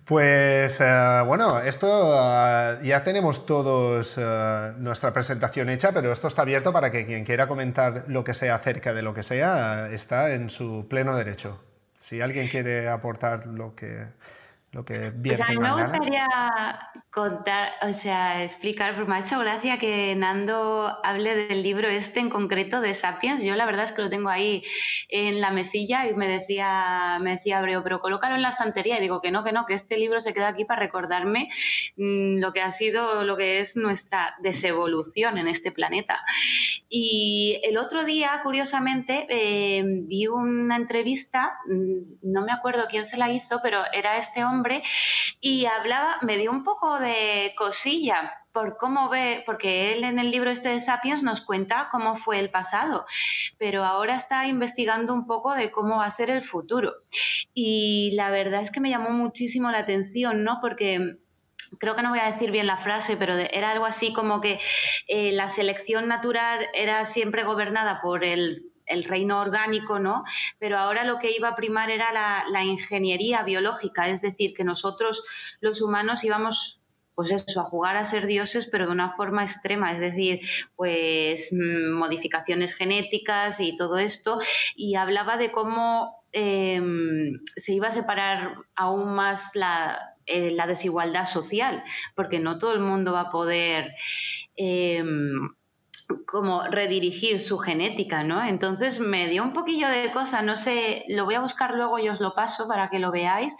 Pues 0.05 0.81
eh, 0.81 1.23
bueno, 1.25 1.59
esto 1.59 1.87
eh, 1.87 2.79
ya 2.83 3.03
tenemos 3.03 3.45
todos 3.45 4.17
eh, 4.17 4.73
nuestra 4.77 5.13
presentación 5.13 5.69
hecha, 5.69 5.93
pero 5.93 6.11
esto 6.11 6.27
está 6.27 6.41
abierto 6.41 6.73
para 6.73 6.91
que 6.91 7.05
quien 7.05 7.23
quiera 7.23 7.47
comentar 7.47 8.03
lo 8.07 8.25
que 8.25 8.33
sea 8.33 8.55
acerca 8.55 8.93
de 8.93 9.01
lo 9.01 9.13
que 9.13 9.23
sea 9.23 9.89
está 9.89 10.33
en 10.33 10.49
su 10.49 10.87
pleno 10.89 11.15
derecho. 11.15 11.61
Si 12.03 12.19
alguien 12.19 12.49
quiere 12.49 12.89
aportar 12.89 13.47
lo 13.47 13.75
que, 13.75 14.05
lo 14.73 14.83
que 14.83 15.09
bien 15.11 15.37
pues 15.37 15.49
a 15.49 15.53
mí 15.53 15.57
me 15.57 15.71
gustaría 15.71 16.27
contar, 17.13 17.73
o 17.83 17.93
sea, 17.93 18.43
explicar, 18.43 18.95
porque 18.95 19.09
me 19.11 19.17
ha 19.17 19.19
hecho 19.19 19.37
gracia 19.37 19.77
que 19.77 20.15
Nando 20.15 20.91
hable 21.03 21.35
del 21.35 21.61
libro 21.61 21.87
este 21.87 22.19
en 22.19 22.31
concreto 22.31 22.81
de 22.81 22.95
Sapiens. 22.95 23.43
Yo 23.43 23.55
la 23.55 23.67
verdad 23.67 23.85
es 23.85 23.91
que 23.91 24.01
lo 24.01 24.09
tengo 24.09 24.29
ahí 24.29 24.63
en 25.09 25.39
la 25.39 25.51
mesilla 25.51 26.07
y 26.07 26.15
me 26.15 26.27
decía, 26.27 27.19
me 27.21 27.31
decía 27.31 27.59
Abreu, 27.59 27.83
pero 27.83 28.01
colócalo 28.01 28.33
en 28.33 28.41
la 28.41 28.49
estantería. 28.49 28.97
Y 28.97 29.01
digo 29.01 29.21
que 29.21 29.29
no, 29.29 29.43
que 29.43 29.51
no, 29.51 29.67
que 29.67 29.75
este 29.75 29.97
libro 29.97 30.21
se 30.21 30.33
queda 30.33 30.47
aquí 30.47 30.65
para 30.65 30.79
recordarme 30.79 31.49
mm, 31.97 32.39
lo 32.39 32.51
que 32.51 32.61
ha 32.61 32.71
sido, 32.71 33.23
lo 33.23 33.37
que 33.37 33.59
es 33.59 33.75
nuestra 33.75 34.33
desevolución 34.39 35.37
en 35.37 35.47
este 35.47 35.71
planeta. 35.71 36.19
Y 36.89 37.59
el 37.61 37.77
otro 37.77 38.05
día, 38.05 38.39
curiosamente, 38.41 39.27
eh, 39.29 39.83
vi 39.85 40.25
una 40.25 40.77
entrevista, 40.77 41.59
mm, 41.67 42.31
no 42.31 42.43
me 42.43 42.51
acuerdo 42.51 42.85
quién 42.89 43.05
se 43.05 43.17
la 43.17 43.29
hizo, 43.29 43.59
pero 43.61 43.83
era 43.93 44.17
este 44.17 44.43
hombre 44.43 44.81
y 45.39 45.65
hablaba, 45.67 46.17
me 46.21 46.39
dio 46.39 46.49
un 46.49 46.63
poco 46.63 46.97
de 46.99 47.02
cosilla 47.57 48.33
por 48.53 48.77
cómo 48.77 49.09
ve, 49.09 49.43
porque 49.45 49.93
él 49.93 50.03
en 50.03 50.19
el 50.19 50.29
libro 50.29 50.51
este 50.51 50.69
de 50.69 50.79
Sapiens 50.79 51.23
nos 51.23 51.41
cuenta 51.41 51.89
cómo 51.91 52.15
fue 52.15 52.39
el 52.39 52.51
pasado, 52.51 53.05
pero 53.57 53.83
ahora 53.83 54.15
está 54.15 54.47
investigando 54.47 55.13
un 55.13 55.25
poco 55.25 55.53
de 55.55 55.71
cómo 55.71 55.97
va 55.97 56.05
a 56.05 56.11
ser 56.11 56.29
el 56.29 56.43
futuro. 56.43 56.93
Y 57.53 58.11
la 58.13 58.29
verdad 58.29 58.61
es 58.61 58.71
que 58.71 58.79
me 58.79 58.91
llamó 58.91 59.09
muchísimo 59.09 59.71
la 59.71 59.79
atención, 59.79 60.43
¿no? 60.43 60.59
Porque 60.61 61.17
creo 61.79 61.95
que 61.95 62.03
no 62.03 62.09
voy 62.09 62.19
a 62.19 62.31
decir 62.31 62.51
bien 62.51 62.67
la 62.67 62.77
frase, 62.77 63.17
pero 63.17 63.33
era 63.35 63.71
algo 63.71 63.85
así 63.85 64.13
como 64.13 64.39
que 64.39 64.59
eh, 65.07 65.31
la 65.31 65.49
selección 65.49 66.07
natural 66.07 66.67
era 66.75 67.05
siempre 67.05 67.43
gobernada 67.43 68.01
por 68.01 68.23
el 68.23 68.69
reino 69.05 69.39
orgánico, 69.39 69.97
¿no? 69.97 70.25
Pero 70.59 70.77
ahora 70.77 71.05
lo 71.05 71.17
que 71.17 71.35
iba 71.35 71.47
a 71.47 71.55
primar 71.55 71.89
era 71.89 72.11
la, 72.11 72.43
la, 72.51 72.63
ingeniería 72.63 73.41
biológica, 73.41 74.09
es 74.09 74.21
decir, 74.21 74.53
que 74.53 74.63
nosotros 74.63 75.23
los 75.59 75.81
humanos 75.81 76.23
íbamos 76.23 76.82
pues 77.15 77.31
eso, 77.31 77.61
a 77.61 77.65
jugar 77.65 77.95
a 77.95 78.05
ser 78.05 78.25
dioses, 78.25 78.67
pero 78.71 78.85
de 78.85 78.91
una 78.91 79.15
forma 79.15 79.43
extrema, 79.43 79.91
es 79.91 79.99
decir, 79.99 80.41
pues 80.75 81.49
mm, 81.51 81.91
modificaciones 81.91 82.73
genéticas 82.75 83.59
y 83.59 83.77
todo 83.77 83.97
esto, 83.97 84.39
y 84.75 84.95
hablaba 84.95 85.37
de 85.37 85.51
cómo 85.51 86.23
em, 86.31 87.39
se 87.55 87.73
iba 87.73 87.89
a 87.89 87.91
separar 87.91 88.55
aún 88.75 89.13
más 89.13 89.51
eh, 90.25 90.51
la, 90.51 90.67
desigualdad 90.67 91.25
social, 91.25 91.83
porque 92.15 92.39
no 92.39 92.57
todo 92.57 92.73
el 92.73 92.79
mundo 92.79 93.13
va 93.13 93.21
a 93.21 93.31
poder 93.31 93.93
em, 94.55 95.49
como 96.25 96.63
redirigir 96.63 97.39
su 97.39 97.57
genética, 97.57 98.23
¿no? 98.23 98.43
Entonces 98.43 98.99
me 98.99 99.29
dio 99.29 99.43
un 99.43 99.53
poquillo 99.53 99.87
de 99.87 100.11
cosa, 100.11 100.41
no 100.41 100.55
sé, 100.55 101.05
lo 101.07 101.25
voy 101.25 101.35
a 101.35 101.41
buscar 101.41 101.75
luego 101.75 101.99
y 101.99 102.09
os 102.09 102.19
lo 102.19 102.33
paso 102.33 102.67
para 102.67 102.89
que 102.89 102.99
lo 102.99 103.11
veáis, 103.11 103.53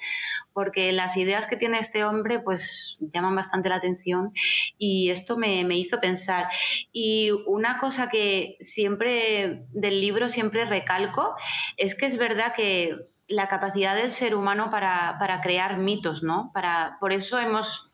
porque 0.54 0.92
las 0.92 1.18
ideas 1.18 1.48
que 1.48 1.58
tiene 1.58 1.80
este 1.80 2.04
hombre 2.06 2.40
pues 2.40 2.98
llaman 3.00 3.36
bastante 3.36 3.70
la 3.70 3.76
atención 3.76 4.32
y 4.78 5.10
esto 5.10 5.38
me, 5.38 5.62
hizo 5.78 6.00
pensar. 6.00 6.48
Y 6.92 7.32
una 7.48 7.80
cosa 7.80 8.10
que 8.10 8.58
siempre 8.62 9.66
del 9.72 10.02
libro 10.02 10.30
siempre 10.30 10.66
recalco 10.66 11.36
es 11.78 11.96
que 11.96 12.06
es 12.06 12.18
verdad 12.18 12.54
que 12.56 12.98
la 13.28 13.48
capacidad 13.48 13.96
del 13.96 14.12
ser 14.12 14.36
humano 14.36 14.70
para, 14.70 15.18
para 15.20 15.42
crear 15.42 15.78
mitos, 15.78 16.24
¿no? 16.24 16.52
Para, 16.54 16.98
por 17.00 17.14
eso 17.14 17.40
hemos 17.40 17.93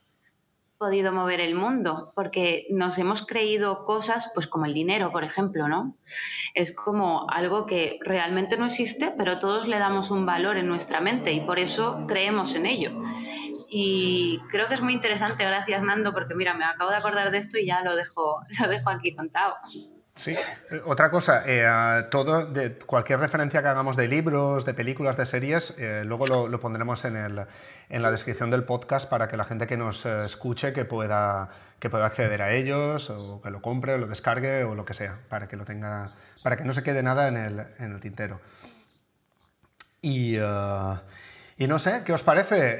podido 0.79 1.11
mover 1.11 1.41
el 1.41 1.55
mundo, 1.55 2.13
porque 2.15 2.65
nos 2.69 2.97
hemos 2.97 3.27
creído 3.27 3.83
cosas, 3.83 4.31
pues 4.33 4.47
como 4.47 4.65
el 4.65 4.73
dinero, 4.73 5.11
por 5.11 5.25
ejemplo, 5.25 5.67
¿no? 5.67 5.97
Es 6.55 6.73
como 6.73 7.29
algo 7.29 7.65
que 7.65 7.99
realmente 8.01 8.57
no 8.57 8.65
existe, 8.65 9.13
pero 9.17 9.39
todos 9.39 9.67
le 9.67 9.77
damos 9.77 10.09
un 10.09 10.25
valor 10.25 10.57
en 10.57 10.69
nuestra 10.69 11.01
mente 11.01 11.33
y 11.33 11.41
por 11.41 11.59
eso 11.59 12.05
creemos 12.07 12.55
en 12.55 12.65
ello. 12.65 12.91
Y 13.69 14.39
creo 14.49 14.69
que 14.69 14.75
es 14.75 14.81
muy 14.81 14.93
interesante, 14.93 15.43
gracias 15.43 15.83
Nando, 15.83 16.13
porque 16.13 16.33
mira, 16.33 16.53
me 16.53 16.63
acabo 16.63 16.89
de 16.89 16.97
acordar 16.97 17.29
de 17.29 17.39
esto 17.39 17.59
y 17.59 17.65
ya 17.65 17.83
lo 17.83 17.97
dejo, 17.97 18.39
lo 18.61 18.69
dejo 18.69 18.89
aquí 18.89 19.13
contado. 19.13 19.55
Sí, 20.19 20.31
eh, 20.31 20.81
otra 20.85 21.09
cosa, 21.09 21.43
eh, 21.45 22.03
todo, 22.11 22.45
de 22.45 22.73
cualquier 22.73 23.19
referencia 23.19 23.61
que 23.61 23.69
hagamos 23.69 23.95
de 23.95 24.09
libros, 24.09 24.65
de 24.65 24.73
películas, 24.73 25.15
de 25.15 25.25
series, 25.25 25.75
eh, 25.77 26.03
luego 26.03 26.27
lo, 26.27 26.59
pondremos 26.59 27.05
en, 27.05 27.15
el, 27.15 27.45
en, 27.87 28.01
la 28.01 28.11
descripción 28.11 28.51
del 28.51 28.65
podcast 28.65 29.09
para 29.09 29.29
que 29.29 29.37
la 29.37 29.45
gente 29.45 29.65
que 29.65 29.77
nos 29.77 30.05
escuche 30.05 30.73
que 30.73 30.83
pueda, 30.83 31.47
que 31.79 31.89
pueda 31.89 32.05
acceder 32.05 32.41
a 32.41 32.51
ellos, 32.51 33.09
o 33.09 33.41
que 33.41 33.49
lo 33.49 33.61
compre, 33.61 33.93
o 33.93 33.97
lo 33.97 34.07
descargue, 34.07 34.65
o 34.65 34.75
lo 34.75 34.83
que 34.83 34.93
sea, 34.93 35.19
para 35.29 35.47
que, 35.47 35.55
lo 35.55 35.63
tenga, 35.63 36.11
para 36.43 36.57
que 36.57 36.65
no 36.65 36.73
se 36.73 36.83
quede 36.83 37.01
nada 37.01 37.29
en 37.29 37.37
el, 37.37 37.59
en 37.79 37.93
el 37.93 38.01
tintero. 38.01 38.41
Y, 40.01 40.35
y, 40.35 41.67
no 41.67 41.79
sé, 41.79 42.03
¿qué 42.03 42.11
os 42.11 42.23
parece? 42.23 42.77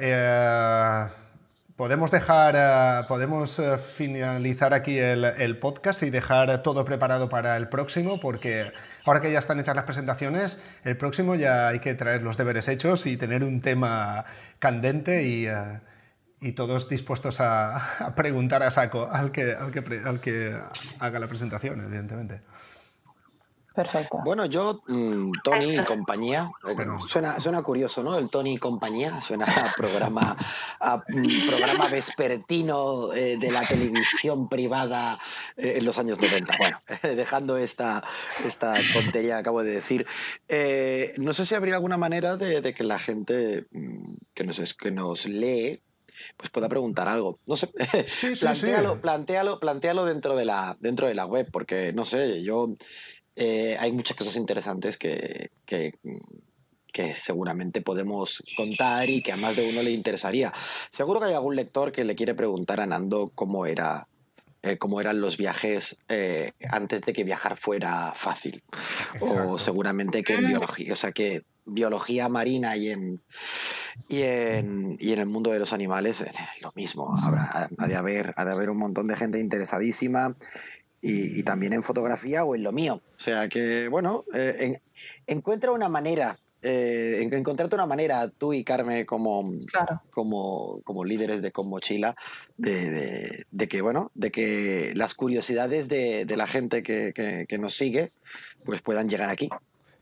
Podemos 1.80 2.10
dejar, 2.10 2.56
eh, 2.58 3.06
podemos 3.08 3.58
eh, 3.58 3.78
finalizar 3.78 4.74
aquí 4.74 4.98
el, 4.98 5.56
podcast 5.56 6.02
y 6.02 6.10
dejar 6.10 6.62
todo 6.62 6.84
preparado 6.84 7.30
para 7.30 7.56
el 7.56 7.70
próximo, 7.70 8.20
porque 8.20 8.70
ahora 9.06 9.22
que 9.22 9.32
ya 9.32 9.38
están 9.38 9.58
hechas 9.60 9.74
las 9.74 9.86
presentaciones, 9.86 10.60
el 10.84 10.98
próximo 10.98 11.36
ya 11.36 11.68
hay 11.68 11.78
que 11.78 11.94
traer 11.94 12.20
los 12.20 12.36
deberes 12.36 12.68
hechos 12.68 13.06
y 13.06 13.16
tener 13.16 13.42
un 13.44 13.62
tema 13.62 14.26
candente 14.58 15.22
y, 15.22 15.46
eh, 15.46 16.52
todos 16.54 16.86
dispuestos 16.90 17.40
a, 17.40 18.12
preguntar 18.14 18.62
a 18.62 18.70
saco 18.70 19.08
al 19.10 19.32
que, 19.32 19.54
al 19.54 19.72
que, 19.72 20.02
al 20.04 20.20
que 20.20 20.60
haga 20.98 21.18
la 21.18 21.28
presentación, 21.28 21.80
evidentemente. 21.82 22.42
Perfecto. 23.80 24.18
Bueno, 24.22 24.44
yo, 24.44 24.82
mm, 24.88 25.30
Tony 25.42 25.76
y 25.78 25.84
compañía, 25.84 26.50
eh, 26.68 26.76
suena, 27.08 27.40
suena 27.40 27.62
curioso, 27.62 28.02
¿no? 28.02 28.18
El 28.18 28.28
Tony 28.28 28.52
y 28.52 28.58
compañía, 28.58 29.18
suena 29.22 29.46
a 29.46 29.72
programa, 29.74 30.36
a, 30.80 30.98
mm, 31.08 31.46
programa 31.48 31.88
vespertino 31.88 33.10
eh, 33.14 33.38
de 33.38 33.50
la 33.50 33.62
televisión 33.62 34.50
privada 34.50 35.18
eh, 35.56 35.76
en 35.78 35.86
los 35.86 35.98
años 35.98 36.20
90. 36.20 36.56
Bueno, 36.58 36.78
dejando 37.16 37.56
esta, 37.56 38.04
esta 38.44 38.74
tontería 38.92 39.36
que 39.36 39.40
acabo 39.40 39.62
de 39.62 39.70
decir, 39.70 40.06
no 41.16 41.32
sé 41.32 41.46
si 41.46 41.54
habría 41.54 41.76
alguna 41.76 41.96
manera 41.96 42.36
de, 42.36 42.74
que 42.74 42.84
la 42.84 42.98
gente 42.98 43.64
mm, 43.70 44.12
que 44.34 44.44
nos, 44.44 44.74
que 44.74 44.90
nos 44.90 45.24
lee 45.24 45.80
pues 46.36 46.50
pueda 46.50 46.68
preguntar 46.68 47.08
algo. 47.08 47.38
No 47.46 47.56
sé, 47.56 47.70
sí, 48.06 48.36
sí, 48.36 48.44
plantealo, 48.44 49.00
plantealo, 49.00 49.58
plantealo, 49.58 50.04
dentro 50.04 50.36
de 50.36 50.44
la, 50.44 50.76
dentro 50.80 51.06
de 51.06 51.14
la 51.14 51.24
web, 51.24 51.48
porque 51.50 51.94
no 51.94 52.04
sé, 52.04 52.42
yo 52.42 52.68
eh, 53.36 53.76
hay 53.78 53.92
muchas 53.92 54.16
cosas 54.16 54.36
interesantes 54.36 54.96
que, 54.98 55.50
que, 55.64 55.94
seguramente 57.14 57.80
podemos 57.80 58.42
contar 58.56 59.08
y 59.08 59.22
que 59.22 59.32
a 59.32 59.36
más 59.36 59.56
de 59.56 59.68
uno 59.68 59.82
le 59.82 59.90
interesaría. 59.90 60.52
Seguro 60.90 61.18
que 61.18 61.26
hay 61.26 61.34
algún 61.34 61.56
lector 61.56 61.92
que 61.92 62.04
le 62.04 62.14
quiere 62.14 62.34
preguntar 62.34 62.80
a 62.80 62.86
Nando 62.86 63.30
cómo 63.34 63.64
era 63.64 64.06
eh, 64.62 64.76
cómo 64.76 65.00
eran 65.00 65.22
los 65.22 65.38
viajes 65.38 65.96
eh, 66.08 66.52
antes 66.68 67.00
de 67.00 67.14
que 67.14 67.24
viajar 67.24 67.56
fuera 67.56 68.12
fácil. 68.14 68.62
O 69.20 69.58
seguramente 69.58 70.22
que 70.22 70.34
en 70.34 70.46
biología, 70.48 70.92
o 70.92 70.96
sea 70.96 71.12
que 71.12 71.44
biología 71.64 72.28
marina 72.28 72.76
y 72.76 72.90
en, 72.90 73.22
y 74.08 74.22
en, 74.22 74.98
y 75.00 75.12
en 75.12 75.18
el 75.20 75.26
mundo 75.26 75.50
de 75.50 75.58
los 75.58 75.72
animales 75.72 76.20
es 76.20 76.36
lo 76.60 76.72
mismo. 76.74 77.16
Habrá, 77.22 77.70
ha, 77.78 77.86
de 77.86 77.96
haber, 77.96 78.34
ha 78.36 78.44
de 78.44 78.52
haber 78.52 78.68
un 78.68 78.78
montón 78.78 79.06
de 79.06 79.16
gente 79.16 79.38
interesadísima 79.38 80.36
y, 81.00 81.42
también 81.42 81.72
en 81.72 81.82
fotografía 81.82 82.44
o 82.44 82.54
en 82.54 82.62
lo 82.62 82.72
mío. 82.72 83.00
O 83.16 83.18
sea 83.18 83.48
que, 83.48 83.88
bueno, 83.88 84.24
eh, 84.34 84.80
encuentra 85.26 85.72
una 85.72 85.88
manera, 85.88 86.38
eh, 86.62 87.26
encontrarte 87.32 87.74
una 87.74 87.86
manera, 87.86 88.28
tú 88.28 88.52
y 88.52 88.64
Carmen, 88.64 89.04
como, 89.06 89.50
como, 90.10 90.80
como 90.84 91.04
líderes 91.04 91.40
de 91.40 91.52
Con 91.52 91.68
Mochila, 91.68 92.14
de, 92.56 93.46
de, 93.50 93.68
que, 93.68 93.80
bueno, 93.80 94.10
de 94.14 94.30
que 94.30 94.92
las 94.94 95.14
curiosidades 95.14 95.88
de, 95.88 96.26
de 96.26 96.36
la 96.36 96.46
gente 96.46 96.82
que, 96.82 97.12
que, 97.48 97.58
nos 97.58 97.74
sigue, 97.74 98.12
pues 98.64 98.82
puedan 98.82 99.08
llegar 99.08 99.30
aquí. 99.30 99.48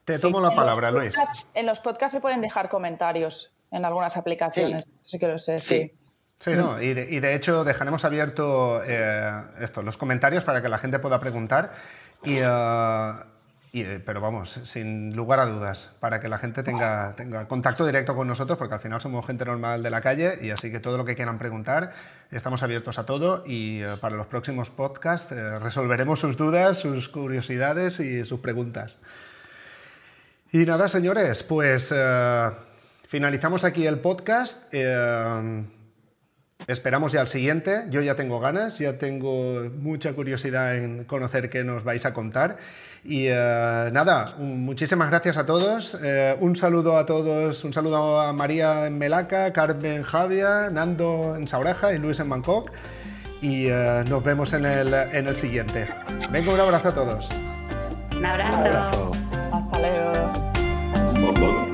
Te 0.04 0.18
tomo 0.18 0.40
la 0.40 0.54
palabra, 0.54 0.90
Luis. 0.90 1.14
En 1.54 1.66
los 1.66 1.80
podcasts 1.80 2.14
se 2.14 2.20
pueden 2.20 2.40
dejar 2.40 2.68
comentarios 2.68 3.52
en 3.70 3.84
algunas 3.84 4.16
aplicaciones. 4.16 4.88
Sí, 4.98 5.18
que 5.18 5.28
lo 5.28 5.38
sé, 5.38 5.58
sí. 5.58 5.74
Sí, 5.74 5.92
no, 6.46 6.80
y 6.80 6.94
de, 6.94 7.34
hecho 7.34 7.64
dejaremos 7.64 8.04
abierto 8.04 8.80
eh, 8.84 9.42
esto, 9.60 9.82
los 9.82 9.96
comentarios 9.98 10.44
para 10.44 10.62
que 10.62 10.68
la 10.68 10.78
gente 10.78 10.98
pueda 10.98 11.18
preguntar. 11.20 11.72
Y, 12.24 12.38
eh, 12.38 14.00
pero 14.04 14.20
vamos, 14.20 14.60
sin 14.64 15.14
lugar 15.14 15.40
a 15.40 15.46
dudas, 15.46 15.90
para 16.00 16.20
que 16.20 16.28
la 16.28 16.38
gente 16.38 16.62
tenga, 16.62 17.14
tenga 17.16 17.46
contacto 17.46 17.84
directo 17.84 18.16
con 18.16 18.26
nosotros, 18.26 18.56
porque 18.56 18.74
al 18.74 18.80
final 18.80 19.00
somos 19.00 19.26
gente 19.26 19.44
normal 19.44 19.82
de 19.82 19.90
la 19.90 20.00
calle 20.00 20.38
y 20.40 20.50
así 20.50 20.72
que 20.72 20.80
todo 20.80 20.96
lo 20.96 21.04
que 21.04 21.16
quieran 21.16 21.38
preguntar, 21.38 21.92
estamos 22.30 22.62
abiertos 22.62 22.98
a 22.98 23.04
todo 23.04 23.42
y 23.44 23.82
eh, 23.82 23.96
para 24.00 24.16
los 24.16 24.26
próximos 24.26 24.70
podcasts 24.70 25.34
resolveremos 25.60 26.20
sus 26.20 26.36
dudas, 26.36 26.78
sus 26.78 27.08
curiosidades 27.08 28.00
y 28.00 28.24
sus 28.24 28.40
preguntas. 28.40 28.98
Y 30.50 30.58
nada, 30.64 30.88
señores, 30.88 31.42
pues 31.42 31.92
finalizamos 33.06 33.64
aquí 33.64 33.86
el 33.86 33.98
podcast. 33.98 34.72
Esperamos 36.66 37.12
ya 37.12 37.20
al 37.20 37.28
siguiente. 37.28 37.84
Yo 37.90 38.02
ya 38.02 38.14
tengo 38.14 38.40
ganas, 38.40 38.78
ya 38.78 38.98
tengo 38.98 39.70
mucha 39.78 40.12
curiosidad 40.12 40.76
en 40.76 41.04
conocer 41.04 41.48
qué 41.48 41.64
nos 41.64 41.84
vais 41.84 42.04
a 42.04 42.12
contar. 42.12 42.58
Y 43.04 43.28
eh, 43.28 43.90
nada, 43.92 44.34
muchísimas 44.38 45.08
gracias 45.08 45.38
a 45.38 45.46
todos. 45.46 45.98
Eh, 46.02 46.36
un 46.40 46.56
saludo 46.56 46.98
a 46.98 47.06
todos, 47.06 47.64
un 47.64 47.72
saludo 47.72 48.20
a 48.20 48.32
María 48.32 48.86
en 48.86 48.98
Melaca, 48.98 49.52
Carmen 49.52 50.02
Javia, 50.02 50.68
Nando 50.70 51.36
en 51.36 51.48
Saureja 51.48 51.92
y 51.94 51.98
Luis 51.98 52.20
en 52.20 52.28
Bangkok. 52.28 52.72
Y 53.40 53.68
eh, 53.68 54.04
nos 54.08 54.22
vemos 54.24 54.52
en 54.52 54.66
el, 54.66 54.92
en 54.92 55.28
el 55.28 55.36
siguiente. 55.36 55.88
Venga, 56.30 56.52
un 56.52 56.60
abrazo 56.60 56.88
a 56.88 56.94
todos. 56.94 57.28
Un 58.16 58.26
abrazo. 58.26 59.12
Hasta 59.52 59.78
luego. 59.78 61.67